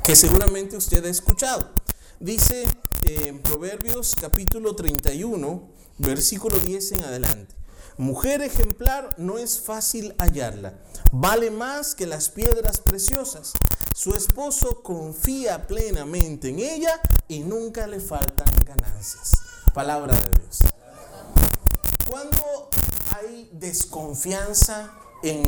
que 0.04 0.16
seguramente 0.16 0.76
usted 0.76 1.06
ha 1.06 1.10
escuchado. 1.10 1.79
Dice 2.20 2.68
en 3.04 3.40
Proverbios 3.40 4.14
capítulo 4.14 4.76
31, 4.76 5.70
versículo 6.00 6.60
10 6.60 6.92
en 6.92 7.04
adelante. 7.06 7.56
Mujer 7.98 8.42
ejemplar 8.42 9.16
no 9.18 9.38
es 9.38 9.62
fácil 9.62 10.14
hallarla, 10.18 10.74
vale 11.14 11.50
más 11.50 11.96
que 11.96 12.06
las 12.06 12.28
piedras 12.28 12.82
preciosas. 12.82 13.54
Su 13.96 14.16
esposo 14.16 14.84
confía 14.84 15.66
plenamente 15.66 16.50
en 16.50 16.60
ella 16.60 17.00
y 17.30 17.40
nunca 17.40 17.88
le 17.88 18.02
faltan 18.02 18.54
ganancias. 18.66 19.42
Palabra 19.74 20.14
de 20.14 20.42
Dios. 20.42 20.60
Cuando 22.10 22.70
hay 23.16 23.50
desconfianza 23.54 24.94
en, 25.24 25.48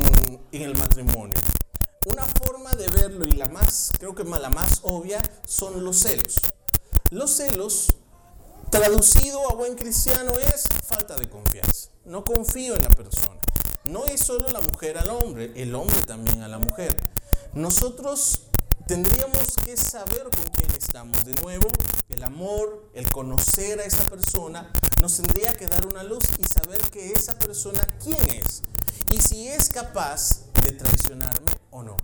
en 0.52 0.62
el 0.62 0.74
matrimonio, 0.78 1.38
una 2.06 2.24
forma 2.24 2.74
de 2.76 2.88
verlo 2.88 3.26
y 3.26 3.32
la 3.32 3.48
más, 3.48 3.92
creo 3.98 4.14
que 4.14 4.24
la 4.24 4.48
más 4.48 4.80
obvia, 4.84 5.20
son 5.46 5.84
los 5.84 5.98
celos. 5.98 6.40
Los 7.12 7.32
celos, 7.32 7.88
traducido 8.70 9.46
a 9.50 9.54
buen 9.54 9.74
cristiano, 9.74 10.32
es 10.54 10.64
falta 10.82 11.14
de 11.14 11.28
confianza. 11.28 11.90
No 12.06 12.24
confío 12.24 12.74
en 12.74 12.80
la 12.80 12.88
persona. 12.88 13.38
No 13.84 14.06
es 14.06 14.22
solo 14.22 14.48
la 14.48 14.62
mujer 14.62 14.96
al 14.96 15.10
hombre, 15.10 15.52
el 15.56 15.74
hombre 15.74 16.00
también 16.06 16.40
a 16.40 16.48
la 16.48 16.56
mujer. 16.56 16.96
Nosotros 17.52 18.44
tendríamos 18.86 19.56
que 19.62 19.76
saber 19.76 20.22
con 20.22 20.44
quién 20.56 20.70
estamos. 20.70 21.22
De 21.26 21.34
nuevo, 21.42 21.68
el 22.08 22.24
amor, 22.24 22.88
el 22.94 23.06
conocer 23.12 23.80
a 23.80 23.84
esa 23.84 24.04
persona, 24.04 24.72
nos 25.02 25.18
tendría 25.18 25.52
que 25.52 25.66
dar 25.66 25.86
una 25.86 26.04
luz 26.04 26.24
y 26.38 26.44
saber 26.44 26.80
que 26.90 27.12
esa 27.12 27.38
persona 27.38 27.86
quién 28.02 28.26
es 28.30 28.62
y 29.10 29.20
si 29.20 29.48
es 29.48 29.68
capaz 29.68 30.46
de 30.64 30.72
traicionarme 30.72 31.52
o 31.72 31.82
no. 31.82 31.98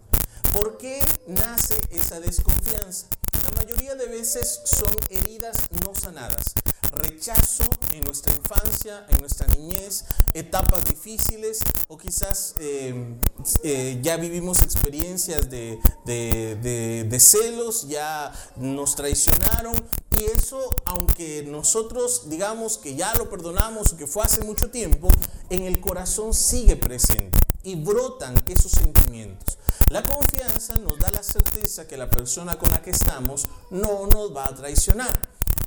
¿Por 0.52 0.76
qué 0.76 1.00
nace 1.26 1.78
esa 1.92 2.20
desconfianza? 2.20 3.06
La 3.54 3.62
mayoría 3.62 3.94
de 3.94 4.06
veces 4.06 4.60
son 4.64 4.94
heridas 5.08 5.56
no 5.84 5.94
sanadas. 5.94 6.54
Rechazo 6.92 7.64
en 7.92 8.04
nuestra 8.04 8.32
infancia, 8.34 9.06
en 9.08 9.18
nuestra 9.20 9.46
niñez, 9.48 10.04
etapas 10.34 10.84
difíciles 10.84 11.60
o 11.88 11.96
quizás 11.96 12.54
eh, 12.60 13.16
eh, 13.62 13.98
ya 14.02 14.16
vivimos 14.16 14.62
experiencias 14.62 15.48
de, 15.50 15.78
de 16.04 17.20
celos, 17.20 17.88
ya 17.88 18.32
nos 18.56 18.96
traicionaron 18.96 19.74
y 20.18 20.24
eso, 20.24 20.74
aunque 20.84 21.44
nosotros 21.44 22.28
digamos 22.28 22.78
que 22.78 22.96
ya 22.96 23.14
lo 23.14 23.30
perdonamos 23.30 23.92
o 23.92 23.96
que 23.96 24.06
fue 24.06 24.24
hace 24.24 24.42
mucho 24.42 24.70
tiempo, 24.70 25.08
en 25.48 25.64
el 25.64 25.80
corazón 25.80 26.34
sigue 26.34 26.76
presente 26.76 27.38
y 27.62 27.76
brotan 27.76 28.34
esos 28.48 28.72
sentimientos. 28.72 29.58
La 29.90 30.02
confianza 30.02 30.76
nos 30.76 30.98
da 30.98 31.10
la 31.10 31.22
certeza 31.22 31.88
que 31.88 31.96
la 31.96 32.10
persona 32.10 32.58
con 32.58 32.70
la 32.70 32.82
que 32.82 32.90
estamos 32.90 33.46
no 33.70 34.06
nos 34.06 34.36
va 34.36 34.44
a 34.46 34.54
traicionar. 34.54 35.18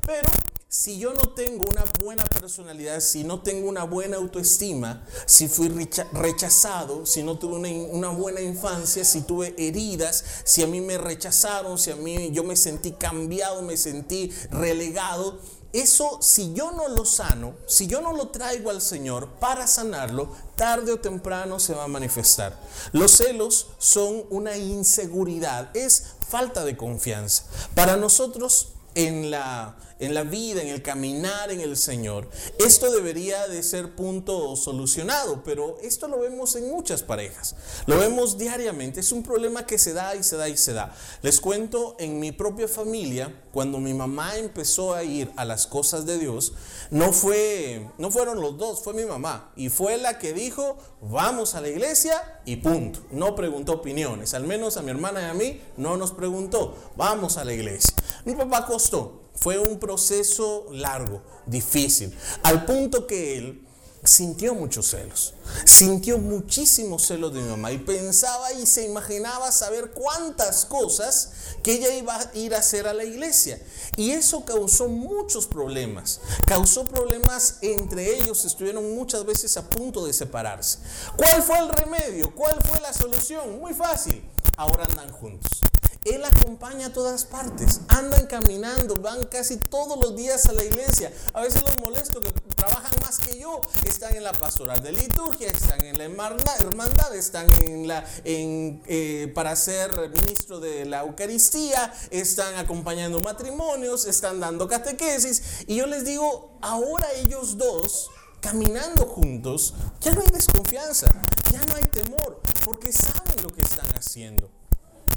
Pero 0.05 0.29
si 0.67 0.99
yo 0.99 1.13
no 1.13 1.29
tengo 1.29 1.65
una 1.69 1.83
buena 1.99 2.23
personalidad, 2.23 2.99
si 2.99 3.23
no 3.23 3.41
tengo 3.41 3.67
una 3.67 3.83
buena 3.83 4.17
autoestima, 4.17 5.03
si 5.25 5.47
fui 5.47 5.69
rechazado, 6.13 7.05
si 7.05 7.23
no 7.23 7.39
tuve 7.39 7.57
una, 7.91 8.09
buena 8.09 8.41
infancia, 8.41 9.03
si 9.03 9.23
tuve 9.23 9.55
heridas, 9.57 10.23
si 10.43 10.61
a 10.61 10.67
mí 10.67 10.81
me 10.81 10.99
rechazaron, 10.99 11.79
si 11.79 11.89
a 11.89 11.95
mí 11.95 12.31
yo 12.31 12.43
me 12.43 12.55
sentí 12.55 12.91
cambiado, 12.91 13.63
me 13.63 13.75
sentí 13.75 14.31
relegado, 14.51 15.39
eso 15.73 16.17
si 16.21 16.53
yo 16.53 16.71
no 16.71 16.87
lo 16.89 17.05
sano, 17.05 17.53
si 17.65 17.87
yo 17.87 18.01
no 18.01 18.13
lo 18.13 18.29
traigo 18.29 18.69
al 18.69 18.81
Señor 18.81 19.27
para 19.39 19.67
sanarlo, 19.67 20.29
tarde 20.55 20.91
o 20.91 20.99
temprano 20.99 21.59
se 21.59 21.73
va 21.73 21.85
a 21.85 21.87
manifestar. 21.87 22.57
Los 22.91 23.11
celos 23.17 23.67
son 23.77 24.23
una 24.29 24.57
inseguridad, 24.57 25.75
es 25.75 26.15
falta 26.27 26.65
de 26.65 26.77
confianza. 26.77 27.43
Para 27.75 27.97
nosotros 27.97 28.69
en 28.95 29.31
la, 29.31 29.75
en 30.01 30.13
la 30.13 30.23
vida, 30.23 30.61
en 30.61 30.67
el 30.67 30.81
caminar 30.81 31.51
en 31.51 31.61
el 31.61 31.77
Señor. 31.77 32.29
Esto 32.59 32.91
debería 32.91 33.47
de 33.47 33.63
ser 33.63 33.95
punto 33.95 34.55
solucionado, 34.55 35.43
pero 35.43 35.77
esto 35.81 36.07
lo 36.07 36.19
vemos 36.19 36.55
en 36.55 36.69
muchas 36.69 37.03
parejas. 37.03 37.55
Lo 37.85 37.97
vemos 37.97 38.37
diariamente. 38.37 38.99
Es 38.99 39.11
un 39.11 39.23
problema 39.23 39.65
que 39.65 39.77
se 39.77 39.93
da 39.93 40.15
y 40.15 40.23
se 40.23 40.35
da 40.35 40.49
y 40.49 40.57
se 40.57 40.73
da. 40.73 40.93
Les 41.21 41.39
cuento 41.39 41.95
en 41.99 42.19
mi 42.19 42.31
propia 42.31 42.67
familia, 42.67 43.43
cuando 43.53 43.77
mi 43.77 43.93
mamá 43.93 44.37
empezó 44.37 44.93
a 44.93 45.03
ir 45.03 45.31
a 45.35 45.45
las 45.45 45.67
cosas 45.67 46.05
de 46.05 46.17
Dios, 46.17 46.53
no 46.89 47.13
fue 47.13 47.87
no 47.97 48.11
fueron 48.11 48.41
los 48.41 48.57
dos, 48.57 48.81
fue 48.81 48.93
mi 48.93 49.05
mamá 49.05 49.51
y 49.55 49.69
fue 49.69 49.97
la 49.97 50.17
que 50.17 50.33
dijo, 50.33 50.77
"Vamos 51.01 51.55
a 51.55 51.61
la 51.61 51.69
iglesia" 51.69 52.41
y 52.45 52.57
punto. 52.57 53.01
No 53.11 53.35
preguntó 53.35 53.73
opiniones, 53.73 54.33
al 54.33 54.45
menos 54.45 54.77
a 54.77 54.81
mi 54.81 54.89
hermana 54.89 55.21
y 55.21 55.25
a 55.25 55.33
mí 55.33 55.61
no 55.77 55.97
nos 55.97 56.11
preguntó, 56.11 56.75
"Vamos 56.95 57.37
a 57.37 57.45
la 57.45 57.53
iglesia." 57.53 57.93
Mi 58.25 58.35
papá 58.35 58.65
costó, 58.65 59.20
fue 59.35 59.57
un 59.57 59.79
proceso 59.79 60.67
largo, 60.71 61.21
difícil, 61.45 62.15
al 62.43 62.65
punto 62.65 63.07
que 63.07 63.37
él 63.37 63.67
sintió 64.03 64.55
muchos 64.55 64.87
celos, 64.87 65.35
sintió 65.65 66.17
muchísimos 66.17 67.05
celos 67.05 67.33
de 67.33 67.41
mi 67.41 67.49
mamá 67.49 67.71
y 67.71 67.77
pensaba 67.77 68.51
y 68.53 68.65
se 68.65 68.85
imaginaba 68.85 69.51
saber 69.51 69.91
cuántas 69.91 70.65
cosas 70.65 71.31
que 71.63 71.73
ella 71.73 71.93
iba 71.93 72.15
a 72.15 72.31
ir 72.33 72.55
a 72.55 72.59
hacer 72.59 72.87
a 72.87 72.93
la 72.93 73.03
iglesia. 73.03 73.61
Y 73.97 74.11
eso 74.11 74.43
causó 74.43 74.87
muchos 74.87 75.45
problemas, 75.45 76.21
causó 76.45 76.85
problemas 76.85 77.57
entre 77.61 78.15
ellos, 78.15 78.45
estuvieron 78.45 78.95
muchas 78.95 79.25
veces 79.25 79.55
a 79.57 79.69
punto 79.69 80.05
de 80.05 80.13
separarse. 80.13 80.79
¿Cuál 81.15 81.43
fue 81.43 81.59
el 81.59 81.69
remedio? 81.69 82.33
¿Cuál 82.33 82.59
fue 82.63 82.79
la 82.79 82.93
solución? 82.93 83.59
Muy 83.59 83.73
fácil, 83.73 84.23
ahora 84.57 84.85
andan 84.85 85.11
juntos. 85.11 85.61
Él 86.03 86.25
acompaña 86.25 86.87
a 86.87 86.93
todas 86.93 87.25
partes, 87.25 87.81
andan 87.87 88.25
caminando, 88.25 88.95
van 88.95 89.23
casi 89.25 89.57
todos 89.57 89.99
los 90.03 90.15
días 90.15 90.47
a 90.47 90.53
la 90.53 90.63
iglesia. 90.63 91.13
A 91.33 91.41
veces 91.41 91.61
los 91.61 91.77
molesto 91.77 92.21
que 92.21 92.31
trabajan 92.55 92.91
más 93.03 93.19
que 93.19 93.39
yo, 93.39 93.61
están 93.85 94.15
en 94.15 94.23
la 94.23 94.31
pastoral 94.31 94.81
de 94.81 94.93
liturgia, 94.93 95.47
están 95.47 95.85
en 95.85 95.99
la 95.99 96.05
hermandad, 96.05 97.15
están 97.15 97.47
en 97.63 97.87
la, 97.87 98.03
eh, 98.23 99.31
para 99.35 99.55
ser 99.55 99.91
ministro 100.09 100.59
de 100.59 100.85
la 100.85 101.01
Eucaristía, 101.01 101.93
están 102.09 102.55
acompañando 102.55 103.19
matrimonios, 103.19 104.05
están 104.05 104.39
dando 104.39 104.67
catequesis. 104.67 105.65
Y 105.67 105.75
yo 105.75 105.85
les 105.85 106.03
digo, 106.03 106.57
ahora 106.61 107.07
ellos 107.13 107.59
dos 107.59 108.09
caminando 108.39 109.05
juntos, 109.05 109.75
ya 109.99 110.13
no 110.13 110.21
hay 110.21 110.29
desconfianza, 110.29 111.07
ya 111.51 111.61
no 111.61 111.75
hay 111.75 111.83
temor, 111.83 112.41
porque 112.65 112.91
saben 112.91 113.43
lo 113.43 113.49
que 113.49 113.61
están 113.61 113.87
haciendo. 113.95 114.60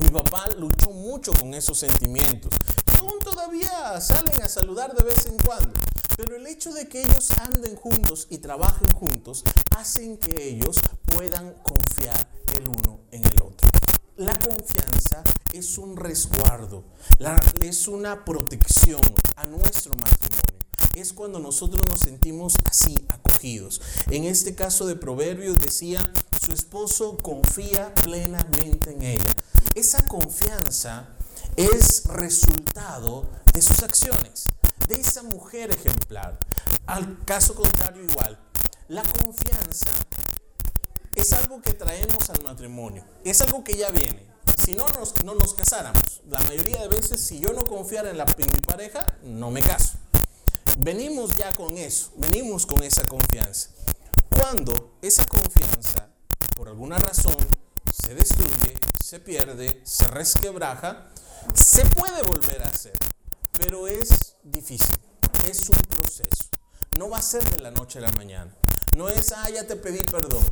Mi 0.01 0.09
papá 0.11 0.47
luchó 0.59 0.91
mucho 0.91 1.33
con 1.33 1.55
esos 1.55 1.79
sentimientos. 1.79 2.53
Y 2.95 3.01
aún 3.01 3.19
todavía 3.21 4.01
salen 4.01 4.43
a 4.43 4.49
saludar 4.49 4.95
de 4.95 5.05
vez 5.05 5.27
en 5.27 5.37
cuando. 5.39 5.73
Pero 6.17 6.37
el 6.37 6.47
hecho 6.47 6.73
de 6.73 6.89
que 6.89 7.03
ellos 7.03 7.31
anden 7.39 7.75
juntos 7.77 8.29
y 8.31 8.39
trabajen 8.39 8.89
juntos 8.95 9.45
hacen 9.77 10.17
que 10.17 10.49
ellos 10.49 10.81
puedan 11.07 11.55
confiar 11.63 12.29
el 12.57 12.69
uno 12.69 13.01
en 13.11 13.25
el 13.25 13.43
otro. 13.43 13.69
La 14.17 14.39
confianza 14.39 15.25
es 15.53 15.77
un 15.77 15.97
resguardo, 15.97 16.85
es 17.61 17.89
una 17.89 18.25
protección 18.25 19.01
a 19.35 19.45
nuestro 19.47 19.95
matrimonio. 19.97 20.54
Es 20.97 21.13
cuando 21.13 21.39
nosotros 21.39 21.83
nos 21.89 22.01
sentimos 22.01 22.55
así, 22.71 23.05
acogidos. 23.09 23.81
En 24.11 24.25
este 24.25 24.55
caso 24.55 24.87
de 24.87 24.97
Proverbios 24.97 25.59
decía, 25.59 26.01
su 26.45 26.53
esposo 26.53 27.17
confía 27.19 27.95
plenamente 27.95 28.93
en 28.93 29.03
ella 29.03 29.35
esa 29.75 30.07
confianza 30.07 31.09
es 31.57 32.05
resultado 32.07 33.29
de 33.53 33.61
sus 33.61 33.83
acciones, 33.83 34.47
de 34.89 34.95
esa 34.95 35.23
mujer 35.25 35.73
ejemplar. 35.73 36.39
Al 36.87 37.25
caso 37.25 37.55
contrario 37.55 38.05
igual, 38.05 38.39
la 38.89 39.03
confianza 39.03 39.91
es 41.17 41.33
algo 41.33 41.61
que 41.61 41.73
traemos 41.73 42.31
al 42.31 42.43
matrimonio, 42.45 43.05
es 43.25 43.41
algo 43.41 43.65
que 43.65 43.77
ya 43.77 43.91
viene. 43.91 44.27
Si 44.65 44.75
no 44.75 44.87
nos, 44.99 45.25
no 45.25 45.35
nos 45.35 45.55
casáramos, 45.55 46.23
la 46.29 46.41
mayoría 46.43 46.81
de 46.83 46.89
veces 46.89 47.27
si 47.27 47.41
yo 47.41 47.53
no 47.53 47.65
confiara 47.67 48.11
en, 48.11 48.19
la, 48.19 48.25
en 48.39 48.47
mi 48.47 48.61
pareja, 48.61 49.05
no 49.25 49.51
me 49.51 49.61
caso. 49.61 49.99
Venimos 50.85 51.35
ya 51.39 51.51
con 51.51 51.78
eso, 51.78 52.11
venimos 52.16 52.66
con 52.66 52.82
esa 52.82 53.09
confianza. 53.09 53.70
Cuando 54.28 54.99
esa 55.01 55.24
confianza, 55.24 56.11
por 56.59 56.68
alguna 56.68 56.99
razón, 56.99 57.35
se 57.91 58.14
destruye, 58.14 58.74
se 59.03 59.18
pierde, 59.18 59.80
se 59.82 60.07
resquebraja, 60.09 61.09
se 61.55 61.87
puede 61.87 62.22
volver 62.24 62.62
a 62.62 62.66
hacer, 62.66 62.93
pero 63.57 63.89
es 63.89 64.37
difícil, 64.43 64.95
es 65.49 65.70
un 65.70 65.78
proceso. 65.89 66.51
No 66.99 67.09
va 67.09 67.16
a 67.16 67.22
ser 67.22 67.43
de 67.51 67.61
la 67.61 67.70
noche 67.70 67.99
a 68.01 68.03
la 68.03 68.12
mañana. 68.18 68.55
No 68.95 69.09
es, 69.09 69.32
ah, 69.32 69.49
ya 69.49 69.66
te 69.66 69.76
pedí 69.76 70.03
perdón. 70.03 70.45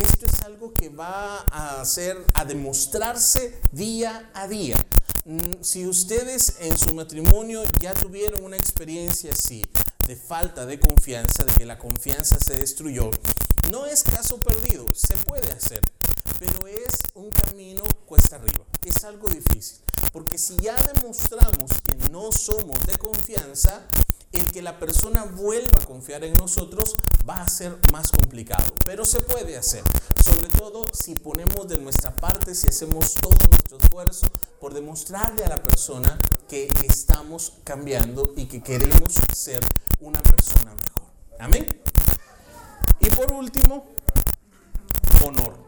Esto 0.00 0.26
es 0.26 0.42
algo 0.42 0.74
que 0.74 0.88
va 0.88 1.42
a 1.42 1.80
hacer, 1.80 2.26
a 2.34 2.44
demostrarse 2.44 3.60
día 3.70 4.32
a 4.34 4.48
día. 4.48 4.76
Mm, 5.28 5.60
si 5.60 5.88
ustedes 5.88 6.58
en 6.60 6.78
su 6.78 6.94
matrimonio 6.94 7.64
ya 7.80 7.92
tuvieron 7.94 8.44
una 8.44 8.56
experiencia 8.56 9.32
así, 9.32 9.66
de 10.06 10.16
falta 10.16 10.66
de 10.66 10.78
confianza, 10.78 11.44
de 11.44 11.52
que 11.52 11.66
la 11.66 11.78
confianza 11.78 12.38
se 12.38 12.54
destruyó, 12.54 13.10
no 13.70 13.86
es 13.86 14.02
caso 14.02 14.38
perdido, 14.38 14.86
se 14.94 15.14
puede 15.16 15.50
hacer 15.52 15.80
pero 16.38 16.66
es 16.66 17.00
un 17.14 17.30
camino 17.30 17.82
cuesta 18.04 18.36
arriba, 18.36 18.64
es 18.84 19.04
algo 19.04 19.28
difícil, 19.28 19.78
porque 20.12 20.38
si 20.38 20.56
ya 20.58 20.76
demostramos 20.94 21.70
que 21.84 22.10
no 22.10 22.30
somos 22.30 22.78
de 22.86 22.96
confianza, 22.98 23.86
el 24.32 24.44
que 24.52 24.60
la 24.60 24.78
persona 24.78 25.24
vuelva 25.24 25.80
a 25.80 25.86
confiar 25.86 26.24
en 26.24 26.34
nosotros 26.34 26.96
va 27.28 27.40
a 27.40 27.48
ser 27.48 27.78
más 27.90 28.10
complicado, 28.10 28.64
pero 28.84 29.04
se 29.04 29.20
puede 29.20 29.56
hacer, 29.56 29.82
sobre 30.22 30.48
todo 30.48 30.84
si 30.92 31.14
ponemos 31.14 31.68
de 31.68 31.78
nuestra 31.78 32.14
parte, 32.14 32.54
si 32.54 32.68
hacemos 32.68 33.14
todo 33.14 33.36
nuestro 33.48 33.78
esfuerzo 33.78 34.26
por 34.60 34.74
demostrarle 34.74 35.44
a 35.44 35.48
la 35.48 35.62
persona 35.62 36.20
que 36.48 36.68
estamos 36.84 37.54
cambiando 37.64 38.34
y 38.36 38.46
que 38.46 38.62
queremos 38.62 39.14
ser 39.34 39.60
una 40.00 40.20
persona 40.22 40.72
mejor. 40.74 41.02
Amén. 41.38 41.80
Y 43.00 43.10
por 43.10 43.32
último, 43.32 43.86
honor 45.24 45.66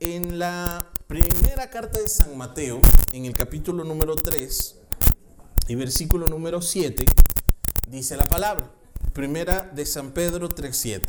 en 0.00 0.38
la 0.38 0.86
primera 1.06 1.70
carta 1.70 1.98
de 1.98 2.08
San 2.08 2.36
Mateo, 2.36 2.80
en 3.12 3.24
el 3.24 3.34
capítulo 3.34 3.84
número 3.84 4.14
3 4.16 4.76
y 5.68 5.74
versículo 5.76 6.26
número 6.28 6.60
7, 6.60 7.04
dice 7.88 8.16
la 8.16 8.28
palabra. 8.28 8.70
Primera 9.14 9.70
de 9.74 9.86
San 9.86 10.10
Pedro 10.10 10.48
3.7. 10.48 11.02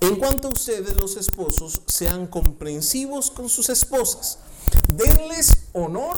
En 0.00 0.16
cuanto 0.16 0.48
a 0.48 0.52
ustedes 0.52 0.96
los 0.96 1.16
esposos, 1.16 1.82
sean 1.86 2.26
comprensivos 2.28 3.30
con 3.30 3.48
sus 3.48 3.68
esposas. 3.68 4.38
Denles 4.94 5.64
honor 5.72 6.16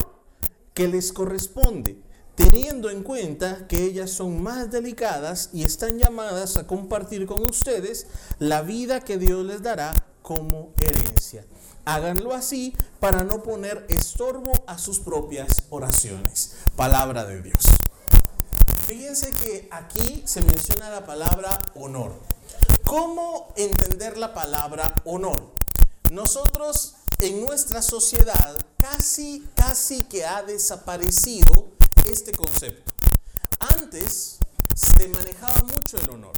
que 0.74 0.86
les 0.86 1.12
corresponde, 1.12 1.96
teniendo 2.34 2.90
en 2.90 3.02
cuenta 3.02 3.66
que 3.68 3.84
ellas 3.84 4.10
son 4.10 4.42
más 4.42 4.70
delicadas 4.70 5.50
y 5.52 5.64
están 5.64 5.98
llamadas 5.98 6.56
a 6.56 6.66
compartir 6.66 7.26
con 7.26 7.42
ustedes 7.42 8.06
la 8.38 8.62
vida 8.62 9.00
que 9.00 9.18
Dios 9.18 9.44
les 9.44 9.62
dará 9.62 9.92
como 10.22 10.72
herencia. 10.80 11.44
Háganlo 11.84 12.32
así 12.32 12.76
para 13.00 13.24
no 13.24 13.42
poner 13.42 13.84
estorbo 13.88 14.52
a 14.66 14.78
sus 14.78 15.00
propias 15.00 15.64
oraciones. 15.70 16.52
Palabra 16.76 17.24
de 17.24 17.42
Dios. 17.42 17.66
Fíjense 18.86 19.32
que 19.32 19.68
aquí 19.70 20.22
se 20.24 20.42
menciona 20.42 20.90
la 20.90 21.04
palabra 21.04 21.58
honor. 21.74 22.12
¿Cómo 22.84 23.52
entender 23.56 24.16
la 24.16 24.32
palabra 24.32 25.02
honor? 25.04 25.50
Nosotros 26.10 26.94
en 27.20 27.40
nuestra 27.40 27.82
sociedad 27.82 28.56
casi, 28.78 29.46
casi 29.54 30.02
que 30.02 30.24
ha 30.24 30.42
desaparecido 30.42 31.71
este 32.12 32.32
concepto. 32.32 32.92
Antes 33.58 34.38
se 34.74 35.08
manejaba 35.08 35.62
mucho 35.62 35.96
el 35.98 36.10
honor. 36.10 36.32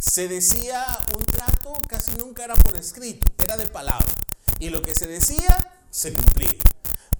Se 0.00 0.26
decía 0.26 0.84
un 1.16 1.22
trato, 1.24 1.74
casi 1.86 2.12
nunca 2.18 2.44
era 2.44 2.54
por 2.54 2.76
escrito, 2.76 3.30
era 3.44 3.56
de 3.56 3.66
palabra. 3.66 4.06
Y 4.58 4.70
lo 4.70 4.82
que 4.82 4.94
se 4.94 5.06
decía, 5.06 5.72
se 5.90 6.12
cumplía. 6.12 6.58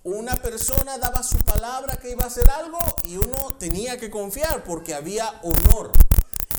una 0.05 0.35
persona 0.35 0.99
daba 0.99 1.23
su 1.23 1.37
palabra 1.39 1.97
que 1.97 2.11
iba 2.11 2.25
a 2.25 2.27
hacer 2.27 2.49
algo 2.51 2.79
y 3.05 3.19
uno 3.19 3.55
tenía 3.59 3.99
que 3.99 4.11
confiar 4.11 4.65
porque 4.65 4.95
había 4.95 5.41
honor. 5.43 5.93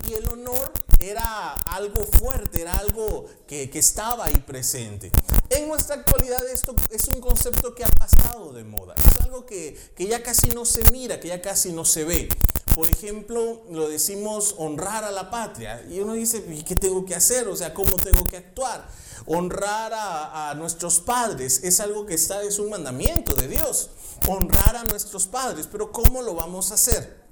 Y 0.07 0.13
el 0.13 0.31
honor 0.31 0.71
era 1.09 1.53
algo 1.53 2.03
fuerte, 2.05 2.61
era 2.61 2.73
algo 2.73 3.25
que, 3.47 3.69
estaba 3.73 4.25
ahí 4.25 4.37
presente. 4.45 5.11
En 5.49 5.67
nuestra 5.67 5.95
actualidad 5.95 6.43
esto 6.51 6.75
es 6.91 7.07
un 7.07 7.19
concepto 7.19 7.75
que 7.75 7.83
ha 7.83 7.89
pasado 7.89 8.53
de 8.53 8.63
moda, 8.63 8.95
es 8.95 9.25
algo 9.25 9.45
que, 9.45 9.77
que 9.95 10.07
ya 10.07 10.23
casi 10.23 10.49
no 10.49 10.65
se 10.65 10.83
mira, 10.91 11.19
que 11.19 11.27
ya 11.27 11.41
casi 11.41 11.71
no 11.71 11.85
se 11.85 12.03
ve. 12.03 12.29
Por 12.75 12.89
ejemplo, 12.89 13.61
lo 13.69 13.87
decimos 13.87 14.55
honrar 14.57 15.03
a 15.03 15.11
la 15.11 15.29
patria. 15.29 15.85
Y 15.89 15.99
uno 15.99 16.13
dice, 16.13 16.43
¿y 16.49 16.63
qué 16.63 16.75
tengo 16.75 17.05
que 17.05 17.13
hacer? 17.13 17.47
O 17.47 17.55
sea, 17.55 17.73
¿cómo 17.73 17.95
tengo 17.97 18.23
que 18.23 18.37
actuar? 18.37 18.87
Honrar 19.27 19.91
a, 19.93 20.53
nuestros 20.55 20.99
padres 20.99 21.63
es 21.63 21.79
algo 21.79 22.05
que 22.05 22.15
está, 22.15 22.41
es 22.41 22.57
un 22.57 22.69
mandamiento 22.69 23.35
de 23.35 23.47
Dios. 23.47 23.91
Honrar 24.27 24.75
a 24.75 24.83
nuestros 24.85 25.27
padres, 25.27 25.67
pero 25.71 25.91
¿cómo 25.91 26.23
lo 26.23 26.33
vamos 26.33 26.71
a 26.71 26.75
hacer? 26.75 27.22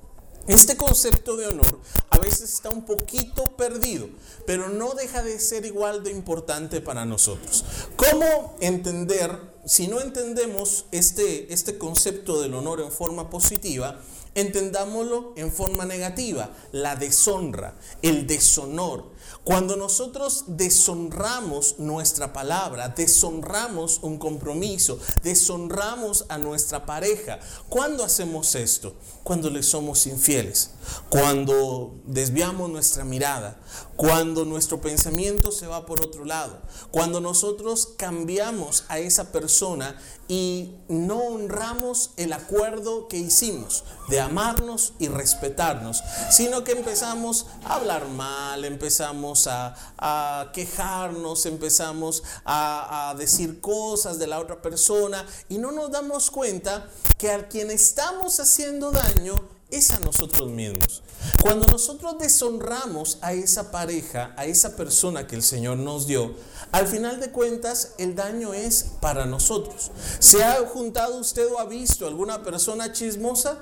Este 0.48 0.76
concepto 0.76 1.38
de 1.38 1.48
honor 1.48 1.80
a 2.10 2.18
veces 2.18 2.52
está 2.54 2.70
un 2.70 2.86
poquito 2.86 3.56
perdido, 3.56 4.10
pero 4.48 4.70
no 4.70 4.94
deja 4.94 5.22
de 5.22 5.40
ser 5.40 5.66
igual 5.66 6.04
de 6.04 6.12
importante 6.12 6.82
para 6.82 7.06
nosotros. 7.06 7.64
¿Cómo 7.96 8.56
entender, 8.60 9.40
si 9.66 9.88
no 9.88 10.02
entendemos 10.02 10.86
este, 10.92 11.54
este 11.54 11.78
concepto 11.78 12.42
del 12.42 12.56
honor 12.56 12.82
en 12.82 12.92
forma 12.92 13.30
positiva, 13.30 14.02
entendámoslo 14.34 15.34
en 15.36 15.52
forma 15.52 15.86
negativa, 15.86 16.50
la 16.72 16.96
deshonra, 16.96 17.76
el 18.02 18.26
deshonor, 18.26 19.11
cuando 19.44 19.76
nosotros 19.76 20.44
deshonramos 20.48 21.80
nuestra 21.80 22.32
palabra, 22.32 22.90
deshonramos 22.90 24.00
un 24.04 24.20
compromiso, 24.20 25.00
deshonramos 25.24 26.26
a 26.30 26.38
nuestra 26.38 26.86
pareja, 26.86 27.40
¿cuándo 27.68 28.04
hacemos 28.04 28.54
esto? 28.54 28.94
Cuando 29.24 29.50
le 29.50 29.64
somos 29.64 30.06
infieles, 30.06 30.72
cuando 31.10 31.96
desviamos 32.06 32.70
nuestra 32.70 33.04
mirada, 33.04 33.60
cuando 34.02 34.46
nuestro 34.46 34.82
pensamiento 34.82 35.52
se 35.52 35.68
va 35.68 35.86
por 35.86 36.04
otro 36.04 36.26
lado, 36.26 36.60
cuando 36.90 37.22
nosotros 37.22 37.90
cambiamos 37.98 38.84
a 38.88 38.98
esa 38.98 39.32
persona 39.32 39.96
y 40.28 40.74
no 40.88 41.20
honramos 41.20 42.10
el 42.18 42.34
acuerdo 42.34 43.08
que 43.08 43.18
hicimos 43.18 43.84
de 44.10 44.20
amarnos 44.20 44.94
y 44.98 45.08
respetarnos, 45.08 46.02
sino 46.32 46.64
que 46.64 46.72
empezamos 46.72 47.46
a 47.64 47.76
hablar 47.76 48.08
mal, 48.08 48.66
empezamos 48.66 49.48
a, 49.48 50.50
quejarnos, 50.52 51.46
empezamos 51.46 52.24
a, 52.44 53.14
decir 53.20 53.62
cosas 53.62 54.18
de 54.18 54.26
la 54.26 54.40
otra 54.40 54.64
persona 54.64 55.28
y 55.48 55.60
no 55.60 55.72
nos 55.72 55.92
damos 55.92 56.32
cuenta 56.32 56.90
que 57.20 57.30
a 57.30 57.48
quien 57.48 57.70
estamos 57.70 58.40
haciendo 58.40 58.90
daño 58.90 59.61
es 59.72 59.92
a 59.92 60.00
nosotros 60.00 60.50
mismos. 60.50 61.02
Cuando 61.42 61.66
nosotros 61.68 62.18
deshonramos 62.20 63.18
a 63.22 63.34
esa 63.34 63.72
pareja, 63.72 64.34
a 64.38 64.46
esa 64.46 64.76
persona 64.76 65.28
que 65.28 65.36
el 65.36 65.44
Señor 65.44 65.78
nos 65.78 66.08
dio, 66.08 66.36
al 66.72 66.88
final 66.88 67.20
de 67.20 67.32
cuentas 67.32 67.94
el 67.98 68.16
daño 68.16 68.54
es 68.54 68.86
para 69.00 69.26
nosotros. 69.26 69.92
¿Se 70.20 70.44
ha 70.44 70.56
juntado 70.68 71.18
usted 71.18 71.48
o 71.52 71.60
ha 71.60 71.66
visto 71.66 72.06
alguna 72.06 72.44
persona 72.44 72.92
chismosa? 72.92 73.58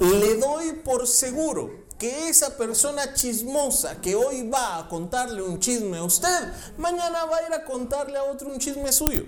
Le 0.00 0.36
doy 0.36 0.72
por 0.84 1.06
seguro 1.06 1.86
que 1.98 2.28
esa 2.28 2.56
persona 2.56 3.14
chismosa 3.14 4.00
que 4.00 4.14
hoy 4.14 4.48
va 4.48 4.78
a 4.78 4.88
contarle 4.88 5.42
un 5.42 5.58
chisme 5.58 5.98
a 5.98 6.04
usted, 6.04 6.52
mañana 6.76 7.24
va 7.24 7.38
a 7.38 7.46
ir 7.46 7.52
a 7.54 7.64
contarle 7.64 8.18
a 8.18 8.24
otro 8.24 8.48
un 8.48 8.58
chisme 8.58 8.92
suyo. 8.92 9.24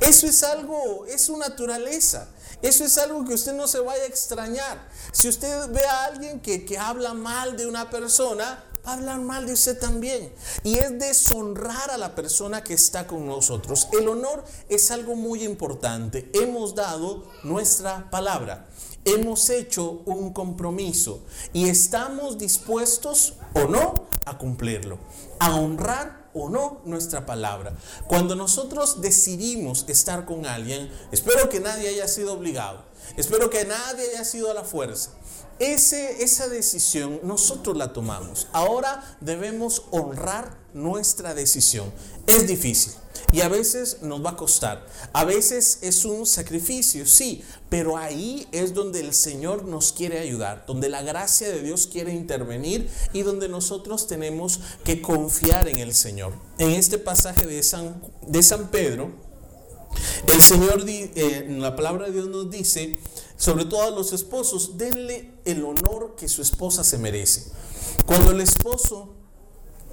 Eso 0.00 0.26
es 0.26 0.42
algo, 0.42 1.06
es 1.06 1.22
su 1.22 1.36
naturaleza. 1.36 2.28
Eso 2.62 2.84
es 2.84 2.98
algo 2.98 3.24
que 3.24 3.34
usted 3.34 3.54
no 3.54 3.66
se 3.68 3.80
vaya 3.80 4.02
a 4.02 4.06
extrañar. 4.06 4.88
Si 5.12 5.28
usted 5.28 5.68
ve 5.70 5.84
a 5.84 6.04
alguien 6.04 6.40
que, 6.40 6.64
que 6.64 6.78
habla 6.78 7.14
mal 7.14 7.56
de 7.56 7.66
una 7.66 7.90
persona, 7.90 8.64
va 8.86 8.90
a 8.90 8.94
hablar 8.94 9.20
mal 9.20 9.46
de 9.46 9.52
usted 9.52 9.78
también. 9.78 10.32
Y 10.64 10.78
es 10.78 10.98
deshonrar 10.98 11.90
a 11.90 11.98
la 11.98 12.14
persona 12.14 12.64
que 12.64 12.74
está 12.74 13.06
con 13.06 13.26
nosotros. 13.26 13.88
El 13.92 14.08
honor 14.08 14.44
es 14.68 14.90
algo 14.90 15.14
muy 15.14 15.44
importante. 15.44 16.30
Hemos 16.34 16.74
dado 16.74 17.24
nuestra 17.44 18.10
palabra 18.10 18.68
hemos 19.14 19.48
hecho 19.50 20.02
un 20.04 20.32
compromiso 20.32 21.22
y 21.52 21.68
estamos 21.68 22.38
dispuestos 22.38 23.34
o 23.54 23.60
no 23.66 24.06
a 24.24 24.36
cumplirlo, 24.36 24.98
a 25.38 25.56
honrar 25.56 26.17
o 26.38 26.48
no 26.50 26.80
nuestra 26.84 27.26
palabra. 27.26 27.76
Cuando 28.06 28.34
nosotros 28.34 29.00
decidimos 29.00 29.84
estar 29.88 30.24
con 30.24 30.46
alguien, 30.46 30.90
espero 31.12 31.48
que 31.48 31.60
nadie 31.60 31.88
haya 31.88 32.08
sido 32.08 32.34
obligado, 32.34 32.84
espero 33.16 33.50
que 33.50 33.64
nadie 33.64 34.10
haya 34.10 34.24
sido 34.24 34.50
a 34.50 34.54
la 34.54 34.64
fuerza. 34.64 35.10
Ese, 35.58 36.22
esa 36.22 36.48
decisión 36.48 37.20
nosotros 37.24 37.76
la 37.76 37.92
tomamos. 37.92 38.46
Ahora 38.52 39.16
debemos 39.20 39.82
honrar 39.90 40.56
nuestra 40.72 41.34
decisión. 41.34 41.92
Es 42.28 42.46
difícil. 42.46 42.92
Y 43.32 43.40
a 43.40 43.48
veces 43.48 44.02
nos 44.02 44.24
va 44.24 44.30
a 44.30 44.36
costar. 44.36 44.86
A 45.12 45.24
veces 45.24 45.78
es 45.80 46.04
un 46.04 46.26
sacrificio, 46.26 47.06
sí, 47.06 47.42
pero 47.70 47.96
ahí 47.96 48.46
es 48.52 48.74
donde 48.74 49.00
el 49.00 49.14
Señor 49.14 49.64
nos 49.64 49.92
quiere 49.92 50.18
ayudar, 50.18 50.64
donde 50.66 50.90
la 50.90 51.02
gracia 51.02 51.48
de 51.48 51.62
Dios 51.62 51.86
quiere 51.86 52.12
intervenir 52.12 52.88
y 53.14 53.22
donde 53.22 53.48
nosotros 53.48 54.06
tenemos 54.06 54.60
que 54.84 55.00
confiar 55.00 55.68
en 55.68 55.78
el 55.78 55.94
Señor. 55.94 56.34
En 56.58 56.70
este 56.70 56.98
pasaje 56.98 57.46
de 57.46 57.62
San, 57.62 58.02
de 58.26 58.42
San 58.42 58.68
Pedro, 58.68 59.10
el 60.32 60.40
Señor, 60.42 60.84
eh, 60.86 61.46
la 61.48 61.76
palabra 61.76 62.06
de 62.06 62.12
Dios 62.12 62.28
nos 62.28 62.50
dice, 62.50 62.98
sobre 63.38 63.64
todo 63.64 63.82
a 63.82 63.90
los 63.90 64.12
esposos, 64.12 64.76
denle 64.76 65.32
el 65.46 65.64
honor 65.64 66.14
que 66.16 66.28
su 66.28 66.42
esposa 66.42 66.84
se 66.84 66.98
merece. 66.98 67.44
Cuando 68.04 68.32
el 68.32 68.40
esposo 68.40 69.14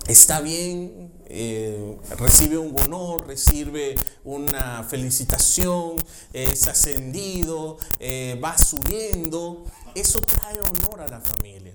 está 0.07 0.41
bien, 0.41 1.11
eh, 1.28 1.97
recibe 2.17 2.57
un 2.57 2.80
honor, 2.80 3.28
recibe 3.28 3.95
una 4.23 4.84
felicitación, 4.84 5.95
es 6.34 6.67
ascendido, 6.67 7.78
eh, 7.99 8.39
va 8.43 8.57
subiendo, 8.57 9.65
eso 9.93 10.21
trae 10.21 10.59
honor 10.59 11.01
a 11.01 11.07
la 11.07 11.21
familia. 11.21 11.73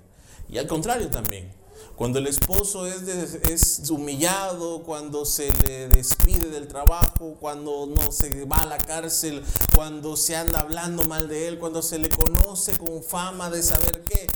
Y 0.49 0.59
al 0.59 0.67
contrario 0.67 1.11
también, 1.11 1.53
cuando 1.97 2.19
el 2.19 2.29
esposo 2.29 2.87
es, 2.87 3.03
es, 3.03 3.91
humillado, 3.91 4.83
cuando 4.85 5.27
se 5.27 5.51
le 5.67 5.89
despide 5.89 6.49
del 6.49 6.67
trabajo, 6.67 7.37
cuando 7.39 7.87
no 7.87 8.11
se 8.11 8.47
va 8.47 8.57
a 8.57 8.67
la 8.67 8.79
cárcel, 8.79 9.45
cuando 9.75 10.17
se 10.17 10.35
anda 10.35 10.61
hablando 10.61 11.05
mal 11.05 11.29
de 11.29 11.49
él, 11.49 11.59
cuando 11.59 11.83
se 11.83 11.99
le 11.99 12.09
conoce 12.09 12.73
con 12.79 13.03
fama 13.03 13.51
de 13.51 13.63
saber 13.63 14.03
qué, 14.05 14.29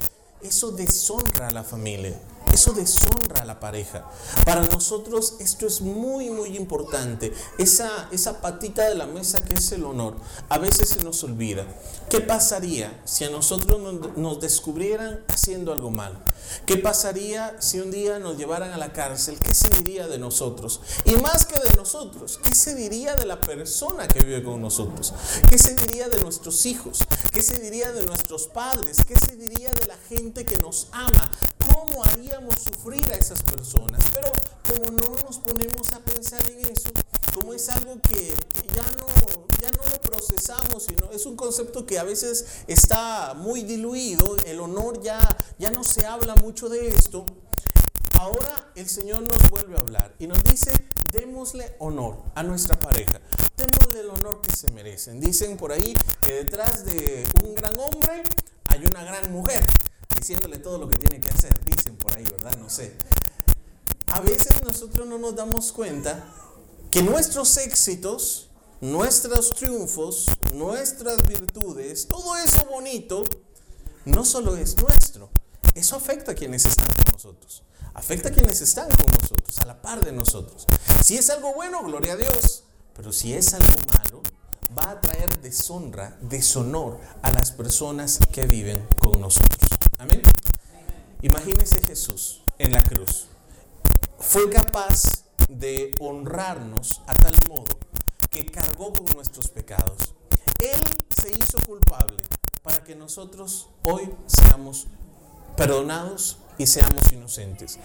eso 0.43 0.73
deshonra 0.73 1.49
a 1.49 1.53
la 1.53 1.65
familia. 1.65 2.21
Eso 2.55 2.73
deshonra 2.73 3.43
a 3.43 3.45
la 3.45 3.59
pareja. 3.59 4.09
Para 4.45 4.63
nosotros 4.63 5.35
esto 5.41 5.67
es 5.67 5.81
muy, 5.81 6.31
muy 6.31 6.57
importante. 6.57 7.33
Esa, 7.59 8.09
esa 8.13 8.41
patita 8.41 8.89
de 8.89 8.95
la 8.95 9.07
mesa 9.07 9.43
que 9.43 9.55
es 9.55 9.73
el 9.73 9.85
honor, 9.85 10.15
a 10.49 10.59
veces 10.59 10.91
se 10.91 11.03
nos 11.03 11.25
olvida. 11.25 11.67
¿Qué 12.09 12.21
pasaría 12.21 13.03
si 13.05 13.25
a 13.25 13.31
nosotros 13.31 13.81
nos 14.17 14.41
descubrieran 14.41 15.25
haciendo 15.27 15.73
algo 15.73 15.91
mal? 15.91 16.17
¿Qué 16.67 16.77
pasaría 16.77 17.57
si 17.61 17.81
un 17.81 17.91
día 17.91 18.19
nos 18.19 18.37
llevaran 18.37 18.73
a 18.73 18.79
la 18.79 18.93
cárcel? 18.93 19.39
¿Qué 19.39 19.55
se 19.55 19.69
diría 19.71 20.07
de 20.07 20.19
nosotros? 20.19 20.81
Y 21.05 21.15
más 21.17 21.47
que 21.47 21.59
de 21.59 21.77
nosotros, 21.77 22.39
¿qué 22.43 22.55
se 22.55 22.75
diría 22.75 23.15
de 23.17 23.27
la 23.27 23.41
persona 23.41 24.09
que 24.09 24.25
vive 24.25 24.43
con 24.43 24.61
nosotros? 24.61 25.13
¿Qué 25.51 25.59
se 25.59 25.75
diría 25.75 26.09
de 26.09 26.21
nuestros 26.21 26.67
hijos? 26.67 27.01
¿Qué 27.33 27.43
se 27.43 27.59
diría 27.59 27.93
de 27.93 28.05
nuestros 28.07 28.47
padres? 28.47 28.99
¿Qué 29.07 29.15
se 29.19 29.37
diría 29.37 29.71
de 29.73 29.87
la 29.87 29.97
gente 30.09 30.45
que 30.45 30.59
nos 30.59 30.89
ama? 30.93 31.31
¿Cómo 31.73 32.05
haríamos 32.05 32.55
sufrir 32.55 33.05
a 33.13 33.17
esas 33.17 33.43
personas? 33.43 34.03
Pero 34.13 34.33
como 34.69 34.91
no 34.99 35.17
nos 35.25 35.39
ponemos 35.39 35.93
a 35.93 36.01
pensar 36.01 36.41
en 36.51 36.61
eso, 36.71 36.91
como 37.35 37.53
es 37.55 37.69
algo 37.69 38.01
que 38.01 38.35
ya 38.75 38.85
no, 38.99 39.34
ya 39.65 39.71
no 39.71 39.91
lo 39.91 40.01
procesamos, 40.01 40.83
sino 40.83 41.11
es 41.11 41.25
un 41.27 41.37
concepto 41.37 41.87
que 41.87 41.99
a 41.99 42.05
veces 42.05 42.45
está 42.67 43.35
muy 43.35 43.63
diluido, 43.63 44.37
el 44.45 44.61
honor 44.61 45.01
ya, 45.03 45.19
ya 45.59 45.71
no 45.71 45.85
se 45.85 46.07
habla 46.07 46.35
mucho 46.37 46.69
de 46.69 46.89
esto, 46.89 47.25
ahora 48.19 48.73
el 48.75 48.89
Señor 48.89 49.23
nos 49.23 49.51
vuelve 49.51 49.77
a 49.77 49.81
hablar 49.81 50.15
y 50.19 50.27
nos 50.27 50.43
dice, 50.45 50.73
démosle 51.11 51.77
honor 51.79 52.19
a 52.35 52.43
nuestra 52.43 52.79
pareja, 52.79 53.21
démosle 53.57 54.01
el 54.01 54.11
honor 54.11 54.41
que 54.43 54.55
se 54.55 54.71
merecen. 54.73 55.21
Dicen 55.21 55.57
por 55.57 55.73
ahí 55.73 55.95
que 56.27 56.33
detrás 56.33 56.85
de 56.85 57.25
un 57.45 57.55
gran 57.55 57.79
hombre 57.79 58.23
hay 58.67 58.85
una 58.85 59.03
gran 59.05 59.33
mujer 59.33 59.65
diciéndole 60.17 60.59
todo 60.59 60.79
lo 60.79 60.89
que 60.89 60.97
tiene 60.97 61.21
que 61.21 61.29
hacer. 61.31 61.59
Dicen 61.65 61.97
por 61.97 62.17
ahí, 62.17 62.25
¿verdad? 62.25 62.57
No 62.59 62.69
sé. 62.69 62.93
A 64.09 64.21
veces 64.21 64.63
nosotros 64.63 65.07
no 65.07 65.19
nos 65.19 65.35
damos 65.35 65.73
cuenta 65.73 66.25
que 66.91 67.03
nuestros 67.03 67.57
éxitos, 67.57 68.51
nuestros 68.85 69.51
triunfos, 69.55 70.27
nuestras 70.53 71.27
virtudes, 71.27 72.07
todo 72.07 72.37
eso 72.37 72.67
bonito, 72.71 73.25
no 74.05 74.27
solo 74.27 74.59
es 74.59 74.77
nuestro. 74.77 75.31
Eso 75.75 75.97
afecta 75.97 76.33
a 76.33 76.35
quienes 76.35 76.67
están 76.67 76.89
con 76.89 77.15
nosotros. 77.15 77.63
Afecta 77.95 78.29
a 78.29 78.33
quienes 78.33 78.61
están 78.61 78.91
con 78.91 79.07
nosotros, 79.23 79.59
a 79.61 79.65
la 79.65 79.81
par 79.81 80.05
de 80.05 80.13
nosotros. 80.13 80.67
Si 81.03 81.17
es 81.17 81.31
algo 81.31 81.55
bueno, 81.55 81.83
gloria 81.83 82.13
a 82.13 82.17
Dios. 82.17 82.65
Pero 82.95 83.11
si 83.11 83.33
es 83.33 83.55
algo 83.55 83.73
malo, 83.95 84.23
va 84.77 84.91
a 84.91 85.01
traer 85.01 85.41
deshonra, 85.41 86.19
deshonor 86.21 87.01
a 87.23 87.31
las 87.31 87.53
personas 87.53 88.19
que 88.33 88.47
viven 88.47 88.87
con 88.99 89.19
nosotros. 89.19 89.71
Amén. 89.97 90.21
Imagínese 91.23 91.81
Jesús 91.81 92.43
en 92.59 92.73
la 92.73 92.83
cruz. 92.83 93.29
Fue 94.19 94.51
capaz 94.51 95.25
de 95.49 95.95
honrarnos 96.01 97.01
a 97.07 97.15
tal 97.15 97.35
modo 97.49 97.84
que 98.35 98.45
cargó 98.45 98.93
con 98.93 99.07
nuestros 99.15 99.47
pecados. 99.47 100.13
Él 100.59 100.81
se 101.17 101.31
hizo 101.31 101.57
culpable 101.65 102.17
para 102.65 102.83
que 102.83 102.97
nosotros 102.97 103.69
hoy 103.85 104.11
seamos 104.27 104.89
perdonados 105.57 106.39
y 106.59 106.67
seamos 106.67 107.13
inocentes. 107.13 107.79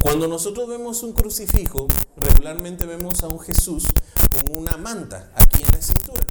Cuando 0.00 0.26
nosotros 0.26 0.68
vemos 0.68 1.04
un 1.04 1.12
crucifijo, 1.12 1.86
regularmente 2.16 2.84
vemos 2.84 3.22
a 3.22 3.28
un 3.28 3.38
Jesús 3.38 3.86
con 4.32 4.56
una 4.56 4.76
manta 4.76 5.30
aquí 5.36 5.62
en 5.62 5.72
la 5.72 5.80
cintura. 5.80 6.24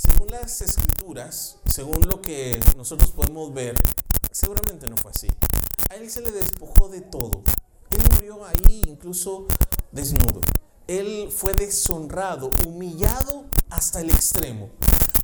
Según 0.00 0.30
las 0.30 0.60
escrituras, 0.60 1.56
según 1.66 2.02
lo 2.08 2.22
que 2.22 2.60
nosotros 2.76 3.10
podemos 3.10 3.52
ver, 3.52 3.74
seguramente 4.30 4.86
no 4.86 4.96
fue 4.96 5.10
así. 5.10 5.28
A 5.90 5.96
él 5.96 6.08
se 6.08 6.20
le 6.20 6.30
despojó 6.30 6.88
de 6.88 7.00
todo. 7.00 7.42
Él 7.90 8.02
murió 8.14 8.44
ahí 8.44 8.82
incluso 8.86 9.46
desnudo. 9.90 10.40
Él 10.86 11.32
fue 11.34 11.54
deshonrado, 11.54 12.50
humillado 12.66 13.46
hasta 13.70 14.02
el 14.02 14.10
extremo, 14.10 14.68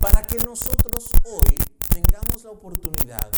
para 0.01 0.23
que 0.23 0.39
nosotros 0.39 1.11
hoy 1.27 1.55
tengamos 1.91 2.45
la 2.45 2.51
oportunidad 2.51 3.29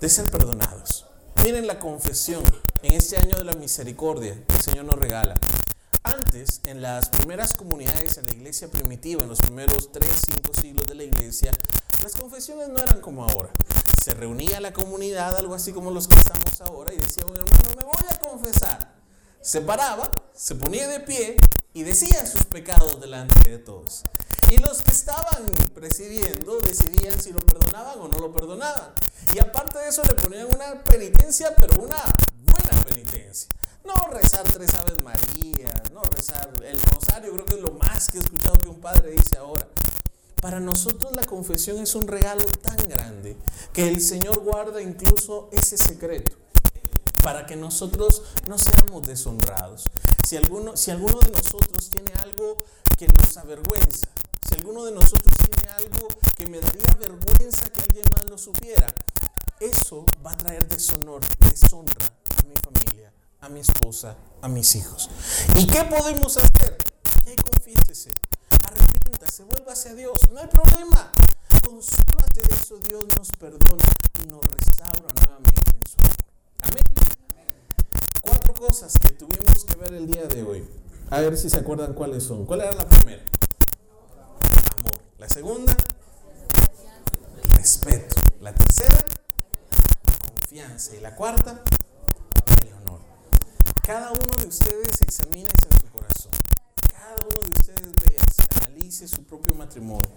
de 0.00 0.08
ser 0.08 0.30
perdonados. 0.30 1.06
Miren 1.42 1.66
la 1.66 1.80
confesión 1.80 2.44
en 2.82 2.94
este 2.94 3.16
año 3.16 3.36
de 3.36 3.42
la 3.42 3.54
misericordia 3.54 4.34
que 4.46 4.54
el 4.54 4.62
Señor 4.62 4.84
nos 4.84 4.94
regala. 4.94 5.34
Antes, 6.04 6.60
en 6.66 6.80
las 6.80 7.08
primeras 7.08 7.54
comunidades, 7.54 8.16
en 8.18 8.26
la 8.26 8.32
iglesia 8.32 8.68
primitiva, 8.70 9.24
en 9.24 9.28
los 9.30 9.40
primeros 9.40 9.90
3, 9.90 10.08
5 10.42 10.52
siglos 10.60 10.86
de 10.86 10.94
la 10.94 11.02
iglesia, 11.02 11.50
las 12.04 12.14
confesiones 12.14 12.68
no 12.68 12.78
eran 12.78 13.00
como 13.00 13.24
ahora. 13.24 13.50
Se 14.00 14.14
reunía 14.14 14.60
la 14.60 14.72
comunidad, 14.72 15.36
algo 15.36 15.54
así 15.54 15.72
como 15.72 15.90
los 15.90 16.06
que 16.06 16.14
estamos 16.14 16.60
ahora, 16.60 16.94
y 16.94 16.98
decía 16.98 17.24
un 17.26 17.32
hermano, 17.32 17.70
me 17.76 17.82
voy 17.82 17.94
a 18.08 18.18
confesar. 18.20 18.93
Se 19.44 19.60
paraba, 19.60 20.10
se 20.34 20.54
ponía 20.54 20.88
de 20.88 21.00
pie 21.00 21.36
y 21.74 21.82
decía 21.82 22.24
sus 22.24 22.46
pecados 22.46 22.98
delante 22.98 23.50
de 23.50 23.58
todos. 23.58 24.02
Y 24.48 24.56
los 24.56 24.80
que 24.80 24.90
estaban 24.90 25.44
presidiendo 25.74 26.58
decidían 26.60 27.20
si 27.20 27.30
lo 27.30 27.40
perdonaban 27.40 27.98
o 27.98 28.08
no 28.08 28.18
lo 28.20 28.32
perdonaban. 28.32 28.92
Y 29.34 29.40
aparte 29.40 29.80
de 29.80 29.88
eso 29.88 30.02
le 30.04 30.14
ponían 30.14 30.46
una 30.46 30.82
penitencia, 30.84 31.54
pero 31.56 31.74
una 31.82 32.02
buena 32.42 32.84
penitencia. 32.86 33.50
No 33.84 33.94
rezar 34.10 34.44
tres 34.44 34.72
Aves 34.76 35.02
Marías, 35.02 35.90
no 35.92 36.00
rezar 36.04 36.50
el 36.64 36.80
rosario, 36.80 37.34
creo 37.34 37.44
que 37.44 37.54
es 37.56 37.60
lo 37.60 37.72
más 37.72 38.08
que 38.08 38.16
he 38.16 38.20
escuchado 38.22 38.56
que 38.56 38.68
un 38.68 38.80
padre 38.80 39.10
dice 39.10 39.36
ahora. 39.36 39.68
Para 40.40 40.58
nosotros 40.58 41.14
la 41.14 41.24
confesión 41.24 41.80
es 41.80 41.94
un 41.94 42.08
regalo 42.08 42.46
tan 42.62 42.78
grande 42.88 43.36
que 43.74 43.88
el 43.88 44.00
Señor 44.00 44.40
guarda 44.40 44.80
incluso 44.80 45.50
ese 45.52 45.76
secreto 45.76 46.43
para 47.24 47.46
que 47.46 47.56
nosotros 47.56 48.22
no 48.46 48.58
seamos 48.58 49.06
deshonrados. 49.06 49.88
Si 50.28 50.36
alguno, 50.36 50.76
si 50.76 50.90
alguno 50.90 51.18
de 51.20 51.30
nosotros 51.30 51.88
tiene 51.88 52.12
algo 52.22 52.58
que 52.98 53.08
nos 53.08 53.36
avergüenza, 53.38 54.08
si 54.46 54.54
alguno 54.54 54.84
de 54.84 54.92
nosotros 54.92 55.32
tiene 55.38 55.72
algo 55.72 56.08
que 56.36 56.46
me 56.46 56.60
daría 56.60 56.94
vergüenza 57.00 57.64
que 57.70 57.80
alguien 57.80 58.04
más 58.12 58.28
lo 58.28 58.36
supiera, 58.36 58.86
eso 59.58 60.04
va 60.24 60.32
a 60.32 60.36
traer 60.36 60.68
deshonor, 60.68 61.22
deshonra 61.40 62.04
a 62.04 62.42
mi 62.46 62.56
familia, 62.56 63.10
a 63.40 63.48
mi 63.48 63.60
esposa, 63.60 64.16
a 64.42 64.48
mis 64.48 64.74
hijos. 64.76 65.08
¿Y 65.56 65.66
qué 65.66 65.82
podemos 65.84 66.36
hacer? 66.36 66.76
Hey, 67.24 67.36
confiésese, 67.36 68.10
arrepiéntase, 68.68 69.44
vuelva 69.44 69.72
hacia 69.72 69.94
Dios, 69.94 70.18
no 70.30 70.40
hay 70.40 70.48
problema. 70.48 71.10
Con 71.64 71.82
solo 71.82 72.04
eso 72.50 72.76
Dios 72.86 73.04
nos 73.16 73.28
perdona 73.32 73.84
y 74.22 74.28
nos 74.28 74.44
restaura 74.44 75.08
nuevamente 75.20 75.70
en 75.70 75.86
su 75.88 75.96
amor. 76.00 76.33
Amén. 76.68 76.84
Cuatro 78.22 78.54
cosas 78.54 78.94
que 78.98 79.10
tuvimos 79.10 79.64
que 79.64 79.76
ver 79.76 79.94
el 79.94 80.06
día 80.06 80.24
de 80.26 80.42
hoy. 80.42 80.68
A 81.10 81.20
ver 81.20 81.36
si 81.36 81.50
se 81.50 81.58
acuerdan 81.58 81.94
cuáles 81.94 82.22
son. 82.24 82.46
¿Cuál 82.46 82.62
era 82.62 82.72
la 82.72 82.88
primera? 82.88 83.22
Amor. 84.78 84.98
La 85.18 85.28
segunda, 85.28 85.76
respeto. 87.56 88.16
La 88.40 88.52
tercera, 88.54 88.98
confianza. 90.34 90.96
Y 90.96 91.00
la 91.00 91.14
cuarta, 91.14 91.62
el 92.62 92.72
honor. 92.72 93.00
Cada 93.82 94.10
uno 94.12 94.42
de 94.42 94.48
ustedes 94.48 95.02
examine 95.02 95.48
en 95.48 95.80
su 95.80 95.86
corazón. 95.92 96.32
Cada 96.92 97.16
uno 97.22 97.40
de 97.42 97.60
ustedes 97.60 97.92
vea, 98.08 98.66
analice 98.66 99.08
su 99.08 99.22
propio 99.24 99.54
matrimonio. 99.54 100.10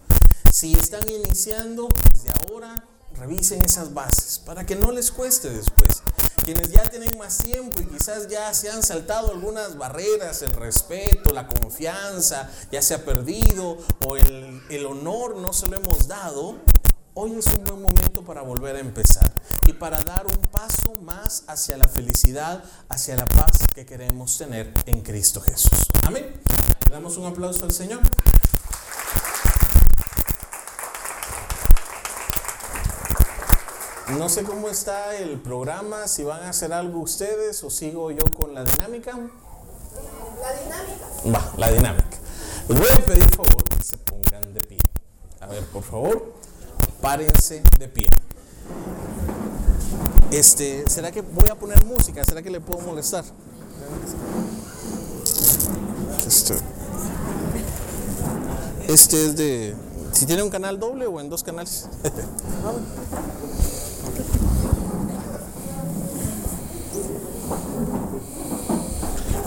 Si 0.52 0.74
están 0.74 1.08
iniciando, 1.10 1.90
desde 2.12 2.30
ahora 2.50 2.84
revisen 3.16 3.64
esas 3.64 3.94
bases 3.94 4.40
para 4.40 4.66
que 4.66 4.76
no 4.76 4.92
les 4.92 5.12
cueste 5.12 5.50
después. 5.50 6.02
Quienes 6.46 6.72
ya 6.72 6.84
tienen 6.84 7.18
más 7.18 7.40
tiempo 7.40 7.82
y 7.82 7.86
quizás 7.86 8.28
ya 8.28 8.54
se 8.54 8.70
han 8.70 8.82
saltado 8.82 9.32
algunas 9.32 9.78
barreras, 9.78 10.42
el 10.42 10.52
respeto, 10.52 11.34
la 11.34 11.48
confianza, 11.48 12.50
ya 12.72 12.82
se 12.82 12.94
ha 12.94 13.04
perdido 13.04 13.78
o 14.06 14.16
el, 14.18 14.86
honor 14.86 15.36
no 15.36 15.52
se 15.52 15.68
lo 15.68 15.76
hemos 15.76 16.08
dado, 16.08 16.56
hoy 17.14 17.36
es 17.38 17.48
un 17.48 17.64
buen 17.66 17.82
momento 17.82 18.24
para 18.24 18.42
volver 18.42 18.78
a 18.78 18.80
empezar 18.80 19.34
y 19.66 19.74
para 19.74 20.02
dar 20.04 20.26
un 20.26 20.38
paso 20.52 20.94
más 21.02 21.44
hacia 21.48 21.76
la 21.76 21.88
felicidad, 21.88 22.64
hacia 22.88 23.18
la 23.18 23.26
paz 23.26 23.68
que 23.76 23.86
queremos 23.86 24.38
tener 24.38 24.74
en 24.86 25.02
Cristo 25.02 25.42
Jesús. 25.42 25.88
Amén. 26.04 26.40
Le 26.86 26.92
damos 26.94 27.18
un 27.18 27.26
aplauso 27.26 27.66
al 27.66 27.74
Señor. 27.74 28.00
No 34.16 34.30
sé 34.30 34.44
cómo 34.44 34.70
está 34.70 35.18
el 35.18 35.38
programa, 35.38 36.08
si 36.08 36.24
van 36.24 36.44
a 36.44 36.50
hacer 36.50 36.72
algo 36.72 37.02
ustedes 37.02 37.62
o 37.66 37.70
sigo 37.70 38.10
yo 38.12 38.24
con 38.38 38.54
la 38.54 38.64
dinámica. 38.64 39.12
La 39.12 40.54
dinámica. 40.54 41.08
Va, 41.26 41.54
la 41.58 41.72
dinámica. 41.72 42.18
Les 42.70 42.80
voy 42.80 42.88
a 42.90 43.06
pedir 43.06 43.28
por 43.36 43.46
favor 43.46 43.64
que 43.66 43.84
se 43.84 43.98
pongan 43.98 44.54
de 44.54 44.62
pie. 44.62 44.78
A 45.42 45.48
ver, 45.48 45.66
por 45.66 45.84
favor, 45.84 46.34
párense 47.02 47.62
de 47.80 47.88
pie. 47.90 48.08
Este, 50.32 50.90
¿será 50.90 51.12
que 51.12 51.20
voy 51.22 51.50
a 51.50 51.56
poner 51.56 51.84
música? 51.84 52.24
¿Será 52.24 52.42
que 52.42 52.50
le 52.50 52.62
puedo 52.62 52.80
molestar? 52.86 53.26
Este, 56.26 56.56
este 58.88 59.26
es 59.26 59.36
de. 59.36 59.76
Si 60.14 60.26
tiene 60.26 60.44
un 60.44 60.50
canal 60.50 60.80
doble 60.80 61.08
o 61.08 61.20
en 61.20 61.30
dos 61.30 61.44
canales. 61.44 61.90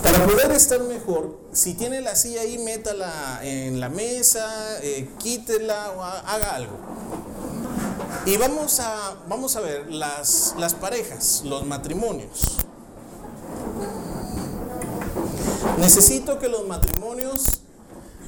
Para 0.02 0.26
poder 0.26 0.50
estar 0.52 0.80
mejor, 0.82 1.36
si 1.52 1.74
tiene 1.74 2.00
la 2.00 2.14
silla 2.16 2.40
ahí, 2.42 2.58
métala 2.58 3.40
en 3.42 3.80
la 3.80 3.88
mesa, 3.88 4.78
eh, 4.82 5.08
quítela 5.18 5.92
o 5.96 6.02
ha- 6.02 6.20
haga 6.20 6.54
algo. 6.56 6.72
Y 8.26 8.36
vamos 8.36 8.80
a, 8.80 9.16
vamos 9.28 9.56
a 9.56 9.60
ver 9.60 9.90
las, 9.90 10.54
las 10.58 10.74
parejas, 10.74 11.42
los 11.44 11.64
matrimonios. 11.66 12.56
Necesito 15.78 16.38
que 16.38 16.48
los 16.48 16.66
matrimonios 16.66 17.60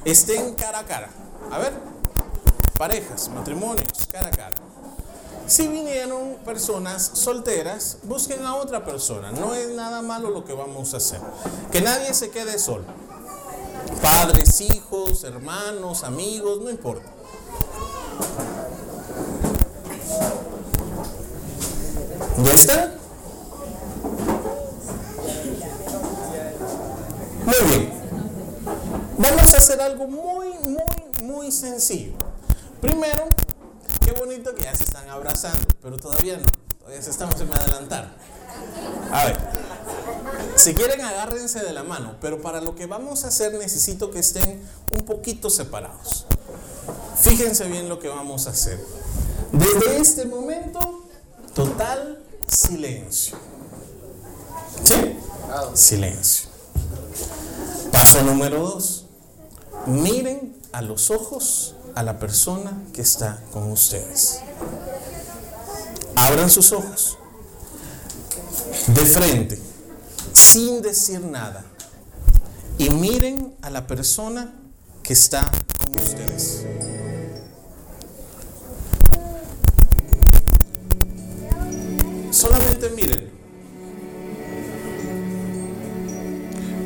estén 0.05 0.53
cara 0.55 0.79
a 0.79 0.85
cara. 0.85 1.09
A 1.51 1.57
ver, 1.59 1.73
parejas, 2.77 3.29
matrimonios, 3.29 3.87
cara 4.11 4.27
a 4.27 4.31
cara. 4.31 4.55
Si 5.45 5.67
vinieron 5.67 6.35
personas 6.45 7.11
solteras, 7.13 7.97
busquen 8.03 8.45
a 8.45 8.55
otra 8.55 8.85
persona. 8.85 9.31
No 9.31 9.53
es 9.53 9.69
nada 9.69 10.01
malo 10.01 10.29
lo 10.29 10.45
que 10.45 10.53
vamos 10.53 10.93
a 10.93 10.97
hacer. 10.97 11.19
Que 11.71 11.81
nadie 11.81 12.13
se 12.13 12.29
quede 12.29 12.57
solo. 12.57 12.85
Padres, 14.01 14.61
hijos, 14.61 15.23
hermanos, 15.23 16.03
amigos, 16.03 16.59
no 16.61 16.69
importa. 16.69 17.09
¿Ya 22.43 22.53
está? 22.53 22.95
Muy 27.45 27.69
bien. 27.69 27.93
Vamos 29.17 29.53
a 29.53 29.57
hacer 29.57 29.81
algo 29.81 30.07
muy, 30.07 30.47
muy, 30.67 31.23
muy 31.23 31.51
sencillo. 31.51 32.13
Primero, 32.81 33.29
bonito 34.13 34.55
que 34.55 34.63
ya 34.63 34.75
se 34.75 34.83
están 34.83 35.09
abrazando, 35.09 35.65
pero 35.81 35.97
todavía 35.97 36.37
no. 36.37 36.45
Todavía 36.79 37.01
se 37.01 37.11
estamos 37.11 37.39
en 37.39 37.49
adelantar. 37.53 38.11
A 39.11 39.25
ver, 39.25 39.37
si 40.55 40.73
quieren 40.73 41.01
agárrense 41.01 41.63
de 41.63 41.71
la 41.71 41.83
mano, 41.83 42.15
pero 42.19 42.41
para 42.41 42.59
lo 42.59 42.75
que 42.75 42.87
vamos 42.87 43.23
a 43.23 43.29
hacer 43.29 43.53
necesito 43.53 44.11
que 44.11 44.19
estén 44.19 44.61
un 44.91 45.05
poquito 45.05 45.49
separados. 45.49 46.25
Fíjense 47.15 47.67
bien 47.67 47.87
lo 47.87 47.99
que 47.99 48.09
vamos 48.09 48.47
a 48.47 48.49
hacer. 48.49 48.79
Desde 49.53 49.97
este 49.97 50.25
momento, 50.25 51.05
total 51.53 52.21
silencio. 52.47 53.37
¿Sí? 54.83 55.17
Silencio. 55.73 56.49
Paso 57.91 58.23
número 58.23 58.59
dos. 58.59 59.05
Miren 59.85 60.57
a 60.71 60.81
los 60.81 61.11
ojos 61.11 61.75
a 61.95 62.03
la 62.03 62.19
persona 62.19 62.83
que 62.93 63.01
está 63.01 63.41
con 63.51 63.71
ustedes. 63.71 64.39
Abran 66.15 66.49
sus 66.49 66.71
ojos 66.71 67.17
de 68.87 69.01
frente, 69.05 69.59
sin 70.33 70.81
decir 70.81 71.21
nada, 71.21 71.65
y 72.77 72.89
miren 72.89 73.55
a 73.61 73.69
la 73.69 73.87
persona 73.87 74.53
que 75.01 75.13
está 75.13 75.51
con 75.85 76.01
ustedes. 76.01 76.65
Solamente 82.31 82.89
miren. 82.89 83.31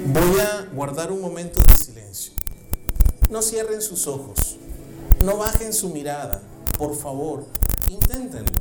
Voy 0.08 0.40
a 0.40 0.68
guardar 0.74 1.12
un 1.12 1.22
momento 1.22 1.60
de 1.62 1.76
silencio. 1.76 2.34
No 3.30 3.42
cierren 3.42 3.82
sus 3.82 4.08
ojos. 4.08 4.58
No 5.24 5.38
bajen 5.38 5.74
su 5.74 5.90
mirada. 5.90 6.42
Por 6.78 6.96
favor, 6.96 7.46
inténtenlo. 7.90 8.52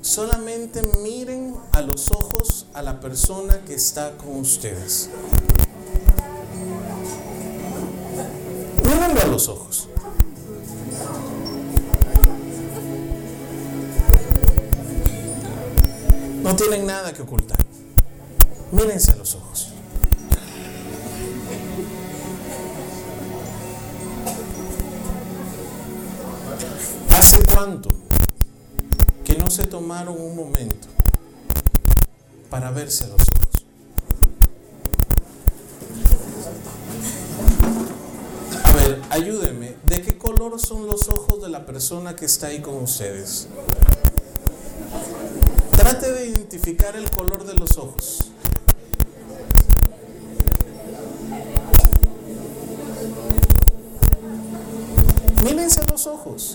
Solamente 0.00 0.82
miren 1.02 1.56
a 1.72 1.82
los 1.82 2.10
ojos 2.12 2.66
a 2.72 2.82
la 2.82 3.00
persona 3.00 3.64
que 3.64 3.74
está 3.74 4.16
con 4.16 4.36
ustedes. 4.36 5.10
Mírenlo 8.84 9.20
a 9.20 9.26
los 9.26 9.48
ojos. 9.48 9.88
No 16.42 16.56
tienen 16.56 16.86
nada 16.86 17.12
que 17.12 17.22
ocultar. 17.22 17.58
Mírense 18.72 19.10
a 19.10 19.16
los 19.16 19.34
ojos. 19.34 19.67
¿Hace 27.58 27.66
cuánto 27.66 27.90
que 29.24 29.36
no 29.36 29.50
se 29.50 29.66
tomaron 29.66 30.14
un 30.20 30.36
momento 30.36 30.86
para 32.50 32.70
verse 32.70 33.06
a 33.06 33.08
los 33.08 33.20
ojos? 33.20 33.64
A 38.62 38.72
ver, 38.76 39.02
ayúdenme. 39.10 39.74
¿De 39.88 40.02
qué 40.02 40.16
color 40.16 40.60
son 40.60 40.86
los 40.86 41.08
ojos 41.08 41.42
de 41.42 41.48
la 41.48 41.66
persona 41.66 42.14
que 42.14 42.26
está 42.26 42.46
ahí 42.46 42.60
con 42.60 42.76
ustedes? 42.76 43.48
Trate 45.72 46.12
de 46.12 46.26
identificar 46.26 46.94
el 46.94 47.10
color 47.10 47.44
de 47.44 47.54
los 47.54 47.76
ojos. 47.76 48.30
Mírense 55.42 55.80
los 55.90 56.06
ojos. 56.06 56.54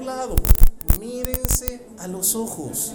Lado. 0.00 0.36
Mírense 1.00 1.86
a 1.98 2.08
los 2.08 2.34
ojos. 2.34 2.92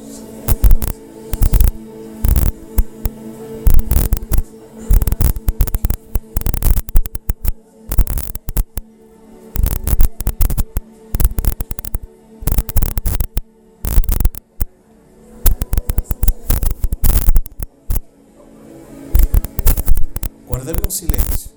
Guardemos 20.48 20.94
silencio. 20.94 21.52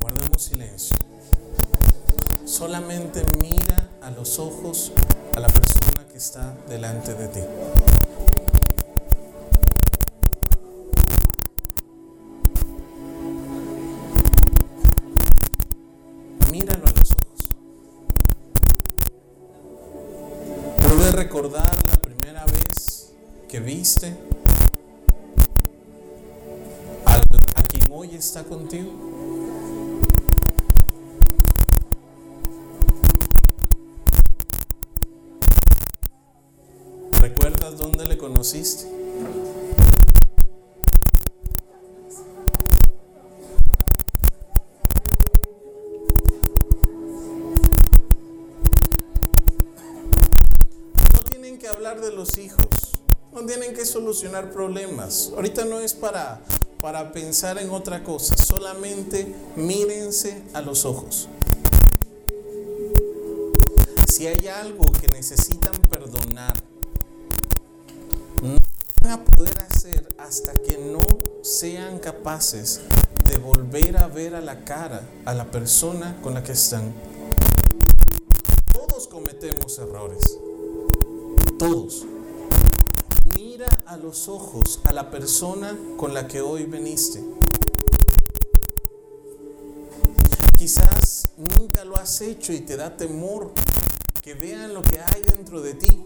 Guardemos 0.00 0.42
silencio. 0.42 0.96
Solamente 2.44 3.22
mira 3.40 3.67
a 4.08 4.10
los 4.10 4.38
ojos 4.38 4.90
a 5.36 5.40
la 5.40 5.48
persona 5.48 6.06
que 6.10 6.16
está 6.16 6.54
delante 6.66 7.12
de 7.12 7.28
ti. 7.28 7.40
Míralo 16.50 16.84
a 16.86 16.90
los 16.90 17.12
ojos. 17.12 17.48
¿Puedes 20.82 21.14
recordar 21.14 21.70
la 21.90 21.96
primera 22.00 22.44
vez 22.46 23.12
que 23.48 23.60
viste 23.60 24.14
al- 27.04 27.22
a 27.54 27.62
quien 27.62 27.92
hoy 27.92 28.14
está 28.14 28.42
contigo? 28.44 29.07
¿Recuerdas 37.20 37.76
dónde 37.76 38.06
le 38.06 38.16
conociste? 38.16 38.84
No 51.12 51.20
tienen 51.28 51.58
que 51.58 51.66
hablar 51.66 52.00
de 52.00 52.12
los 52.12 52.38
hijos, 52.38 52.66
no 53.32 53.44
tienen 53.44 53.74
que 53.74 53.84
solucionar 53.84 54.52
problemas. 54.52 55.32
Ahorita 55.34 55.64
no 55.64 55.80
es 55.80 55.94
para, 55.94 56.40
para 56.80 57.10
pensar 57.12 57.58
en 57.58 57.70
otra 57.70 58.04
cosa, 58.04 58.36
solamente 58.36 59.34
mírense 59.56 60.40
a 60.54 60.60
los 60.60 60.84
ojos. 60.84 61.28
Si 64.06 64.28
hay 64.28 64.46
algo 64.46 64.92
que 64.92 65.08
necesitan 65.08 65.72
perdonar, 65.90 66.67
no 68.42 68.56
van 69.02 69.12
a 69.12 69.24
poder 69.24 69.58
hacer 69.70 70.08
hasta 70.18 70.52
que 70.52 70.78
no 70.78 71.00
sean 71.42 71.98
capaces 71.98 72.80
de 73.28 73.38
volver 73.38 73.96
a 73.96 74.08
ver 74.08 74.34
a 74.34 74.40
la 74.40 74.64
cara 74.64 75.02
a 75.24 75.34
la 75.34 75.50
persona 75.50 76.16
con 76.22 76.34
la 76.34 76.42
que 76.42 76.52
están. 76.52 76.92
Todos 78.72 79.08
cometemos 79.08 79.78
errores. 79.78 80.38
Todos. 81.58 82.06
Mira 83.34 83.68
a 83.86 83.96
los 83.96 84.28
ojos 84.28 84.80
a 84.84 84.92
la 84.92 85.10
persona 85.10 85.76
con 85.96 86.14
la 86.14 86.28
que 86.28 86.40
hoy 86.40 86.64
veniste. 86.64 87.22
Quizás 90.56 91.30
nunca 91.36 91.84
lo 91.84 91.96
has 91.96 92.20
hecho 92.20 92.52
y 92.52 92.60
te 92.60 92.76
da 92.76 92.96
temor 92.96 93.52
que 94.22 94.34
vean 94.34 94.74
lo 94.74 94.82
que 94.82 95.00
hay 95.00 95.22
dentro 95.22 95.62
de 95.62 95.74
ti. 95.74 96.04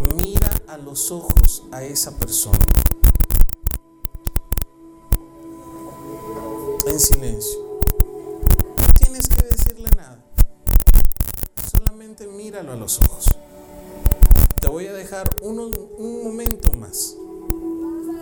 Mira 0.00 0.50
a 0.68 0.76
los 0.78 1.10
ojos 1.10 1.64
a 1.72 1.82
esa 1.82 2.16
persona. 2.16 2.58
En 6.86 6.98
silencio. 7.00 7.60
No 8.80 8.86
tienes 8.98 9.28
que 9.28 9.46
decirle 9.46 9.90
nada. 9.96 10.24
Solamente 11.70 12.26
míralo 12.26 12.72
a 12.72 12.76
los 12.76 12.98
ojos. 13.00 13.26
Te 14.60 14.68
voy 14.68 14.86
a 14.86 14.92
dejar 14.92 15.28
uno- 15.42 15.70
un 15.98 16.24
momento 16.24 16.72
más. 16.72 17.14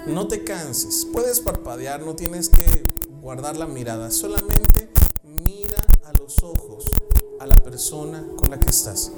No 0.06 0.26
te 0.28 0.44
canses. 0.44 1.06
Puedes 1.12 1.40
parpadear, 1.40 2.00
no 2.00 2.14
tienes 2.14 2.48
que 2.48 2.84
guardar 3.22 3.56
la 3.56 3.66
mirada. 3.66 4.10
Solamente 4.10 4.88
mira 5.24 5.84
a 6.04 6.12
los 6.14 6.42
ojos 6.42 6.90
a 7.40 7.46
la 7.46 7.56
persona 7.62 8.26
con 8.36 8.50
la 8.50 8.58
que 8.58 8.70
estás. 8.70 9.12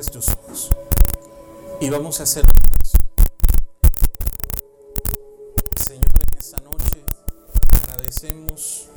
Cierres 0.00 0.10
tus 0.10 0.28
ojos. 0.28 0.70
Y 1.80 1.90
vamos 1.90 2.20
a 2.20 2.22
hacer. 2.22 2.44
Señor, 5.86 6.04
en 6.32 6.38
esta 6.38 6.60
noche 6.60 7.04
agradecemos 7.82 8.88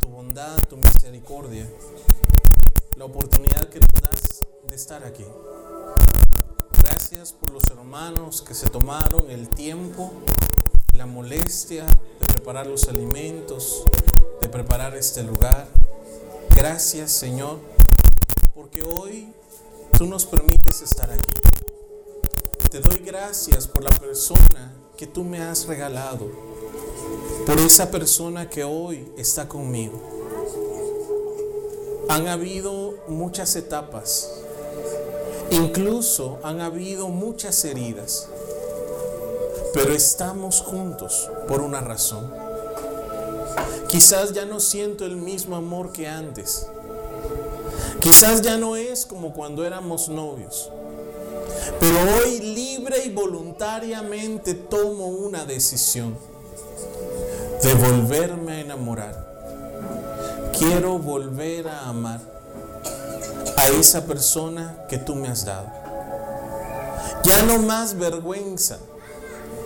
tu 0.00 0.08
bondad, 0.08 0.58
tu 0.68 0.76
misericordia, 0.76 1.66
la 2.96 3.04
oportunidad 3.04 3.68
que 3.68 3.80
nos 3.80 4.02
das 4.02 4.44
de 4.68 4.74
estar 4.74 5.04
aquí. 5.04 5.24
Gracias 6.82 7.32
por 7.32 7.50
los 7.50 7.64
hermanos 7.70 8.42
que 8.42 8.54
se 8.54 8.68
tomaron 8.68 9.30
el 9.30 9.48
tiempo, 9.48 10.12
la 10.92 11.06
molestia 11.06 11.86
de 11.86 12.26
preparar 12.26 12.66
los 12.66 12.88
alimentos, 12.88 13.84
de 14.40 14.48
preparar 14.48 14.94
este 14.96 15.22
lugar. 15.22 15.68
Gracias 16.56 17.12
Señor, 17.12 17.58
porque 18.54 18.82
hoy 18.82 19.32
tú 19.98 20.06
nos 20.06 20.26
permites 20.26 20.80
estar 20.80 21.10
aquí. 21.10 21.40
Te 22.70 22.78
doy 22.78 22.98
gracias 23.04 23.66
por 23.66 23.82
la 23.82 23.90
persona 23.90 24.72
que 24.96 25.08
tú 25.08 25.24
me 25.24 25.42
has 25.42 25.66
regalado, 25.66 26.30
por 27.44 27.58
esa 27.58 27.90
persona 27.90 28.48
que 28.48 28.62
hoy 28.62 29.12
está 29.16 29.48
conmigo. 29.48 30.00
Han 32.08 32.28
habido 32.28 32.94
muchas 33.08 33.56
etapas, 33.56 34.30
incluso 35.50 36.38
han 36.44 36.60
habido 36.60 37.08
muchas 37.08 37.64
heridas, 37.64 38.28
pero 39.74 39.92
estamos 39.92 40.60
juntos 40.60 41.28
por 41.48 41.60
una 41.60 41.80
razón. 41.80 42.32
Quizás 43.88 44.32
ya 44.32 44.44
no 44.44 44.60
siento 44.60 45.04
el 45.04 45.16
mismo 45.16 45.56
amor 45.56 45.90
que 45.90 46.06
antes. 46.06 46.68
Quizás 48.00 48.42
ya 48.42 48.56
no 48.56 48.76
es 48.76 49.06
como 49.06 49.32
cuando 49.32 49.64
éramos 49.64 50.08
novios. 50.08 50.70
Pero 51.80 51.96
hoy 52.16 52.40
libre 52.40 53.04
y 53.04 53.10
voluntariamente 53.10 54.54
tomo 54.54 55.06
una 55.06 55.44
decisión 55.44 56.16
de 57.62 57.74
volverme 57.74 58.52
a 58.52 58.60
enamorar. 58.60 59.28
Quiero 60.58 60.98
volver 60.98 61.68
a 61.68 61.88
amar 61.88 62.20
a 63.56 63.66
esa 63.68 64.06
persona 64.06 64.86
que 64.88 64.98
tú 64.98 65.14
me 65.14 65.28
has 65.28 65.44
dado. 65.44 65.68
Ya 67.24 67.42
no 67.42 67.58
más 67.58 67.98
vergüenza, 67.98 68.78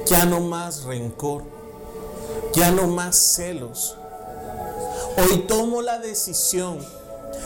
ya 0.07 0.25
no 0.25 0.41
más 0.41 0.85
rencor, 0.85 1.45
ya 2.55 2.71
no 2.71 2.87
más 2.87 3.17
celos. 3.17 3.97
Hoy 5.19 5.41
tomo 5.47 5.83
la 5.83 5.99
decisión 5.99 6.79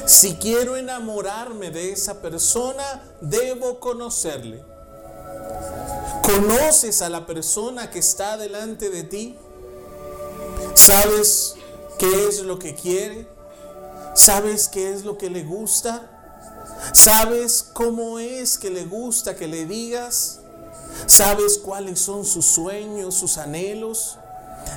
si 0.07 0.37
quiero 0.37 0.77
enamorarme 0.77 1.71
de 1.71 1.93
esa 1.93 2.23
persona, 2.23 3.03
debo 3.21 3.81
conocerle. 3.81 4.65
¿Conoces 6.23 7.03
a 7.03 7.09
la 7.09 7.27
persona 7.27 7.91
que 7.91 7.99
está 7.99 8.37
delante 8.37 8.91
de 8.91 9.03
ti? 9.03 9.37
¿Sabes 10.75 11.57
qué 11.99 12.29
es 12.29 12.43
lo 12.43 12.59
que 12.59 12.75
quiere? 12.75 13.29
¿Sabes 14.15 14.69
qué 14.69 14.93
es 14.93 15.05
lo 15.05 15.19
que 15.19 15.29
le 15.29 15.43
gusta? 15.43 16.11
¿Sabes 16.93 17.65
cómo 17.73 18.19
es 18.19 18.59
que 18.59 18.71
le 18.71 18.85
gusta 18.85 19.35
que 19.35 19.49
le 19.49 19.67
digas? 19.67 20.41
¿Sabes 21.07 21.59
cuáles 21.59 21.99
son 21.99 22.25
sus 22.25 22.47
sueños, 22.47 23.15
sus 23.15 23.39
anhelos? 23.39 24.19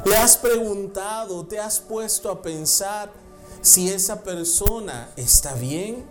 ¿Le 0.06 0.18
has 0.18 0.38
preguntado, 0.38 1.46
te 1.46 1.60
has 1.60 1.80
puesto 1.80 2.30
a 2.30 2.42
pensar 2.42 3.12
si 3.62 3.90
esa 3.90 4.22
persona 4.24 5.10
está 5.16 5.54
bien 5.54 6.06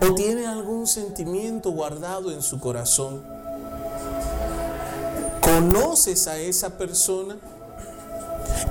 o 0.00 0.14
tiene 0.14 0.46
algún 0.46 0.86
sentimiento 0.86 1.70
guardado 1.70 2.30
en 2.30 2.42
su 2.42 2.60
corazón. 2.60 3.22
¿Conoces 5.40 6.26
a 6.26 6.38
esa 6.38 6.78
persona? 6.78 7.36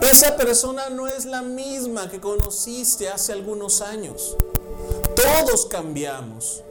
Esa 0.01 0.35
persona 0.35 0.89
no 0.89 1.07
es 1.07 1.25
la 1.25 1.41
misma 1.41 2.09
que 2.09 2.19
conociste 2.19 3.09
hace 3.09 3.31
algunos 3.31 3.81
años. 3.81 4.35
Todos 5.15 5.65
cambiamos. 5.67 6.63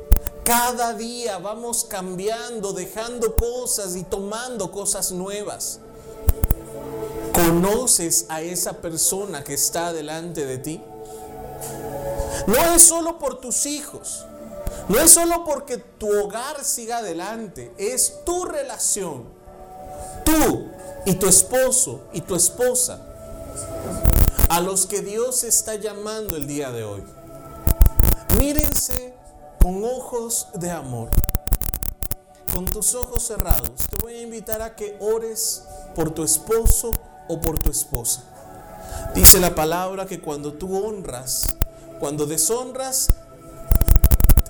Cada 0.44 0.92
día 0.94 1.38
vamos 1.38 1.84
cambiando, 1.84 2.72
dejando 2.72 3.36
cosas 3.36 3.94
y 3.94 4.02
tomando 4.02 4.72
cosas 4.72 5.12
nuevas. 5.12 5.78
¿Conoces 7.32 8.26
a 8.28 8.42
esa 8.42 8.78
persona 8.78 9.44
que 9.44 9.54
está 9.54 9.92
delante 9.92 10.44
de 10.44 10.58
ti? 10.58 10.82
No 12.46 12.56
es 12.74 12.82
solo 12.82 13.18
por 13.18 13.40
tus 13.40 13.66
hijos, 13.66 14.24
no 14.88 14.98
es 14.98 15.12
solo 15.12 15.44
porque 15.44 15.76
tu 15.76 16.08
hogar 16.08 16.64
siga 16.64 16.98
adelante, 16.98 17.72
es 17.78 18.24
tu 18.24 18.44
relación, 18.44 19.24
tú 20.24 20.68
y 21.04 21.14
tu 21.14 21.26
esposo 21.26 22.02
y 22.12 22.20
tu 22.20 22.34
esposa, 22.34 23.00
a 24.48 24.60
los 24.60 24.86
que 24.86 25.00
Dios 25.00 25.44
está 25.44 25.76
llamando 25.76 26.36
el 26.36 26.46
día 26.46 26.70
de 26.72 26.84
hoy. 26.84 27.02
Mírense 28.38 29.14
con 29.62 29.84
ojos 29.84 30.48
de 30.54 30.70
amor, 30.70 31.10
con 32.52 32.64
tus 32.64 32.94
ojos 32.94 33.22
cerrados. 33.22 33.86
Te 33.88 33.96
voy 34.02 34.14
a 34.14 34.22
invitar 34.22 34.62
a 34.62 34.74
que 34.74 34.96
ores 35.00 35.62
por 35.94 36.10
tu 36.10 36.24
esposo 36.24 36.90
o 37.28 37.40
por 37.40 37.58
tu 37.60 37.70
esposa. 37.70 38.24
Dice 39.14 39.38
la 39.38 39.54
palabra 39.54 40.06
que 40.06 40.20
cuando 40.20 40.52
tú 40.54 40.76
honras, 40.76 41.56
cuando 42.02 42.26
deshonras, 42.26 43.10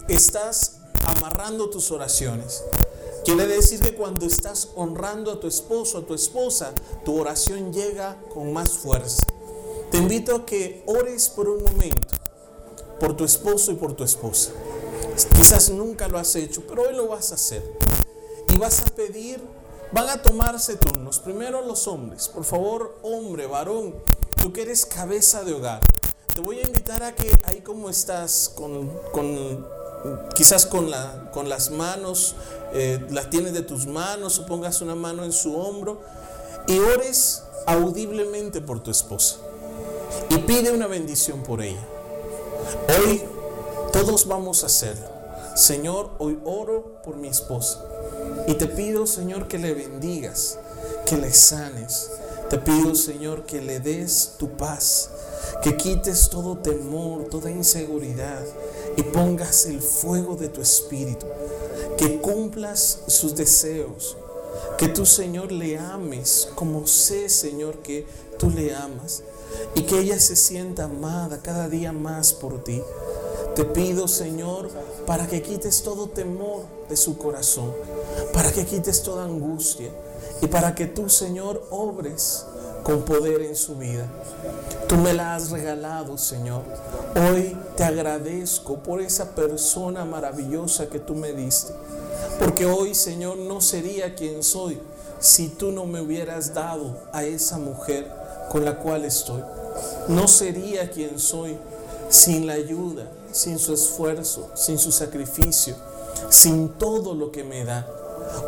estás 0.08 0.78
amarrando 1.04 1.68
tus 1.68 1.90
oraciones. 1.90 2.64
Quiere 3.26 3.46
decir 3.46 3.80
que 3.80 3.94
cuando 3.94 4.24
estás 4.24 4.70
honrando 4.74 5.30
a 5.30 5.38
tu 5.38 5.48
esposo, 5.48 5.98
a 5.98 6.06
tu 6.06 6.14
esposa, 6.14 6.72
tu 7.04 7.20
oración 7.20 7.70
llega 7.70 8.18
con 8.32 8.54
más 8.54 8.70
fuerza. 8.70 9.26
Te 9.90 9.98
invito 9.98 10.34
a 10.34 10.46
que 10.46 10.82
ores 10.86 11.28
por 11.28 11.46
un 11.46 11.62
momento, 11.62 12.08
por 12.98 13.18
tu 13.18 13.24
esposo 13.24 13.70
y 13.70 13.74
por 13.74 13.92
tu 13.92 14.02
esposa. 14.02 14.52
Quizás 15.36 15.68
nunca 15.68 16.08
lo 16.08 16.18
has 16.18 16.34
hecho, 16.34 16.62
pero 16.66 16.84
hoy 16.84 16.96
lo 16.96 17.08
vas 17.08 17.32
a 17.32 17.34
hacer. 17.34 17.62
Y 18.48 18.56
vas 18.56 18.80
a 18.80 18.86
pedir, 18.86 19.42
van 19.92 20.08
a 20.08 20.22
tomarse 20.22 20.76
turnos. 20.76 21.18
Primero 21.18 21.60
los 21.60 21.86
hombres. 21.86 22.28
Por 22.28 22.44
favor, 22.44 22.96
hombre, 23.02 23.46
varón, 23.46 23.94
tú 24.40 24.54
que 24.54 24.62
eres 24.62 24.86
cabeza 24.86 25.44
de 25.44 25.52
hogar. 25.52 25.82
Te 26.34 26.40
voy 26.40 26.60
a 26.60 26.62
invitar 26.62 27.02
a 27.02 27.14
que 27.14 27.30
ahí 27.44 27.60
como 27.60 27.90
estás, 27.90 28.50
con, 28.54 28.90
quizás 30.34 30.64
con, 30.64 30.90
la, 30.90 31.30
con 31.30 31.50
las 31.50 31.70
manos, 31.70 32.36
eh, 32.72 33.04
las 33.10 33.28
tienes 33.28 33.52
de 33.52 33.60
tus 33.60 33.86
manos 33.86 34.38
o 34.38 34.46
pongas 34.46 34.80
una 34.80 34.94
mano 34.94 35.24
en 35.24 35.32
su 35.32 35.54
hombro 35.54 36.00
y 36.66 36.78
ores 36.78 37.42
audiblemente 37.66 38.62
por 38.62 38.82
tu 38.82 38.90
esposa 38.90 39.36
y 40.30 40.38
pide 40.38 40.72
una 40.72 40.86
bendición 40.86 41.42
por 41.42 41.60
ella. 41.60 41.86
Hoy 42.98 43.22
todos 43.92 44.26
vamos 44.26 44.62
a 44.62 44.66
hacerlo. 44.66 45.08
Señor, 45.54 46.12
hoy 46.18 46.38
oro 46.46 47.02
por 47.04 47.16
mi 47.16 47.28
esposa 47.28 47.84
y 48.46 48.54
te 48.54 48.66
pido, 48.66 49.06
Señor, 49.06 49.48
que 49.48 49.58
le 49.58 49.74
bendigas, 49.74 50.58
que 51.04 51.18
le 51.18 51.30
sanes. 51.30 52.10
Te 52.48 52.56
pido, 52.56 52.94
Señor, 52.94 53.44
que 53.44 53.60
le 53.60 53.80
des 53.80 54.32
tu 54.38 54.48
paz, 54.56 55.10
que 55.62 55.76
quites 55.76 56.28
todo 56.28 56.58
temor, 56.58 57.24
toda 57.24 57.50
inseguridad 57.50 58.44
y 58.96 59.02
pongas 59.02 59.66
el 59.66 59.80
fuego 59.80 60.36
de 60.36 60.48
tu 60.48 60.60
espíritu, 60.60 61.26
que 61.96 62.20
cumplas 62.20 63.00
sus 63.06 63.34
deseos, 63.36 64.16
que 64.78 64.88
tú 64.88 65.06
Señor 65.06 65.52
le 65.52 65.78
ames 65.78 66.48
como 66.54 66.86
sé 66.86 67.28
Señor 67.28 67.78
que 67.78 68.06
tú 68.38 68.50
le 68.50 68.74
amas 68.74 69.22
y 69.74 69.82
que 69.82 70.00
ella 70.00 70.18
se 70.18 70.36
sienta 70.36 70.84
amada 70.84 71.40
cada 71.42 71.68
día 71.68 71.92
más 71.92 72.32
por 72.32 72.62
ti. 72.64 72.82
Te 73.54 73.64
pido 73.64 74.08
Señor 74.08 74.70
para 75.06 75.26
que 75.26 75.42
quites 75.42 75.82
todo 75.82 76.08
temor 76.08 76.64
de 76.88 76.96
su 76.96 77.18
corazón, 77.18 77.72
para 78.32 78.50
que 78.50 78.64
quites 78.64 79.02
toda 79.02 79.24
angustia 79.24 79.90
y 80.40 80.46
para 80.46 80.74
que 80.74 80.86
tú 80.86 81.08
Señor 81.08 81.66
obres 81.70 82.46
con 82.82 83.02
poder 83.02 83.42
en 83.42 83.56
su 83.56 83.76
vida. 83.76 84.06
Tú 84.88 84.96
me 84.96 85.12
la 85.12 85.34
has 85.34 85.50
regalado, 85.50 86.18
Señor. 86.18 86.62
Hoy 87.14 87.56
te 87.76 87.84
agradezco 87.84 88.76
por 88.78 89.00
esa 89.00 89.34
persona 89.34 90.04
maravillosa 90.04 90.88
que 90.88 90.98
tú 90.98 91.14
me 91.14 91.32
diste. 91.32 91.72
Porque 92.38 92.66
hoy, 92.66 92.94
Señor, 92.94 93.38
no 93.38 93.60
sería 93.60 94.14
quien 94.14 94.42
soy 94.42 94.78
si 95.20 95.48
tú 95.48 95.70
no 95.70 95.86
me 95.86 96.00
hubieras 96.00 96.52
dado 96.52 96.96
a 97.12 97.24
esa 97.24 97.58
mujer 97.58 98.10
con 98.50 98.64
la 98.64 98.78
cual 98.78 99.04
estoy. 99.04 99.42
No 100.08 100.28
sería 100.28 100.90
quien 100.90 101.18
soy 101.18 101.56
sin 102.10 102.46
la 102.46 102.54
ayuda, 102.54 103.06
sin 103.30 103.58
su 103.58 103.72
esfuerzo, 103.72 104.50
sin 104.54 104.78
su 104.78 104.92
sacrificio, 104.92 105.76
sin 106.28 106.68
todo 106.70 107.14
lo 107.14 107.32
que 107.32 107.44
me 107.44 107.64
da. 107.64 107.86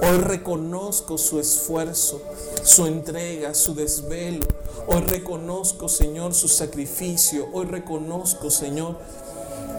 Hoy 0.02 0.18
reconozco 0.18 1.18
su 1.18 1.40
esfuerzo, 1.40 2.20
su 2.62 2.86
entrega, 2.86 3.54
su 3.54 3.74
desvelo. 3.74 4.46
Hoy 4.86 5.00
reconozco, 5.00 5.88
Señor, 5.88 6.34
su 6.34 6.48
sacrificio. 6.48 7.48
Hoy 7.52 7.66
reconozco, 7.66 8.50
Señor, 8.50 8.98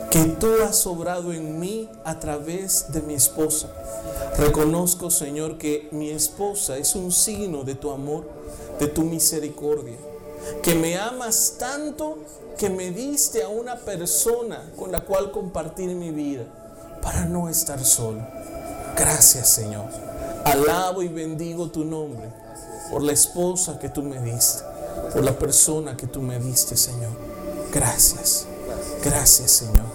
que 0.09 0.23
tú 0.25 0.47
has 0.63 0.87
obrado 0.87 1.33
en 1.33 1.59
mí 1.59 1.89
a 2.03 2.19
través 2.19 2.91
de 2.91 3.01
mi 3.01 3.13
esposa. 3.13 3.69
Reconozco, 4.37 5.11
Señor, 5.11 5.57
que 5.57 5.87
mi 5.91 6.09
esposa 6.09 6.77
es 6.77 6.95
un 6.95 7.11
signo 7.11 7.63
de 7.63 7.75
tu 7.75 7.91
amor, 7.91 8.27
de 8.79 8.87
tu 8.87 9.03
misericordia. 9.03 9.97
que 10.61 10.75
me 10.75 10.95
amas 10.97 11.55
tanto 11.57 12.19
que 12.57 12.69
me 12.69 12.91
diste 12.91 13.41
a 13.41 13.47
una 13.47 13.77
persona 13.77 14.71
con 14.75 14.91
la 14.91 15.01
cual 15.01 15.31
compartir 15.31 15.89
mi 15.95 16.11
vida 16.11 16.45
para 17.01 17.25
no 17.25 17.49
estar 17.49 17.83
solo. 17.83 18.21
Gracias 18.95 19.49
Señor. 19.49 19.85
Alabo 20.45 21.01
y 21.01 21.07
bendigo 21.07 21.69
tu 21.69 21.83
nombre 21.83 22.29
por 22.91 23.01
la 23.01 23.13
esposa 23.13 23.79
que 23.79 23.89
tú 23.89 24.03
me 24.03 24.21
diste, 24.21 24.63
por 25.11 25.23
la 25.23 25.37
persona 25.37 25.97
que 25.97 26.07
tú 26.07 26.21
me 26.21 26.39
diste, 26.39 26.77
Señor. 26.77 27.11
Gracias. 27.73 28.45
Gracias, 29.03 29.51
Señor. 29.51 29.85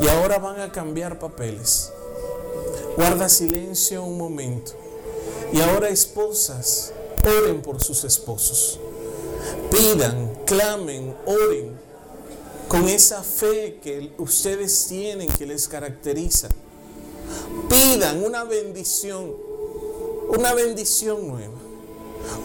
Y 0.00 0.08
ahora 0.08 0.38
van 0.38 0.60
a 0.60 0.70
cambiar 0.70 1.18
papeles. 1.18 1.90
Guarda 2.96 3.28
silencio 3.28 4.04
un 4.04 4.18
momento. 4.18 4.72
Y 5.52 5.60
ahora 5.60 5.88
esposas, 5.88 6.92
oren 7.24 7.62
por 7.62 7.82
sus 7.82 8.04
esposos. 8.04 8.78
Pidan, 9.70 10.34
clamen, 10.44 11.14
oren 11.26 11.76
con 12.68 12.88
esa 12.88 13.22
fe 13.22 13.78
que 13.82 14.12
ustedes 14.18 14.86
tienen 14.88 15.28
que 15.28 15.46
les 15.46 15.68
caracteriza. 15.68 16.48
Pidan 17.68 18.22
una 18.22 18.44
bendición, 18.44 19.34
una 20.28 20.54
bendición 20.54 21.26
nueva. 21.26 21.54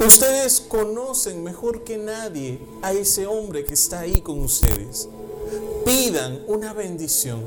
Ustedes 0.05 0.61
conocen 0.61 1.43
mejor 1.43 1.83
que 1.83 1.97
nadie 1.97 2.59
a 2.81 2.93
ese 2.93 3.25
hombre 3.27 3.63
que 3.63 3.73
está 3.73 4.01
ahí 4.01 4.21
con 4.21 4.41
ustedes. 4.41 5.07
Pidan 5.85 6.43
una 6.47 6.73
bendición. 6.73 7.43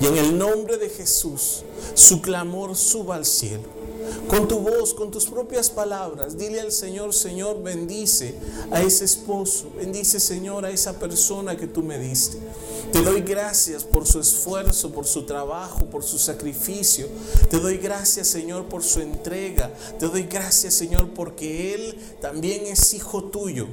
Y 0.00 0.06
en 0.06 0.16
el 0.16 0.38
nombre 0.38 0.76
de 0.78 0.88
Jesús, 0.88 1.62
su 1.94 2.20
clamor 2.20 2.76
suba 2.76 3.16
al 3.16 3.24
cielo 3.24 3.77
con 4.28 4.48
tu 4.48 4.60
voz, 4.60 4.94
con 4.94 5.10
tus 5.10 5.26
propias 5.26 5.70
palabras. 5.70 6.36
Dile 6.36 6.60
al 6.60 6.72
Señor, 6.72 7.14
Señor, 7.14 7.62
bendice 7.62 8.34
a 8.70 8.82
ese 8.82 9.04
esposo, 9.04 9.70
bendice, 9.76 10.20
Señor, 10.20 10.64
a 10.64 10.70
esa 10.70 10.98
persona 10.98 11.56
que 11.56 11.66
tú 11.66 11.82
me 11.82 11.98
diste. 11.98 12.38
Te 12.92 13.02
doy 13.02 13.20
gracias 13.20 13.84
por 13.84 14.06
su 14.06 14.20
esfuerzo, 14.20 14.90
por 14.90 15.06
su 15.06 15.24
trabajo, 15.24 15.86
por 15.86 16.02
su 16.02 16.18
sacrificio. 16.18 17.06
Te 17.50 17.58
doy 17.58 17.76
gracias, 17.76 18.28
Señor, 18.28 18.64
por 18.64 18.82
su 18.82 19.00
entrega. 19.00 19.72
Te 19.98 20.06
doy 20.06 20.22
gracias, 20.22 20.74
Señor, 20.74 21.10
porque 21.14 21.74
Él 21.74 21.98
también 22.20 22.66
es 22.66 22.94
hijo 22.94 23.24
tuyo. 23.24 23.66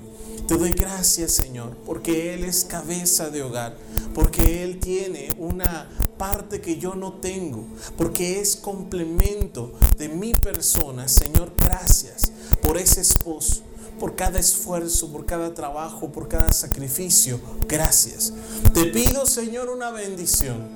Te 0.48 0.58
doy 0.58 0.72
gracias, 0.72 1.32
Señor, 1.32 1.76
porque 1.88 2.36
Él 2.36 2.46
es 2.46 2.66
cabeza 2.66 3.32
de 3.32 3.42
hogar, 3.42 3.76
porque 4.14 4.64
Él 4.64 4.80
tiene 4.80 5.30
una 5.40 5.90
parte 6.20 6.62
que 6.62 6.78
yo 6.78 6.94
no 6.94 7.14
tengo, 7.14 7.66
porque 7.98 8.40
es 8.40 8.56
complemento 8.56 9.74
de 9.98 10.08
mi 10.08 10.34
persona. 10.34 11.08
Señor, 11.08 11.52
gracias 11.58 12.32
por 12.62 12.78
ese 12.78 13.02
esposo, 13.02 13.64
por 14.00 14.16
cada 14.16 14.38
esfuerzo, 14.38 15.12
por 15.12 15.26
cada 15.26 15.56
trabajo, 15.56 16.12
por 16.12 16.28
cada 16.28 16.52
sacrificio. 16.54 17.40
Gracias. 17.68 18.32
Te 18.72 18.86
pido, 18.86 19.26
Señor, 19.26 19.70
una 19.70 19.90
bendición, 19.90 20.68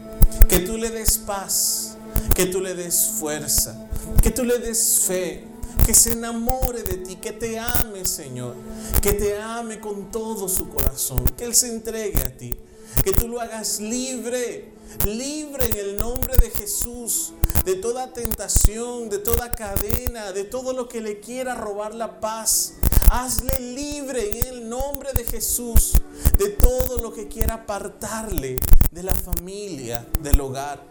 que 0.47 0.59
tú 0.59 0.77
le 0.77 0.89
des 0.89 1.19
paz, 1.19 1.95
que 2.33 2.47
tú 2.47 2.59
le 2.59 2.73
des 2.73 3.05
fuerza, 3.19 3.87
que 4.23 4.31
tú 4.31 4.43
le 4.43 4.57
des 4.57 5.01
fe, 5.05 5.43
que 5.85 5.93
se 5.93 6.13
enamore 6.13 6.83
de 6.83 6.97
ti, 6.97 7.15
que 7.15 7.31
te 7.31 7.59
ame, 7.59 8.05
Señor, 8.05 8.55
que 9.01 9.13
te 9.13 9.39
ame 9.39 9.79
con 9.79 10.11
todo 10.11 10.47
su 10.47 10.69
corazón, 10.69 11.23
que 11.37 11.45
Él 11.45 11.55
se 11.55 11.69
entregue 11.69 12.23
a 12.23 12.37
ti, 12.37 12.55
que 13.03 13.11
tú 13.11 13.27
lo 13.27 13.41
hagas 13.41 13.79
libre 13.79 14.79
libre 15.05 15.65
en 15.65 15.77
el 15.77 15.97
nombre 15.97 16.35
de 16.37 16.49
Jesús 16.49 17.33
de 17.65 17.75
toda 17.75 18.13
tentación, 18.13 19.09
de 19.09 19.19
toda 19.19 19.51
cadena, 19.51 20.31
de 20.31 20.43
todo 20.43 20.73
lo 20.73 20.87
que 20.87 21.01
le 21.01 21.19
quiera 21.19 21.55
robar 21.55 21.93
la 21.93 22.19
paz. 22.19 22.73
Hazle 23.11 23.59
libre 23.59 24.39
en 24.39 24.47
el 24.47 24.69
nombre 24.69 25.13
de 25.13 25.25
Jesús 25.25 25.93
de 26.37 26.49
todo 26.49 26.97
lo 26.97 27.13
que 27.13 27.27
quiera 27.27 27.55
apartarle 27.55 28.59
de 28.91 29.03
la 29.03 29.13
familia, 29.13 30.05
del 30.21 30.39
hogar. 30.41 30.83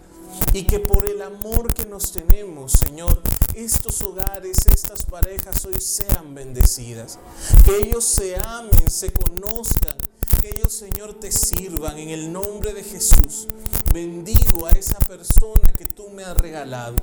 Y 0.53 0.65
que 0.65 0.79
por 0.79 1.07
el 1.07 1.23
amor 1.23 1.73
que 1.73 1.87
nos 1.87 2.13
tenemos, 2.13 2.73
Señor, 2.73 3.23
estos 3.65 4.01
hogares, 4.03 4.67
estas 4.73 5.05
parejas 5.05 5.65
hoy 5.65 5.75
sean 5.81 6.33
bendecidas. 6.33 7.19
Que 7.65 7.89
ellos 7.89 8.05
se 8.05 8.37
amen, 8.37 8.89
se 8.89 9.13
conozcan 9.13 9.97
que 10.41 10.51
ellos, 10.57 10.73
Señor, 10.73 11.15
te 11.15 11.33
sirvan 11.33 11.99
en 11.99 12.11
el 12.11 12.33
nombre 12.33 12.73
de 12.73 12.85
Jesús. 12.85 13.49
Bendigo 13.93 14.67
a 14.67 14.71
esa 14.71 14.99
persona 15.01 15.73
que 15.77 15.85
tú 15.85 16.09
me 16.11 16.23
has 16.23 16.37
regalado. 16.37 16.95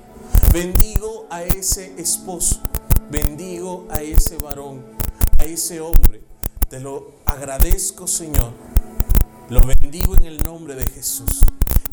Bendigo 0.53 1.27
a 1.29 1.43
ese 1.43 1.93
esposo. 1.99 2.61
Bendigo 3.09 3.85
a 3.89 4.01
ese 4.01 4.37
varón, 4.37 4.85
a 5.37 5.43
ese 5.43 5.81
hombre. 5.81 6.23
Te 6.69 6.79
lo 6.79 7.15
agradezco, 7.25 8.07
Señor. 8.07 8.53
Lo 9.49 9.61
bendigo 9.61 10.15
en 10.15 10.23
el 10.23 10.37
nombre 10.37 10.75
de 10.75 10.85
Jesús. 10.85 11.41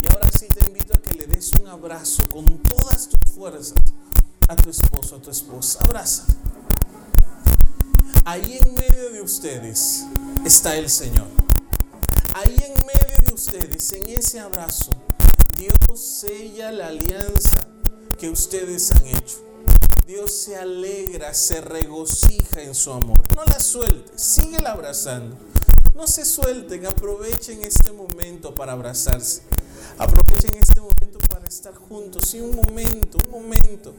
Y 0.01 0.13
ahora 0.13 0.29
sí 0.31 0.47
te 0.47 0.65
invito 0.67 0.93
a 0.95 1.01
que 1.01 1.15
le 1.15 1.27
des 1.27 1.51
un 1.59 1.67
abrazo 1.67 2.23
con 2.29 2.57
todas 2.59 3.09
tus 3.09 3.33
fuerzas 3.33 3.93
a 4.47 4.55
tu 4.55 4.69
esposo, 4.69 5.15
a 5.15 5.21
tu 5.21 5.29
esposa. 5.29 5.79
Abraza. 5.83 6.25
Ahí 8.25 8.59
en 8.61 8.73
medio 8.75 9.11
de 9.11 9.21
ustedes 9.21 10.05
está 10.45 10.75
el 10.77 10.89
Señor. 10.89 11.27
Ahí 12.35 12.55
en 12.55 12.73
medio 12.85 13.27
de 13.27 13.33
ustedes, 13.33 13.91
en 13.93 14.09
ese 14.09 14.39
abrazo, 14.39 14.95
Dios 15.57 15.99
sella 15.99 16.71
la 16.71 16.87
alianza 16.87 17.67
que 18.17 18.29
ustedes 18.29 18.91
han 18.91 19.05
hecho. 19.07 19.43
Dios 20.07 20.31
se 20.31 20.57
alegra, 20.57 21.33
se 21.33 21.61
regocija 21.61 22.61
en 22.61 22.75
su 22.75 22.91
amor. 22.91 23.21
No 23.35 23.43
la 23.45 23.59
sueltes, 23.59 24.21
síguela 24.21 24.71
abrazando. 24.71 25.37
No 25.95 26.07
se 26.07 26.25
suelten, 26.25 26.85
aprovechen 26.85 27.61
este 27.61 27.91
momento 27.91 28.55
para 28.55 28.73
abrazarse. 28.73 29.43
Aprovechen 29.97 30.57
este 30.59 30.81
momento 30.81 31.19
para 31.29 31.47
estar 31.47 31.75
juntos. 31.75 32.33
Y 32.33 32.41
un 32.41 32.55
momento, 32.55 33.19
un 33.25 33.31
momento, 33.31 33.93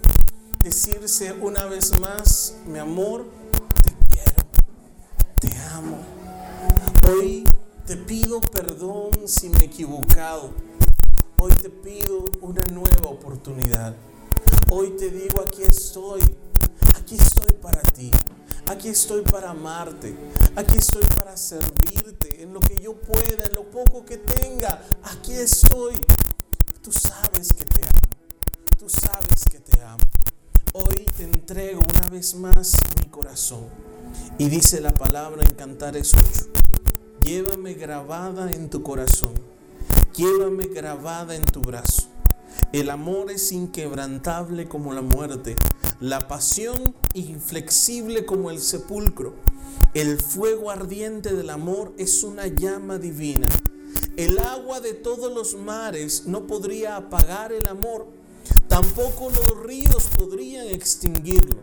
decirse 0.65 1.31
una 1.35 1.67
vez 1.67 2.01
más, 2.01 2.55
mi 2.67 2.79
amor, 2.79 3.27
te 5.39 5.55
amo. 5.75 5.99
Hoy 7.07 7.45
te 7.87 7.99
pido 7.99 8.41
perdón 8.41 9.11
si 9.27 9.51
me 9.51 9.59
he 9.59 9.65
equivocado. 9.65 10.53
Hoy 11.37 11.53
te 11.53 11.69
pido 11.69 12.25
una 12.41 12.63
nueva 12.73 13.11
oportunidad. 13.11 13.95
Hoy 14.71 14.97
te 14.99 15.11
digo, 15.11 15.43
aquí 15.43 15.63
estoy. 15.63 16.23
Aquí 16.97 17.17
estoy 17.17 17.53
para 17.61 17.83
ti. 17.83 18.11
Aquí 18.67 18.89
estoy 18.89 19.21
para 19.21 19.51
amarte. 19.51 20.17
Aquí 20.57 20.79
estoy 20.79 21.05
para 21.15 21.37
servirte 21.37 22.43
en 22.43 22.55
lo 22.55 22.61
que 22.61 22.81
yo 22.81 22.95
pueda, 22.95 23.45
en 23.45 23.55
lo 23.55 23.65
poco 23.65 24.07
que 24.07 24.17
tenga. 24.17 24.83
Aquí 25.03 25.35
estoy. 25.35 25.95
Tú 26.83 26.91
sabes 26.91 27.53
que 27.53 27.67
te 27.67 27.83
amo. 27.83 28.79
Tú 28.79 28.89
sabes 28.89 29.45
que 29.51 29.59
te 29.59 29.83
amo. 29.83 30.14
Hoy 30.77 31.07
te 31.17 31.23
entrego 31.23 31.83
una 31.89 32.09
vez 32.09 32.35
más 32.35 32.75
mi 33.01 33.09
corazón. 33.09 33.61
Y 34.39 34.49
dice 34.49 34.81
la 34.81 34.93
palabra 34.93 35.45
en 35.45 35.55
Cantares 35.55 36.13
8, 36.15 36.51
llévame 37.23 37.75
grabada 37.75 38.51
en 38.51 38.69
tu 38.71 38.83
corazón, 38.83 39.35
llévame 40.17 40.67
grabada 40.67 41.37
en 41.37 41.45
tu 41.45 41.61
brazo. 41.61 42.09
El 42.73 42.91
amor 42.91 43.31
es 43.31 43.53
inquebrantable 43.53 44.67
como 44.67 44.93
la 44.93 45.03
muerte, 45.03 45.55
la 46.01 46.27
pasión 46.27 46.93
inflexible 47.13 48.27
como 48.27 48.51
el 48.51 48.59
sepulcro. 48.59 49.35
El 49.95 50.19
fuego 50.19 50.73
ardiente 50.73 51.35
del 51.35 51.51
amor 51.51 51.93
es 51.99 52.25
una 52.25 52.49
llama 52.49 52.99
divina. 52.99 53.47
El 54.17 54.41
agua 54.41 54.81
de 54.81 54.95
todos 54.95 55.33
los 55.33 55.55
mares 55.55 56.25
no 56.27 56.49
podría 56.49 56.97
apagar 56.97 57.53
el 57.53 57.69
amor, 57.69 58.09
tampoco 58.75 59.31
los 59.31 59.63
ríos 59.63 60.09
podrían 60.19 60.67
extinguirlo. 60.67 61.63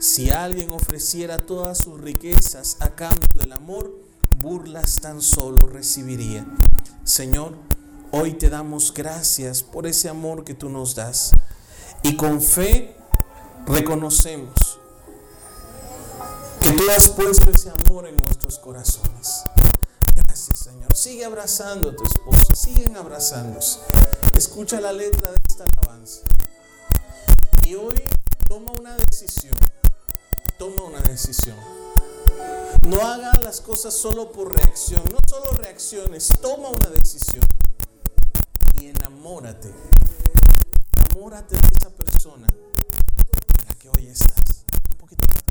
Si 0.00 0.30
alguien 0.30 0.72
ofreciera 0.72 1.38
todas 1.38 1.78
sus 1.78 2.00
riquezas 2.00 2.78
a 2.80 2.96
cambio 2.96 3.28
del 3.34 3.52
amor, 3.52 3.96
burlas 4.40 5.00
tan 5.00 5.22
solo 5.22 5.68
recibiría. 5.68 6.44
Señor, 7.04 7.54
hoy 8.10 8.32
te 8.32 8.50
damos 8.50 8.92
gracias 8.92 9.62
por 9.62 9.86
ese 9.86 10.08
amor 10.08 10.42
que 10.42 10.54
tú 10.54 10.68
nos 10.68 10.96
das. 10.96 11.30
Y 12.02 12.16
con 12.16 12.42
fe 12.42 12.96
reconocemos 13.64 14.80
que 16.60 16.72
tú 16.72 16.82
has 16.90 17.08
puesto 17.08 17.52
ese 17.52 17.70
amor 17.70 18.08
en 18.08 18.16
nuestros 18.16 18.58
corazones. 18.58 19.44
Gracias, 20.16 20.58
Señor. 20.58 20.92
Sigue 20.96 21.24
abrazando 21.24 21.90
a 21.90 21.94
tu 21.94 22.02
esposa, 22.02 22.52
siguen 22.56 22.96
abrazándose. 22.96 23.78
Escucha 24.36 24.80
la 24.80 24.92
letra 24.92 25.30
de 25.30 25.38
esta 25.48 25.64
alabanza. 25.76 26.22
Y 27.68 27.74
hoy 27.74 28.02
toma 28.48 28.72
una 28.80 28.96
decisión 28.96 29.54
toma 30.58 30.84
una 30.84 31.00
decisión. 31.00 31.56
No 32.86 33.00
haga 33.02 33.32
las 33.42 33.60
cosas 33.60 33.92
solo 33.92 34.32
por 34.32 34.56
reacción, 34.56 35.02
no 35.12 35.18
solo 35.28 35.50
reacciones, 35.52 36.28
toma 36.40 36.70
una 36.70 36.88
decisión 36.88 37.44
y 38.80 38.86
enamórate. 38.86 39.70
Enamórate 40.96 41.56
de 41.56 41.68
esa 41.78 41.90
persona 41.90 42.48
en 42.48 43.68
la 43.68 43.74
que 43.74 43.90
hoy 43.90 44.06
estás. 44.06 44.64
Un 44.92 44.96
poquito 44.96 45.26
más 45.28 45.42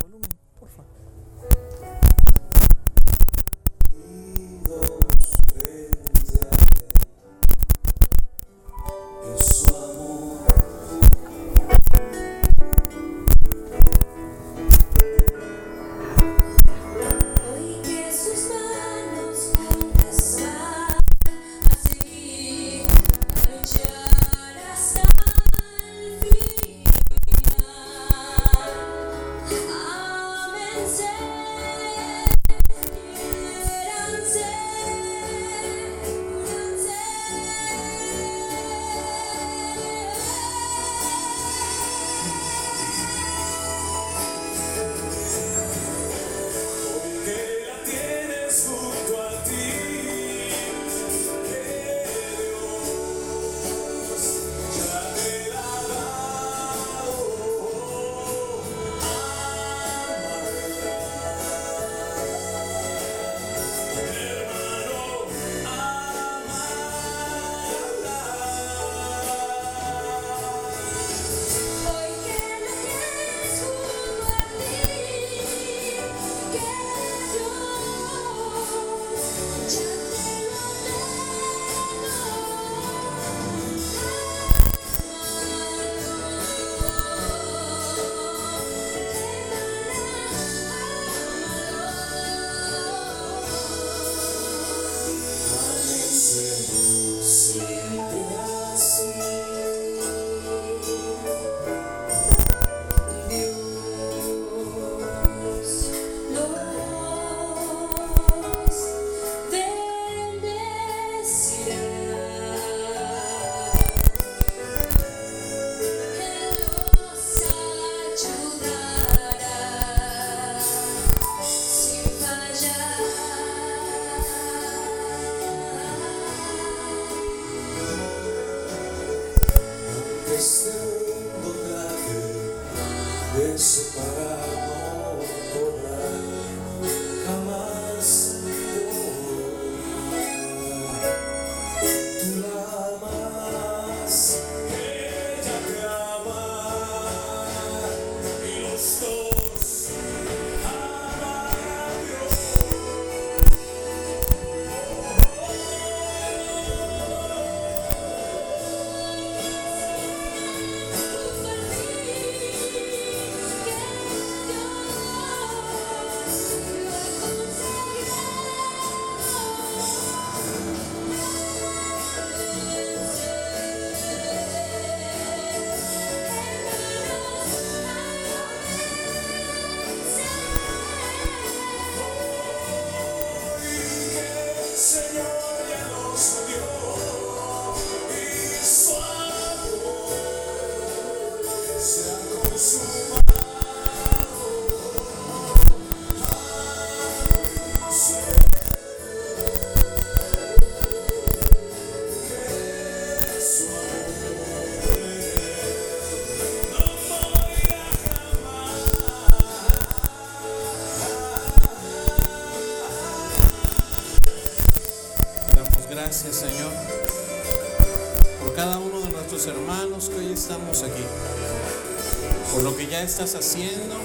estás 223.19 223.47
haciendo 223.47 223.95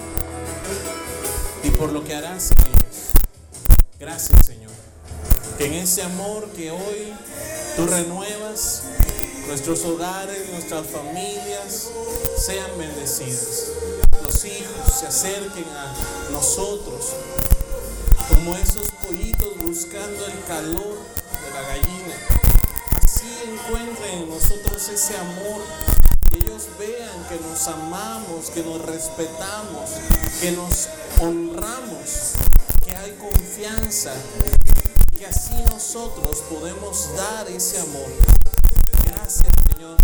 y 1.62 1.70
por 1.72 1.92
lo 1.92 2.02
que 2.02 2.14
harás 2.14 2.50
en 2.50 2.68
ellos. 2.68 3.10
Gracias, 4.00 4.46
Señor, 4.46 4.70
que 5.58 5.66
en 5.66 5.74
ese 5.74 6.02
amor 6.02 6.48
que 6.56 6.70
hoy 6.70 7.12
tú 7.76 7.86
renuevas, 7.88 8.84
nuestros 9.48 9.84
hogares, 9.84 10.48
nuestras 10.52 10.86
familias 10.86 11.90
sean 12.38 12.70
bendecidas. 12.78 13.72
Los 14.24 14.46
hijos 14.46 15.00
se 15.00 15.06
acerquen 15.06 15.66
a 15.76 15.92
nosotros 16.32 17.12
como 18.30 18.56
esos 18.56 18.90
pollitos 19.06 19.58
buscando 19.58 20.24
el 20.24 20.42
calor 20.48 20.96
de 20.96 21.50
la 21.52 21.68
gallina. 21.68 22.16
Así 23.04 23.28
encuentren 23.44 24.22
en 24.22 24.30
nosotros 24.30 24.88
ese 24.88 25.18
amor. 25.18 25.91
Vean 26.78 27.24
que 27.28 27.38
nos 27.40 27.68
amamos, 27.68 28.50
que 28.50 28.62
nos 28.62 28.80
respetamos, 28.82 29.90
que 30.40 30.52
nos 30.52 30.88
honramos, 31.20 32.32
que 32.84 32.96
hay 32.96 33.12
confianza. 33.12 34.12
Que 35.18 35.26
así 35.26 35.54
nosotros 35.70 36.42
podemos 36.50 37.14
dar 37.16 37.49
ese 37.49 37.78
amor. 37.80 38.11
Gracias 39.07 39.53
Señor. 39.72 39.96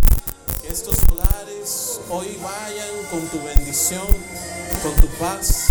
Que 0.62 0.68
estos 0.68 0.96
hogares 1.10 2.00
hoy 2.10 2.38
vayan 2.42 3.04
con 3.10 3.26
tu 3.28 3.44
bendición, 3.44 4.06
con 4.82 4.94
tu 4.96 5.08
paz 5.18 5.68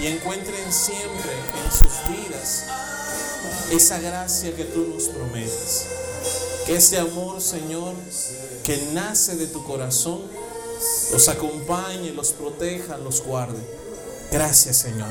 y 0.00 0.06
encuentren 0.06 0.72
siempre 0.72 1.32
en 1.32 1.70
sus 1.72 2.08
vidas 2.08 2.64
esa 3.70 3.98
gracia 3.98 4.54
que 4.54 4.64
tú 4.64 4.86
nos 4.92 5.08
prometes. 5.08 5.86
Que 6.66 6.76
ese 6.76 6.98
amor, 6.98 7.40
Señor, 7.40 7.94
que 8.64 8.90
nace 8.92 9.36
de 9.36 9.46
tu 9.46 9.62
corazón, 9.64 10.22
los 11.12 11.28
acompañe, 11.28 12.12
los 12.12 12.32
proteja, 12.32 12.96
los 12.96 13.22
guarde. 13.22 13.62
Gracias, 14.32 14.78
Señor. 14.78 15.10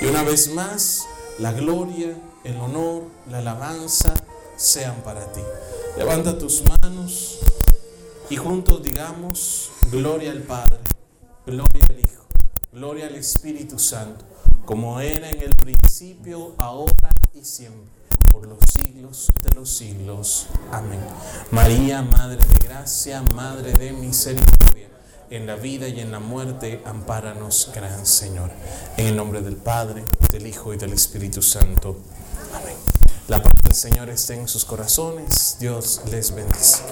Y 0.00 0.06
una 0.06 0.22
vez 0.22 0.52
más, 0.52 1.04
la 1.38 1.52
gloria, 1.52 2.16
el 2.44 2.56
honor, 2.56 3.04
la 3.30 3.38
alabanza 3.38 4.14
sean 4.56 5.02
para 5.02 5.30
ti. 5.32 5.40
Levanta 5.96 6.38
tus 6.38 6.62
manos 6.68 7.38
y 8.30 8.36
juntos 8.36 8.82
digamos, 8.82 9.70
gloria 9.90 10.30
al 10.30 10.42
Padre, 10.42 10.78
gloria 11.46 11.86
al 11.88 12.00
Hijo, 12.00 12.24
gloria 12.72 13.06
al 13.06 13.16
Espíritu 13.16 13.78
Santo, 13.78 14.24
como 14.64 15.00
era 15.00 15.30
en 15.30 15.42
el 15.42 15.54
principio, 15.56 16.54
ahora 16.58 17.10
y 17.34 17.44
siempre, 17.44 17.90
por 18.30 18.46
los 18.46 18.58
siglos 18.80 19.30
de 19.42 19.50
los 19.54 19.70
siglos. 19.70 20.46
Amén. 20.72 21.00
María, 21.50 22.02
Madre 22.02 22.36
de 22.36 22.66
Gracia, 22.66 23.22
Madre 23.34 23.72
de 23.72 23.92
Misericordia, 23.92 24.88
en 25.30 25.46
la 25.46 25.56
vida 25.56 25.88
y 25.88 26.00
en 26.00 26.12
la 26.12 26.20
muerte, 26.20 26.82
ampáranos, 26.84 27.70
Gran 27.74 28.06
Señor. 28.06 28.50
En 28.96 29.06
el 29.06 29.16
nombre 29.16 29.42
del 29.42 29.56
Padre, 29.56 30.04
del 30.32 30.46
Hijo 30.46 30.74
y 30.74 30.76
del 30.76 30.92
Espíritu 30.92 31.42
Santo. 31.42 31.98
Amén. 32.54 32.76
La 33.28 33.42
paz 33.42 33.52
del 33.62 33.74
Señor 33.74 34.08
esté 34.10 34.34
en 34.34 34.48
sus 34.48 34.64
corazones. 34.64 35.56
Dios 35.60 36.02
les 36.10 36.34
bendice. 36.34 36.82